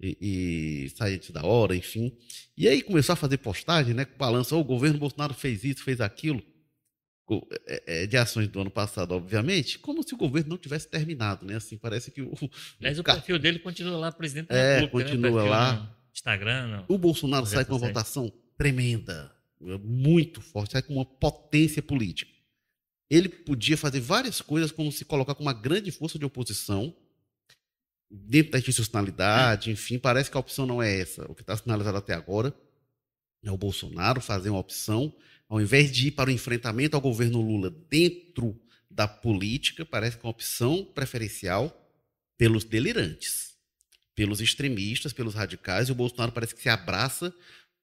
E, 0.00 0.16
e 0.20 1.04
antes 1.04 1.30
da 1.30 1.44
hora, 1.44 1.76
enfim. 1.76 2.12
E 2.56 2.66
aí 2.66 2.82
começou 2.82 3.12
a 3.12 3.16
fazer 3.16 3.38
postagem, 3.38 3.94
né? 3.94 4.04
Com 4.04 4.18
balança, 4.18 4.56
"Ô, 4.56 4.60
o 4.60 4.64
governo 4.64 4.98
Bolsonaro 4.98 5.32
fez 5.32 5.62
isso, 5.64 5.82
fez 5.84 6.00
aquilo 6.00 6.42
é, 7.66 8.02
é, 8.02 8.06
de 8.06 8.16
ações 8.18 8.46
do 8.48 8.60
ano 8.60 8.70
passado, 8.70 9.12
obviamente, 9.12 9.78
como 9.78 10.02
se 10.06 10.12
o 10.12 10.18
governo 10.18 10.50
não 10.50 10.58
tivesse 10.58 10.86
terminado, 10.88 11.46
né? 11.46 11.54
Assim, 11.56 11.78
parece 11.78 12.10
que 12.10 12.20
o, 12.20 12.34
Aliás, 12.78 12.98
o 12.98 13.04
perfil 13.04 13.38
dele 13.38 13.58
continua 13.58 13.96
lá, 13.96 14.12
presidente 14.12 14.48
da 14.48 14.56
É, 14.56 14.80
República. 14.80 14.98
né? 14.98 15.04
continua 15.04 15.32
Perfil 15.32 15.50
lá. 15.50 15.96
Instagram. 16.12 16.66
no- 16.66 16.94
o 16.94 16.98
Bolsonaro 16.98 17.46
sai 17.46 17.64
com 17.64 17.72
uma 17.76 17.86
votação 17.86 18.30
tremenda, 18.58 19.31
muito 19.82 20.40
forte, 20.40 20.72
sai 20.72 20.82
com 20.82 20.94
uma 20.94 21.04
potência 21.04 21.82
política. 21.82 22.32
Ele 23.10 23.28
podia 23.28 23.76
fazer 23.76 24.00
várias 24.00 24.40
coisas, 24.40 24.72
como 24.72 24.90
se 24.90 25.04
colocar 25.04 25.34
com 25.34 25.42
uma 25.42 25.52
grande 25.52 25.90
força 25.90 26.18
de 26.18 26.24
oposição, 26.24 26.94
dentro 28.10 28.52
da 28.52 28.58
institucionalidade, 28.58 29.70
enfim, 29.70 29.98
parece 29.98 30.30
que 30.30 30.36
a 30.36 30.40
opção 30.40 30.66
não 30.66 30.82
é 30.82 31.00
essa. 31.00 31.24
O 31.30 31.34
que 31.34 31.40
está 31.40 31.56
sinalizado 31.56 31.96
até 31.96 32.12
agora 32.12 32.54
é 33.42 33.50
o 33.50 33.56
Bolsonaro 33.56 34.20
fazer 34.20 34.50
uma 34.50 34.58
opção, 34.58 35.14
ao 35.48 35.60
invés 35.60 35.90
de 35.90 36.08
ir 36.08 36.10
para 36.12 36.28
o 36.28 36.32
enfrentamento 36.32 36.94
ao 36.94 37.00
governo 37.00 37.40
Lula 37.40 37.70
dentro 37.88 38.58
da 38.90 39.08
política, 39.08 39.84
parece 39.84 40.16
que 40.16 40.24
é 40.24 40.26
uma 40.26 40.32
opção 40.32 40.84
preferencial 40.84 41.78
pelos 42.36 42.64
delirantes, 42.64 43.54
pelos 44.14 44.40
extremistas, 44.40 45.12
pelos 45.12 45.34
radicais, 45.34 45.88
e 45.88 45.92
o 45.92 45.94
Bolsonaro 45.94 46.32
parece 46.32 46.54
que 46.54 46.62
se 46.62 46.68
abraça 46.68 47.34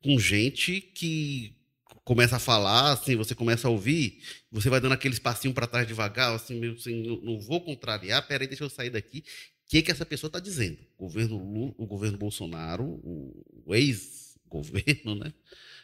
com 0.02 0.20
gente 0.20 0.80
que 0.80 1.59
começa 2.04 2.38
a 2.38 2.40
falar, 2.40 2.94
assim, 2.94 3.16
você 3.16 3.36
começa 3.36 3.68
a 3.68 3.72
ouvir, 3.72 4.22
você 4.52 4.70
vai 4.70 4.80
dando 4.80 4.94
aquele 4.94 5.14
espacinho 5.14 5.54
para 5.54 5.68
trás 5.68 5.88
devagar, 5.88 6.34
assim, 6.34 6.60
meio 6.60 6.74
assim, 6.74 7.04
não, 7.04 7.22
não 7.22 7.40
vou 7.40 7.62
contrariar, 7.62 8.28
peraí, 8.28 8.48
deixa 8.48 8.64
eu 8.64 8.70
sair 8.70 8.90
daqui. 8.90 9.20
O 9.20 9.70
que, 9.70 9.84
que 9.84 9.92
essa 9.92 10.06
pessoa 10.06 10.30
está 10.30 10.40
dizendo? 10.40 10.80
O 10.98 11.04
governo, 11.06 11.76
o 11.78 11.86
governo 11.86 12.18
Bolsonaro, 12.18 12.84
o, 12.84 13.76
ex-governo, 13.76 15.14
né? 15.16 15.32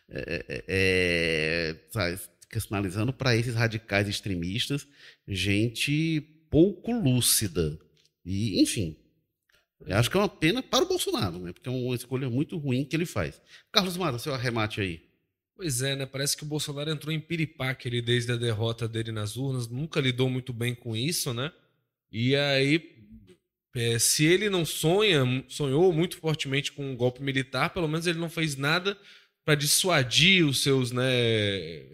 É, 0.07 0.45
é, 0.47 0.63
é, 0.67 1.73
tá 1.89 2.59
sinalizando 2.59 3.11
para 3.11 3.35
esses 3.35 3.55
radicais 3.55 4.07
extremistas 4.07 4.87
gente 5.27 6.21
pouco 6.49 6.91
lúcida. 6.91 7.77
E, 8.23 8.61
enfim, 8.61 8.97
acho 9.91 10.09
que 10.09 10.17
é 10.17 10.19
uma 10.19 10.29
pena 10.29 10.63
para 10.63 10.83
o 10.83 10.87
Bolsonaro, 10.87 11.39
né? 11.39 11.53
Porque 11.53 11.69
é 11.69 11.71
uma 11.71 11.95
escolha 11.95 12.29
muito 12.29 12.57
ruim 12.57 12.85
que 12.85 12.95
ele 12.95 13.05
faz. 13.05 13.41
Carlos 13.71 13.97
Mata, 13.97 14.17
seu 14.17 14.33
arremate 14.33 14.81
aí. 14.81 15.04
Pois 15.55 15.81
é, 15.81 15.95
né? 15.95 16.05
Parece 16.05 16.35
que 16.35 16.43
o 16.43 16.45
Bolsonaro 16.45 16.91
entrou 16.91 17.13
em 17.13 17.19
piripaque 17.19 17.87
ele 17.87 18.01
desde 18.01 18.31
a 18.31 18.35
derrota 18.35 18.87
dele 18.87 19.11
nas 19.11 19.37
urnas, 19.37 19.69
nunca 19.69 20.01
lidou 20.01 20.29
muito 20.29 20.51
bem 20.51 20.75
com 20.75 20.95
isso, 20.95 21.33
né? 21.33 21.49
E 22.11 22.35
aí, 22.35 22.93
é, 23.73 23.97
se 23.97 24.25
ele 24.25 24.49
não 24.49 24.65
sonha, 24.65 25.23
sonhou 25.47 25.93
muito 25.93 26.17
fortemente 26.17 26.73
com 26.73 26.85
um 26.85 26.95
golpe 26.95 27.23
militar, 27.23 27.69
pelo 27.69 27.87
menos 27.87 28.05
ele 28.05 28.19
não 28.19 28.29
fez 28.29 28.57
nada 28.57 28.97
para 29.45 29.55
dissuadir 29.55 30.45
os 30.45 30.61
seus 30.61 30.91
né, 30.91 31.05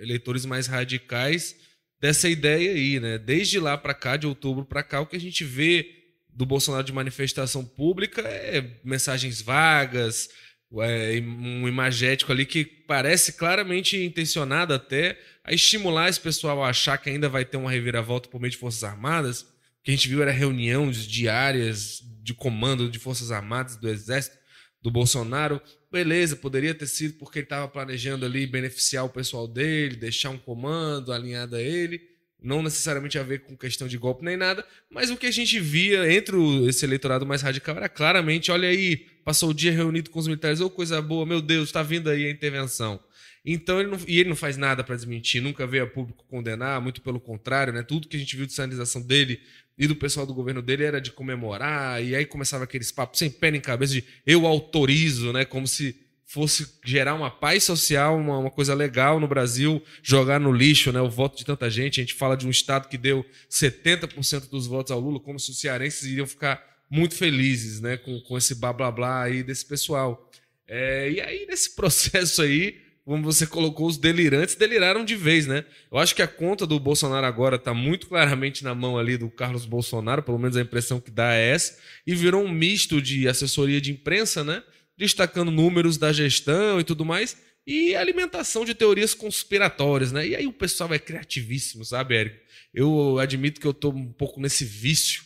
eleitores 0.01 0.45
mais 0.45 0.67
radicais 0.67 1.55
dessa 1.99 2.27
ideia 2.27 2.71
aí, 2.71 2.99
né? 2.99 3.19
Desde 3.19 3.59
lá 3.59 3.77
para 3.77 3.93
cá, 3.93 4.17
de 4.17 4.25
outubro 4.25 4.65
para 4.65 4.81
cá, 4.81 5.01
o 5.01 5.05
que 5.05 5.15
a 5.15 5.19
gente 5.19 5.43
vê 5.43 6.01
do 6.29 6.47
Bolsonaro 6.47 6.83
de 6.83 6.93
manifestação 6.93 7.63
pública 7.63 8.21
é 8.21 8.79
mensagens 8.83 9.39
vagas, 9.39 10.29
um 10.71 11.67
imagético 11.67 12.31
ali 12.31 12.45
que 12.45 12.63
parece 12.63 13.33
claramente 13.33 13.97
intencionado 13.97 14.73
até 14.73 15.19
a 15.43 15.53
estimular 15.53 16.07
esse 16.09 16.19
pessoal 16.19 16.63
a 16.63 16.69
achar 16.69 16.97
que 16.97 17.09
ainda 17.09 17.27
vai 17.27 17.43
ter 17.43 17.57
uma 17.57 17.69
reviravolta 17.69 18.29
por 18.29 18.39
meio 18.39 18.51
de 18.51 18.57
Forças 18.57 18.83
Armadas. 18.83 19.41
O 19.41 19.83
que 19.83 19.91
a 19.91 19.93
gente 19.93 20.07
viu 20.07 20.21
era 20.21 20.31
reuniões 20.31 21.05
diárias 21.05 22.01
de 22.23 22.33
comando 22.33 22.89
de 22.89 22.99
Forças 22.99 23.31
Armadas, 23.31 23.75
do 23.75 23.89
Exército, 23.89 24.37
do 24.81 24.89
Bolsonaro. 24.89 25.61
Beleza, 25.91 26.37
poderia 26.37 26.73
ter 26.73 26.87
sido 26.87 27.15
porque 27.15 27.39
ele 27.39 27.45
estava 27.45 27.67
planejando 27.67 28.25
ali 28.25 28.47
beneficiar 28.47 29.03
o 29.03 29.09
pessoal 29.09 29.47
dele, 29.47 29.97
deixar 29.97 30.29
um 30.29 30.37
comando 30.37 31.11
alinhado 31.11 31.57
a 31.57 31.61
ele 31.61 32.11
não 32.41 32.63
necessariamente 32.63 33.19
a 33.19 33.23
ver 33.23 33.41
com 33.41 33.55
questão 33.55 33.87
de 33.87 33.97
golpe 33.97 34.25
nem 34.25 34.35
nada, 34.35 34.65
mas 34.89 35.11
o 35.11 35.17
que 35.17 35.27
a 35.27 35.31
gente 35.31 35.59
via 35.59 36.11
entre 36.11 36.35
esse 36.67 36.83
eleitorado 36.83 37.25
mais 37.25 37.43
radical 37.43 37.75
era 37.77 37.87
claramente, 37.87 38.51
olha 38.51 38.67
aí, 38.67 39.05
passou 39.23 39.49
o 39.49 39.53
dia 39.53 39.71
reunido 39.71 40.09
com 40.09 40.19
os 40.19 40.27
militares, 40.27 40.59
ô 40.59 40.65
oh, 40.65 40.69
coisa 40.69 41.01
boa, 41.01 41.25
meu 41.25 41.41
Deus, 41.41 41.69
está 41.69 41.83
vindo 41.83 42.09
aí 42.09 42.25
a 42.25 42.31
intervenção. 42.31 42.99
Então 43.43 43.79
ele 43.79 43.89
não, 43.89 43.97
e 44.07 44.19
ele 44.19 44.29
não 44.29 44.35
faz 44.35 44.55
nada 44.55 44.83
para 44.83 44.95
desmentir, 44.95 45.41
nunca 45.41 45.65
veio 45.65 45.83
a 45.83 45.87
público 45.87 46.25
condenar, 46.27 46.79
muito 46.79 47.01
pelo 47.01 47.19
contrário, 47.19 47.73
né? 47.73 47.81
Tudo 47.81 48.07
que 48.07 48.15
a 48.15 48.19
gente 48.19 48.35
viu 48.35 48.45
de 48.45 48.53
sinalização 48.53 49.01
dele 49.01 49.41
e 49.77 49.87
do 49.87 49.95
pessoal 49.95 50.27
do 50.27 50.33
governo 50.33 50.61
dele 50.61 50.83
era 50.83 51.01
de 51.01 51.11
comemorar, 51.11 52.03
e 52.03 52.15
aí 52.15 52.25
começava 52.25 52.65
aqueles 52.65 52.91
papos 52.91 53.17
sem 53.17 53.31
pé 53.31 53.49
nem 53.49 53.59
cabeça 53.59 53.93
de 53.93 54.03
eu 54.25 54.45
autorizo, 54.45 55.33
né? 55.33 55.43
Como 55.43 55.67
se 55.67 55.99
fosse 56.31 56.65
gerar 56.85 57.13
uma 57.13 57.29
paz 57.29 57.65
social, 57.65 58.17
uma, 58.17 58.37
uma, 58.37 58.49
coisa 58.49 58.73
legal 58.73 59.19
no 59.19 59.27
Brasil, 59.27 59.83
jogar 60.01 60.39
no 60.39 60.53
lixo 60.53 60.89
né, 60.89 61.01
o 61.01 61.09
voto 61.09 61.37
de 61.37 61.43
tanta 61.43 61.69
gente. 61.69 61.99
A 61.99 62.03
gente 62.03 62.13
fala 62.13 62.37
de 62.37 62.47
um 62.47 62.49
estado 62.49 62.87
que 62.87 62.97
deu 62.97 63.25
70% 63.49 64.49
dos 64.49 64.65
votos 64.65 64.93
ao 64.93 64.99
Lula, 64.99 65.19
como 65.19 65.37
se 65.37 65.51
os 65.51 65.59
cearenses 65.59 66.03
iriam 66.03 66.25
ficar 66.25 66.70
muito 66.91 67.15
felizes 67.15 67.79
né, 67.79 67.97
com, 67.97 68.19
com 68.19 68.37
esse 68.37 68.53
blá 68.55 68.73
blá 68.73 68.91
blá 68.91 69.23
aí 69.23 69.41
desse 69.41 69.65
pessoal. 69.65 70.29
É, 70.67 71.09
e 71.09 71.21
aí, 71.21 71.45
nesse 71.47 71.73
processo 71.75 72.41
aí, 72.41 72.77
como 73.03 73.23
você 73.23 73.47
colocou, 73.47 73.87
os 73.87 73.97
delirantes 73.97 74.55
deliraram 74.55 75.03
de 75.03 75.15
vez, 75.15 75.47
né? 75.47 75.65
Eu 75.91 75.97
acho 75.97 76.13
que 76.13 76.21
a 76.21 76.27
conta 76.27 76.67
do 76.67 76.79
Bolsonaro 76.79 77.25
agora 77.25 77.55
está 77.55 77.73
muito 77.73 78.07
claramente 78.07 78.63
na 78.63 78.75
mão 78.75 78.97
ali 78.97 79.17
do 79.17 79.29
Carlos 79.29 79.65
Bolsonaro, 79.65 80.21
pelo 80.21 80.37
menos 80.37 80.55
a 80.55 80.61
impressão 80.61 80.99
que 80.99 81.09
dá 81.09 81.33
é 81.33 81.49
essa, 81.49 81.79
e 82.05 82.13
virou 82.13 82.43
um 82.43 82.51
misto 82.51 83.01
de 83.01 83.27
assessoria 83.27 83.81
de 83.81 83.91
imprensa, 83.91 84.43
né? 84.43 84.61
destacando 85.01 85.49
números 85.49 85.97
da 85.97 86.13
gestão 86.13 86.79
e 86.79 86.83
tudo 86.83 87.03
mais, 87.03 87.35
e 87.65 87.95
alimentação 87.95 88.63
de 88.63 88.75
teorias 88.75 89.15
conspiratórias, 89.15 90.11
né? 90.11 90.27
E 90.27 90.35
aí 90.35 90.45
o 90.45 90.53
pessoal 90.53 90.93
é 90.93 90.99
criativíssimo, 90.99 91.83
sabe, 91.83 92.15
Érico? 92.15 92.37
Eu 92.71 93.17
admito 93.17 93.59
que 93.59 93.65
eu 93.65 93.73
tô 93.73 93.89
um 93.89 94.13
pouco 94.13 94.39
nesse 94.39 94.63
vício 94.63 95.23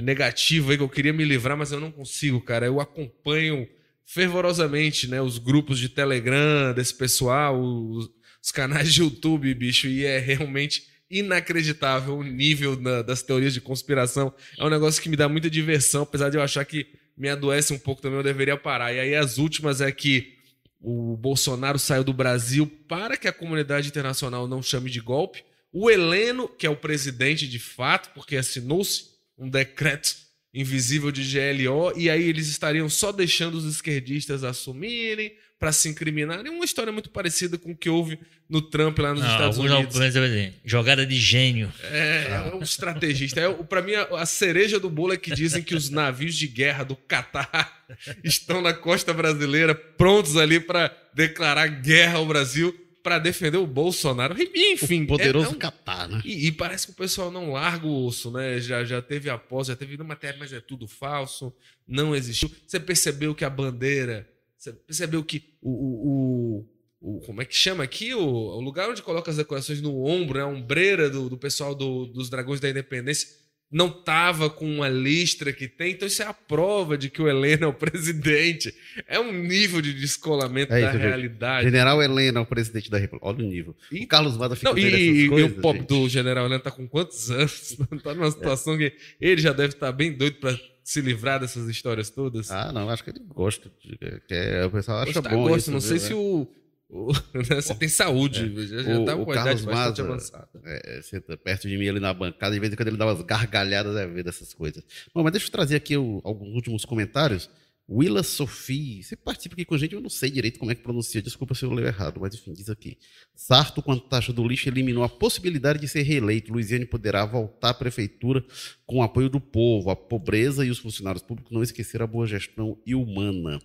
negativo 0.00 0.70
aí 0.70 0.76
que 0.76 0.82
eu 0.82 0.88
queria 0.88 1.12
me 1.12 1.24
livrar, 1.24 1.56
mas 1.56 1.72
eu 1.72 1.80
não 1.80 1.90
consigo, 1.90 2.40
cara. 2.40 2.66
Eu 2.66 2.80
acompanho 2.80 3.68
fervorosamente, 4.04 5.08
né, 5.08 5.20
os 5.22 5.38
grupos 5.38 5.78
de 5.78 5.88
Telegram 5.88 6.74
desse 6.74 6.94
pessoal, 6.94 7.60
os, 7.60 8.10
os 8.42 8.50
canais 8.50 8.92
de 8.92 9.00
YouTube, 9.00 9.54
bicho, 9.54 9.86
e 9.86 10.04
é 10.04 10.18
realmente 10.18 10.88
inacreditável 11.10 12.18
o 12.18 12.22
nível 12.22 12.78
na, 12.78 13.02
das 13.02 13.22
teorias 13.22 13.54
de 13.54 13.60
conspiração. 13.60 14.34
É 14.58 14.64
um 14.64 14.68
negócio 14.68 15.02
que 15.02 15.08
me 15.08 15.16
dá 15.16 15.28
muita 15.28 15.48
diversão, 15.48 16.02
apesar 16.02 16.28
de 16.28 16.36
eu 16.36 16.42
achar 16.42 16.64
que 16.64 16.86
me 17.16 17.28
adoece 17.28 17.72
um 17.72 17.78
pouco 17.78 18.02
também, 18.02 18.18
eu 18.18 18.24
deveria 18.24 18.56
parar. 18.56 18.92
E 18.92 18.98
aí 18.98 19.14
as 19.14 19.38
últimas 19.38 19.80
é 19.80 19.90
que 19.92 20.34
o 20.80 21.16
Bolsonaro 21.16 21.78
saiu 21.78 22.04
do 22.04 22.12
Brasil 22.12 22.66
para 22.88 23.16
que 23.16 23.28
a 23.28 23.32
comunidade 23.32 23.88
internacional 23.88 24.46
não 24.46 24.62
chame 24.62 24.90
de 24.90 25.00
golpe. 25.00 25.44
O 25.72 25.90
Heleno, 25.90 26.48
que 26.48 26.66
é 26.66 26.70
o 26.70 26.76
presidente 26.76 27.48
de 27.48 27.58
fato, 27.58 28.10
porque 28.14 28.36
assinou-se 28.36 29.13
um 29.38 29.48
decreto 29.48 30.16
invisível 30.52 31.10
de 31.10 31.22
GLO, 31.22 31.92
e 31.96 32.08
aí 32.08 32.28
eles 32.28 32.46
estariam 32.48 32.88
só 32.88 33.10
deixando 33.10 33.56
os 33.56 33.64
esquerdistas 33.64 34.44
assumirem 34.44 35.32
para 35.58 35.72
se 35.72 35.88
incriminar. 35.88 36.44
É 36.44 36.50
uma 36.50 36.64
história 36.64 36.92
muito 36.92 37.10
parecida 37.10 37.58
com 37.58 37.72
o 37.72 37.76
que 37.76 37.88
houve 37.88 38.18
no 38.48 38.60
Trump 38.60 38.98
lá 38.98 39.12
nos 39.12 39.22
não, 39.22 39.30
Estados 39.30 39.58
Unidos. 39.58 39.98
Não, 39.98 40.52
jogada 40.64 41.06
de 41.06 41.16
gênio. 41.16 41.72
É, 41.82 42.50
é 42.52 42.54
um 42.54 42.62
estrategista. 42.62 43.40
É, 43.40 43.52
para 43.64 43.82
mim, 43.82 43.94
a, 43.94 44.02
a, 44.20 44.26
cereja 44.26 44.78
do 44.78 44.90
bolo 44.90 45.12
é 45.12 45.16
que 45.16 45.34
dizem 45.34 45.62
que 45.62 45.74
os 45.74 45.90
navios 45.90 46.36
de 46.36 46.46
guerra 46.46 46.84
do 46.84 46.94
Catar 46.94 47.84
estão 48.22 48.60
na 48.60 48.74
costa 48.74 49.12
brasileira, 49.12 49.74
prontos 49.74 50.36
ali 50.36 50.60
para 50.60 50.94
declarar 51.14 51.66
guerra 51.66 52.18
ao 52.18 52.26
Brasil 52.26 52.83
para 53.04 53.20
defender 53.20 53.58
o 53.58 53.66
Bolsonaro. 53.66 54.34
Enfim, 54.40 55.04
o 55.04 55.06
poderoso 55.06 55.56
é, 55.60 55.66
é 55.66 56.08
né? 56.08 56.22
E, 56.24 56.48
e, 56.48 56.52
parece 56.52 56.86
que 56.86 56.92
o 56.92 56.96
pessoal 56.96 57.30
não 57.30 57.52
larga 57.52 57.86
o 57.86 58.06
osso, 58.06 58.32
né? 58.32 58.58
Já, 58.58 58.82
já 58.82 59.00
teve 59.00 59.30
após, 59.30 59.68
já 59.68 59.76
teve 59.76 59.94
uma 59.94 60.04
matéria, 60.04 60.38
mas 60.40 60.52
é 60.52 60.60
tudo 60.60 60.88
falso, 60.88 61.54
não 61.86 62.16
existiu. 62.16 62.50
Você 62.66 62.80
percebeu 62.80 63.34
que 63.34 63.44
a 63.44 63.50
bandeira 63.50 64.28
você 64.64 64.72
percebeu 64.72 65.22
que 65.22 65.56
o, 65.60 65.70
o, 65.70 66.66
o, 67.02 67.16
o 67.18 67.20
como 67.20 67.42
é 67.42 67.44
que 67.44 67.54
chama 67.54 67.84
aqui? 67.84 68.14
O, 68.14 68.24
o, 68.24 68.60
lugar 68.60 68.88
onde 68.88 69.02
coloca 69.02 69.30
as 69.30 69.36
decorações 69.36 69.82
no 69.82 70.06
ombro, 70.06 70.38
né? 70.38 70.44
a 70.44 70.46
ombreira 70.46 71.10
do, 71.10 71.28
do 71.28 71.36
pessoal 71.36 71.74
do, 71.74 72.06
dos 72.06 72.30
Dragões 72.30 72.60
da 72.60 72.70
Independência, 72.70 73.28
não 73.74 73.90
tava 73.90 74.48
com 74.48 74.72
uma 74.72 74.88
listra 74.88 75.52
que 75.52 75.66
tem. 75.66 75.90
Então 75.90 76.06
isso 76.06 76.22
é 76.22 76.26
a 76.26 76.32
prova 76.32 76.96
de 76.96 77.10
que 77.10 77.20
o 77.20 77.28
Helena 77.28 77.64
é 77.64 77.68
o 77.68 77.72
presidente. 77.72 78.72
É 79.08 79.18
um 79.18 79.32
nível 79.32 79.82
de 79.82 79.92
descolamento 79.92 80.72
é 80.72 80.80
isso, 80.80 80.92
da 80.92 80.96
realidade. 80.96 81.64
General 81.64 82.00
Helena 82.00 82.38
é 82.38 82.42
o 82.42 82.46
presidente 82.46 82.88
da 82.88 82.98
República. 82.98 83.26
Olha 83.26 83.44
o 83.44 83.48
nível. 83.48 83.74
E, 83.90 84.04
o 84.04 84.06
Carlos 84.06 84.36
Vada 84.36 84.54
fica 84.54 84.70
não, 84.70 84.78
e, 84.78 85.28
coisas, 85.28 85.50
e 85.50 85.58
o 85.58 85.60
pop 85.60 85.76
gente. 85.76 85.88
do 85.88 86.08
General 86.08 86.46
Helena 86.46 86.62
tá 86.62 86.70
com 86.70 86.86
quantos 86.86 87.32
anos? 87.32 87.76
tá 88.04 88.14
numa 88.14 88.30
situação 88.30 88.74
é. 88.74 88.78
que 88.78 88.96
ele 89.20 89.40
já 89.40 89.52
deve 89.52 89.74
estar 89.74 89.86
tá 89.86 89.92
bem 89.92 90.12
doido 90.12 90.36
para 90.36 90.56
se 90.84 91.00
livrar 91.00 91.40
dessas 91.40 91.68
histórias 91.68 92.10
todas? 92.10 92.52
Ah, 92.52 92.70
não, 92.72 92.88
acho 92.88 93.02
que 93.02 93.10
ele 93.10 93.24
gosta. 93.26 93.72
De, 93.84 93.96
que 94.28 94.34
é, 94.34 94.64
o 94.64 94.70
pessoal 94.70 94.98
acha 94.98 95.14
Gostar, 95.14 95.30
bom. 95.30 95.42
Gosta, 95.48 95.58
isso, 95.58 95.72
não 95.72 95.80
sei 95.80 95.98
se 95.98 96.14
o. 96.14 96.46
o 96.88 97.12
né, 97.48 97.60
você 97.60 97.74
tem 97.74 97.88
saúde, 97.88 98.52
é. 98.56 98.66
já, 98.66 98.82
já 98.82 99.00
o, 99.00 99.04
tá 99.04 99.16
com 99.16 99.30
a 99.30 99.34
idade 99.34 99.62
bastante 99.62 100.00
avançada. 100.00 100.48
É, 100.64 101.00
senta 101.02 101.36
perto 101.36 101.68
de 101.68 101.76
mim 101.76 101.88
ali 101.88 102.00
na 102.00 102.12
bancada, 102.12 102.54
de 102.54 102.60
vez 102.60 102.72
em 102.72 102.76
quando 102.76 102.88
ele 102.88 102.96
dá 102.96 103.06
umas 103.06 103.22
gargalhadas, 103.22 103.96
é 103.96 104.06
ver 104.06 104.22
dessas 104.22 104.52
coisas. 104.54 104.84
Bom, 105.14 105.22
mas 105.22 105.32
deixa 105.32 105.46
eu 105.46 105.52
trazer 105.52 105.76
aqui 105.76 105.96
o, 105.96 106.20
alguns 106.24 106.54
últimos 106.54 106.84
comentários. 106.84 107.48
Willa 107.86 108.22
Sophie, 108.22 109.02
você 109.02 109.14
participa 109.14 109.54
aqui 109.54 109.64
com 109.64 109.74
a 109.74 109.78
gente, 109.78 109.94
eu 109.94 110.00
não 110.00 110.08
sei 110.08 110.30
direito 110.30 110.58
como 110.58 110.70
é 110.70 110.74
que 110.74 110.82
pronuncia, 110.82 111.20
desculpa 111.20 111.54
se 111.54 111.66
eu 111.66 111.70
leio 111.70 111.86
errado, 111.86 112.18
mas 112.18 112.34
enfim, 112.34 112.54
diz 112.54 112.70
aqui. 112.70 112.96
Sarto, 113.34 113.82
com 113.82 113.92
a 113.92 114.00
taxa 114.00 114.32
do 114.32 114.46
lixo, 114.46 114.70
eliminou 114.70 115.04
a 115.04 115.08
possibilidade 115.08 115.80
de 115.80 115.86
ser 115.86 116.02
reeleito. 116.02 116.50
Luiziane 116.50 116.86
poderá 116.86 117.26
voltar 117.26 117.70
à 117.70 117.74
prefeitura 117.74 118.42
com 118.86 118.98
o 118.98 119.02
apoio 119.02 119.28
do 119.28 119.38
povo. 119.38 119.90
A 119.90 119.96
pobreza 119.96 120.64
e 120.64 120.70
os 120.70 120.78
funcionários 120.78 121.22
públicos 121.22 121.52
não 121.52 121.62
esqueceram 121.62 122.04
a 122.04 122.08
boa 122.08 122.26
gestão 122.26 122.78
e 122.86 122.94
humana. 122.94 123.60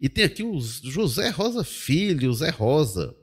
E 0.00 0.08
tem 0.08 0.24
aqui 0.24 0.42
o 0.42 0.60
José 0.60 1.28
Rosa 1.28 1.64
Filho, 1.64 2.32
Zé 2.32 2.50
Rosa, 2.50 3.14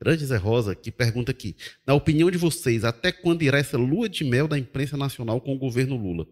grande 0.00 0.26
Zé 0.26 0.36
Rosa, 0.36 0.74
que 0.74 0.90
pergunta 0.90 1.30
aqui: 1.30 1.56
na 1.86 1.94
opinião 1.94 2.30
de 2.30 2.38
vocês, 2.38 2.84
até 2.84 3.12
quando 3.12 3.42
irá 3.42 3.58
essa 3.58 3.78
lua 3.78 4.08
de 4.08 4.24
mel 4.24 4.48
da 4.48 4.58
imprensa 4.58 4.96
nacional 4.96 5.40
com 5.40 5.54
o 5.54 5.58
governo 5.58 5.96
Lula? 5.96 6.26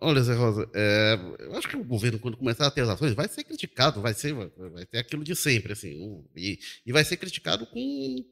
Olha, 0.00 0.22
Zé 0.22 0.34
Rosa, 0.34 0.68
é, 0.74 1.18
eu 1.38 1.56
acho 1.56 1.68
que 1.68 1.76
o 1.76 1.84
governo, 1.84 2.18
quando 2.18 2.36
começar 2.36 2.66
a 2.66 2.70
ter 2.70 2.82
as 2.82 2.88
ações, 2.88 3.14
vai 3.14 3.28
ser 3.28 3.44
criticado, 3.44 4.00
vai 4.00 4.12
ser, 4.14 4.34
vai 4.34 4.84
ter 4.86 4.98
aquilo 4.98 5.24
de 5.24 5.34
sempre, 5.34 5.72
assim, 5.72 6.24
e, 6.36 6.58
e, 6.84 6.92
vai 6.92 7.04
ser 7.04 7.16
criticado 7.16 7.66
com, 7.66 8.24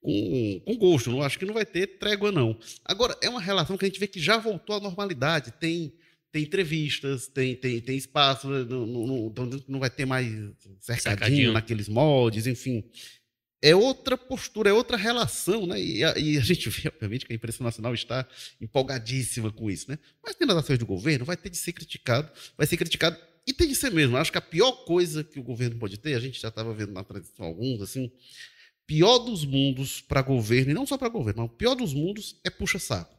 com, 0.00 0.62
com 0.64 0.76
gosto. 0.76 1.10
Não 1.10 1.22
acho 1.22 1.38
que 1.38 1.44
não 1.44 1.54
vai 1.54 1.64
ter 1.64 1.98
trégua, 1.98 2.30
não. 2.32 2.58
Agora, 2.84 3.16
é 3.22 3.28
uma 3.28 3.40
relação 3.40 3.76
que 3.76 3.84
a 3.84 3.88
gente 3.88 4.00
vê 4.00 4.06
que 4.06 4.20
já 4.20 4.38
voltou 4.38 4.76
à 4.76 4.80
normalidade. 4.80 5.52
Tem, 5.52 5.94
tem 6.32 6.42
entrevistas, 6.42 7.28
tem, 7.28 7.54
tem, 7.56 7.80
tem 7.80 7.96
espaço, 7.96 8.48
né, 8.48 8.64
não, 8.68 8.86
não, 8.86 9.32
não 9.68 9.78
vai 9.80 9.90
ter 9.90 10.04
mais 10.04 10.26
cercadinho, 10.80 11.00
cercadinho. 11.00 11.52
naqueles 11.52 11.88
moldes, 11.88 12.46
enfim 12.46 12.84
é 13.62 13.74
outra 13.74 14.16
postura, 14.16 14.70
é 14.70 14.72
outra 14.72 14.96
relação, 14.96 15.66
né? 15.66 15.80
E 15.80 16.04
a, 16.04 16.16
e 16.18 16.36
a, 16.36 16.40
gente 16.40 16.68
vê, 16.68 16.88
obviamente, 16.88 17.26
que 17.26 17.32
a 17.32 17.36
imprensa 17.36 17.64
nacional 17.64 17.94
está 17.94 18.26
empolgadíssima 18.60 19.50
com 19.50 19.70
isso, 19.70 19.90
né? 19.90 19.98
Mas 20.22 20.36
tem 20.36 20.48
ações 20.50 20.78
do 20.78 20.86
governo, 20.86 21.24
vai 21.24 21.36
ter 21.36 21.50
de 21.50 21.56
ser 21.56 21.72
criticado, 21.72 22.30
vai 22.56 22.66
ser 22.66 22.76
criticado 22.76 23.16
e 23.46 23.52
tem 23.52 23.66
de 23.66 23.74
ser 23.74 23.90
mesmo. 23.90 24.16
Acho 24.16 24.30
que 24.30 24.38
a 24.38 24.42
pior 24.42 24.84
coisa 24.84 25.24
que 25.24 25.40
o 25.40 25.42
governo 25.42 25.76
pode 25.78 25.98
ter, 25.98 26.14
a 26.14 26.20
gente 26.20 26.40
já 26.40 26.48
estava 26.48 26.72
vendo 26.74 26.92
na 26.92 27.02
transição 27.02 27.46
alguns, 27.46 27.80
assim, 27.80 28.10
pior 28.86 29.18
dos 29.18 29.44
mundos 29.44 30.00
para 30.00 30.22
governo, 30.22 30.70
e 30.70 30.74
não 30.74 30.86
só 30.86 30.98
para 30.98 31.08
governo, 31.08 31.42
mas 31.42 31.50
o 31.50 31.56
pior 31.56 31.74
dos 31.74 31.94
mundos 31.94 32.38
é 32.44 32.50
puxa-saco. 32.50 33.15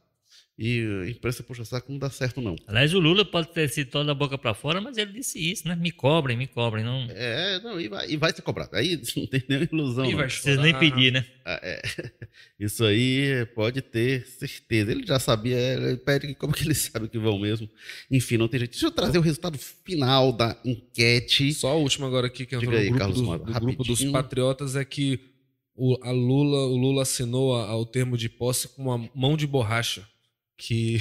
E 0.60 0.82
a 1.06 1.10
imprensa 1.12 1.44
puxa-saco 1.44 1.92
não 1.92 2.00
dá 2.00 2.10
certo, 2.10 2.42
não. 2.42 2.56
Aliás, 2.66 2.92
o 2.92 3.00
Lula 3.00 3.24
pode 3.24 3.50
ter 3.50 3.70
sido 3.70 3.92
todo 3.92 4.08
da 4.08 4.16
boca 4.16 4.40
para 4.40 4.56
fora, 4.56 4.82
mas 4.82 4.98
ele 4.98 5.14
disse 5.14 5.38
isso, 5.40 5.68
né? 5.68 5.76
Me 5.76 5.92
cobrem, 5.92 6.36
me 6.36 6.48
cobrem. 6.48 6.84
Não 6.84 7.06
É, 7.12 7.60
não, 7.60 7.80
e 7.80 7.88
vai, 7.88 8.10
e 8.10 8.18
vai 8.18 8.34
ser 8.34 8.42
cobrado. 8.42 8.76
Aí 8.76 9.00
não 9.16 9.28
tem 9.28 9.44
nenhuma 9.48 9.68
ilusão. 9.72 10.06
E 10.10 10.16
vai 10.16 10.26
precisa 10.26 10.60
nem 10.60 10.72
chorar. 10.74 10.80
pedir, 10.80 11.12
né? 11.14 11.24
Ah, 11.46 11.60
é. 11.62 11.82
Isso 12.60 12.84
aí 12.84 13.46
pode 13.54 13.84
ter 13.84 14.26
certeza. 14.26 14.92
Ele 14.94 15.06
já 15.06 15.20
sabia, 15.20 15.56
ele 15.58 15.98
pede 15.98 16.26
que 16.26 16.34
como 16.34 16.54
que 16.54 16.64
ele 16.64 16.74
sabe 16.76 17.08
que 17.08 17.20
vão 17.20 17.38
mesmo. 17.38 17.70
Enfim, 18.10 18.38
não 18.38 18.48
tem 18.48 18.60
jeito. 18.62 18.72
Deixa 18.72 18.88
eu 18.88 18.92
trazer 18.92 19.20
o 19.20 19.22
resultado 19.22 19.60
final 19.60 20.32
da 20.34 20.60
enquete. 20.66 21.54
Só 21.54 21.70
a 21.70 21.76
última 21.76 22.08
agora 22.08 22.26
aqui 22.26 22.48
que 22.48 22.56
entrou 22.56 22.72
Diga 22.72 22.82
aí, 22.82 22.90
no 22.90 22.96
grupo, 22.98 23.00
Carlos 23.00 23.22
do, 23.22 23.54
do 23.54 23.60
grupo 23.60 23.84
dos 23.84 24.04
patriotas 24.06 24.76
é 24.76 24.84
que 24.84 25.20
o, 25.76 26.00
a 26.04 26.10
Lula, 26.10 26.66
o 26.66 26.76
Lula 26.76 27.04
assinou 27.04 27.56
a- 27.56 27.68
ao 27.68 27.86
termo 27.86 28.18
de 28.18 28.28
posse 28.28 28.68
com 28.70 28.82
uma 28.84 29.08
mão 29.14 29.38
de 29.38 29.46
borracha. 29.46 30.04
Que, 30.58 31.00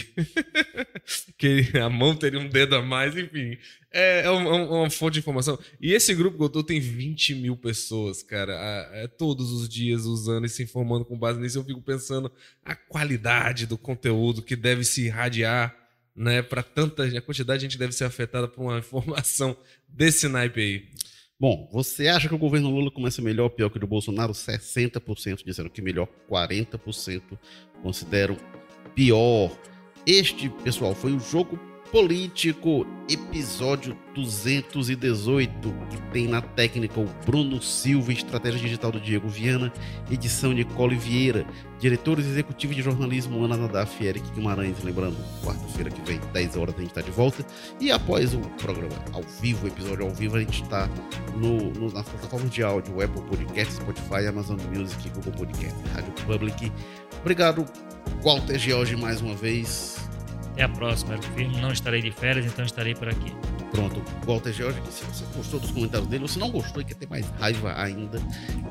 que 1.38 1.78
a 1.78 1.88
mão 1.88 2.14
teria 2.14 2.38
um 2.38 2.48
dedo 2.48 2.76
a 2.76 2.82
mais, 2.82 3.16
enfim. 3.16 3.56
É, 3.90 4.22
é 4.26 4.30
uma, 4.30 4.50
é 4.50 4.62
uma 4.82 4.90
fonte 4.90 5.14
de 5.14 5.20
informação. 5.20 5.58
E 5.80 5.92
esse 5.94 6.14
grupo 6.14 6.36
que 6.36 6.44
eu 6.44 6.48
tô 6.50 6.62
tem 6.62 6.78
20 6.78 7.34
mil 7.36 7.56
pessoas, 7.56 8.22
cara. 8.22 8.52
a- 8.54 8.90
é 8.98 9.08
todos 9.08 9.50
os 9.52 9.66
dias 9.68 10.04
usando 10.04 10.44
e 10.44 10.48
se 10.50 10.62
informando 10.62 11.04
com 11.06 11.18
base 11.18 11.40
nisso. 11.40 11.58
Eu 11.58 11.64
fico 11.64 11.80
pensando 11.80 12.30
a 12.64 12.74
qualidade 12.74 13.66
do 13.66 13.78
conteúdo 13.78 14.42
que 14.42 14.54
deve 14.54 14.84
se 14.84 15.06
irradiar, 15.06 15.74
né? 16.14 16.42
Para 16.42 16.62
tanta 16.62 17.04
a 17.04 17.20
quantidade 17.22 17.60
de 17.60 17.64
gente 17.64 17.78
deve 17.78 17.92
ser 17.94 18.04
afetada 18.04 18.46
por 18.46 18.60
uma 18.62 18.78
informação 18.78 19.56
desse 19.88 20.28
naipe 20.28 20.60
aí. 20.60 20.88
Bom, 21.40 21.68
você 21.72 22.08
acha 22.08 22.28
que 22.28 22.34
o 22.34 22.38
governo 22.38 22.70
Lula 22.70 22.90
começa 22.90 23.20
melhor 23.22 23.44
ou 23.44 23.50
pior 23.50 23.68
que 23.70 23.76
o 23.76 23.80
do 23.80 23.86
Bolsonaro? 23.86 24.32
60% 24.32 25.44
disseram 25.44 25.68
que 25.68 25.82
melhor, 25.82 26.08
40% 26.30 27.22
consideram 27.82 28.36
pior. 28.96 29.52
Este, 30.06 30.48
pessoal, 30.48 30.94
foi 30.94 31.12
o 31.12 31.20
Jogo 31.20 31.60
Político, 31.92 32.84
episódio 33.08 33.96
218, 34.14 35.74
que 35.88 36.02
tem 36.10 36.26
na 36.26 36.40
técnica 36.40 36.98
o 36.98 37.06
Bruno 37.24 37.62
Silva, 37.62 38.12
estratégia 38.12 38.58
digital 38.58 38.90
do 38.90 39.00
Diego 39.00 39.28
Viana, 39.28 39.72
edição 40.10 40.52
Nicole 40.52 40.96
Vieira, 40.96 41.46
diretores 41.78 42.26
executivos 42.26 42.74
de 42.74 42.82
jornalismo 42.82 43.44
Ana 43.44 43.56
Nadaf 43.56 44.02
e 44.02 44.08
Eric 44.08 44.28
Guimarães, 44.32 44.82
lembrando, 44.82 45.16
quarta-feira 45.44 45.90
que 45.90 46.00
vem, 46.02 46.20
10 46.32 46.56
horas, 46.56 46.74
a 46.74 46.78
gente 46.78 46.88
está 46.88 47.02
de 47.02 47.10
volta. 47.10 47.46
E 47.80 47.90
após 47.92 48.34
o 48.34 48.40
programa 48.60 48.96
ao 49.12 49.22
vivo, 49.40 49.66
o 49.66 49.68
episódio 49.68 50.06
ao 50.06 50.10
vivo, 50.12 50.36
a 50.36 50.40
gente 50.40 50.62
está 50.62 50.88
no, 51.36 51.70
no, 51.72 51.92
nas 51.92 52.08
plataformas 52.08 52.50
de 52.50 52.62
áudio, 52.64 53.00
Apple 53.00 53.22
Podcast, 53.22 53.74
Spotify, 53.74 54.26
Amazon 54.26 54.58
Music, 54.74 55.08
Google 55.10 55.32
Podcast, 55.32 55.76
Rádio 55.94 56.12
Public. 56.26 56.72
Obrigado, 57.20 57.64
Walter 58.22 58.58
George, 58.58 58.96
mais 58.96 59.20
uma 59.20 59.34
vez. 59.34 59.96
Até 60.52 60.62
a 60.62 60.68
próxima. 60.68 61.20
Firme, 61.20 61.60
não 61.60 61.70
estarei 61.70 62.00
de 62.00 62.10
férias, 62.10 62.46
então 62.46 62.64
estarei 62.64 62.94
por 62.94 63.08
aqui. 63.08 63.30
Pronto, 63.70 64.02
Walter 64.24 64.52
George, 64.52 64.80
se 64.90 65.04
você 65.04 65.24
gostou 65.36 65.60
dos 65.60 65.70
comentários 65.70 66.08
dele, 66.08 66.22
ou 66.22 66.28
se 66.28 66.38
não 66.38 66.50
gostou 66.50 66.80
e 66.80 66.84
quer 66.84 66.94
ter 66.94 67.08
mais 67.08 67.28
raiva 67.38 67.74
ainda, 67.76 68.18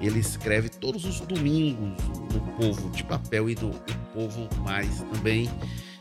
ele 0.02 0.20
escreve 0.20 0.68
todos 0.68 1.06
os 1.06 1.20
domingos 1.20 2.04
no 2.34 2.40
Povo 2.58 2.90
de 2.90 3.04
Papel 3.04 3.50
e 3.50 3.56
no 3.56 3.70
O 3.70 3.82
Povo 4.14 4.50
Mais 4.64 5.02
também. 5.14 5.50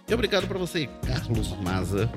E 0.08 0.14
obrigado 0.14 0.46
para 0.46 0.58
você, 0.58 0.88
Carlos 1.06 1.54
Maza. 1.60 2.10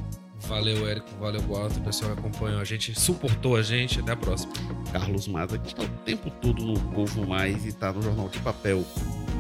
Valeu, 0.48 0.88
Érico. 0.88 1.10
Valeu, 1.20 1.42
Walter. 1.42 1.80
O 1.80 1.84
pessoal 1.84 2.14
que 2.14 2.20
acompanhou 2.20 2.62
a 2.62 2.64
gente, 2.64 2.98
suportou 2.98 3.58
a 3.58 3.62
gente. 3.62 4.00
Até 4.00 4.14
a 4.14 4.16
próxima. 4.16 4.54
Carlos 4.94 5.28
Maza, 5.28 5.58
que 5.58 5.68
está 5.68 5.84
o 5.84 5.90
tempo 6.06 6.30
todo 6.42 6.64
no 6.64 6.80
Povo 6.92 7.28
Mais 7.28 7.66
e 7.66 7.70
está 7.70 7.92
no 7.92 8.02
Jornal 8.02 8.30
de 8.30 8.40
Papel, 8.40 8.86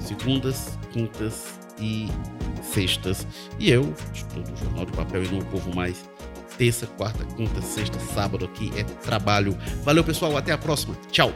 segundas, 0.01 0.77
quintas 0.91 1.66
e 1.79 2.07
sextas. 2.61 3.25
E 3.59 3.69
eu 3.71 3.93
estou 4.13 4.41
no 4.43 4.57
Jornal 4.57 4.85
de 4.85 4.91
Papel 4.93 5.23
e 5.23 5.27
no 5.27 5.45
Povo 5.45 5.75
Mais, 5.75 6.03
terça, 6.57 6.85
quarta, 6.85 7.23
quinta, 7.35 7.61
sexta, 7.61 7.99
sábado 7.99 8.45
aqui 8.45 8.71
é 8.77 8.83
trabalho. 8.83 9.57
Valeu, 9.83 10.03
pessoal, 10.03 10.35
até 10.37 10.51
a 10.51 10.57
próxima. 10.57 10.95
Tchau. 11.11 11.33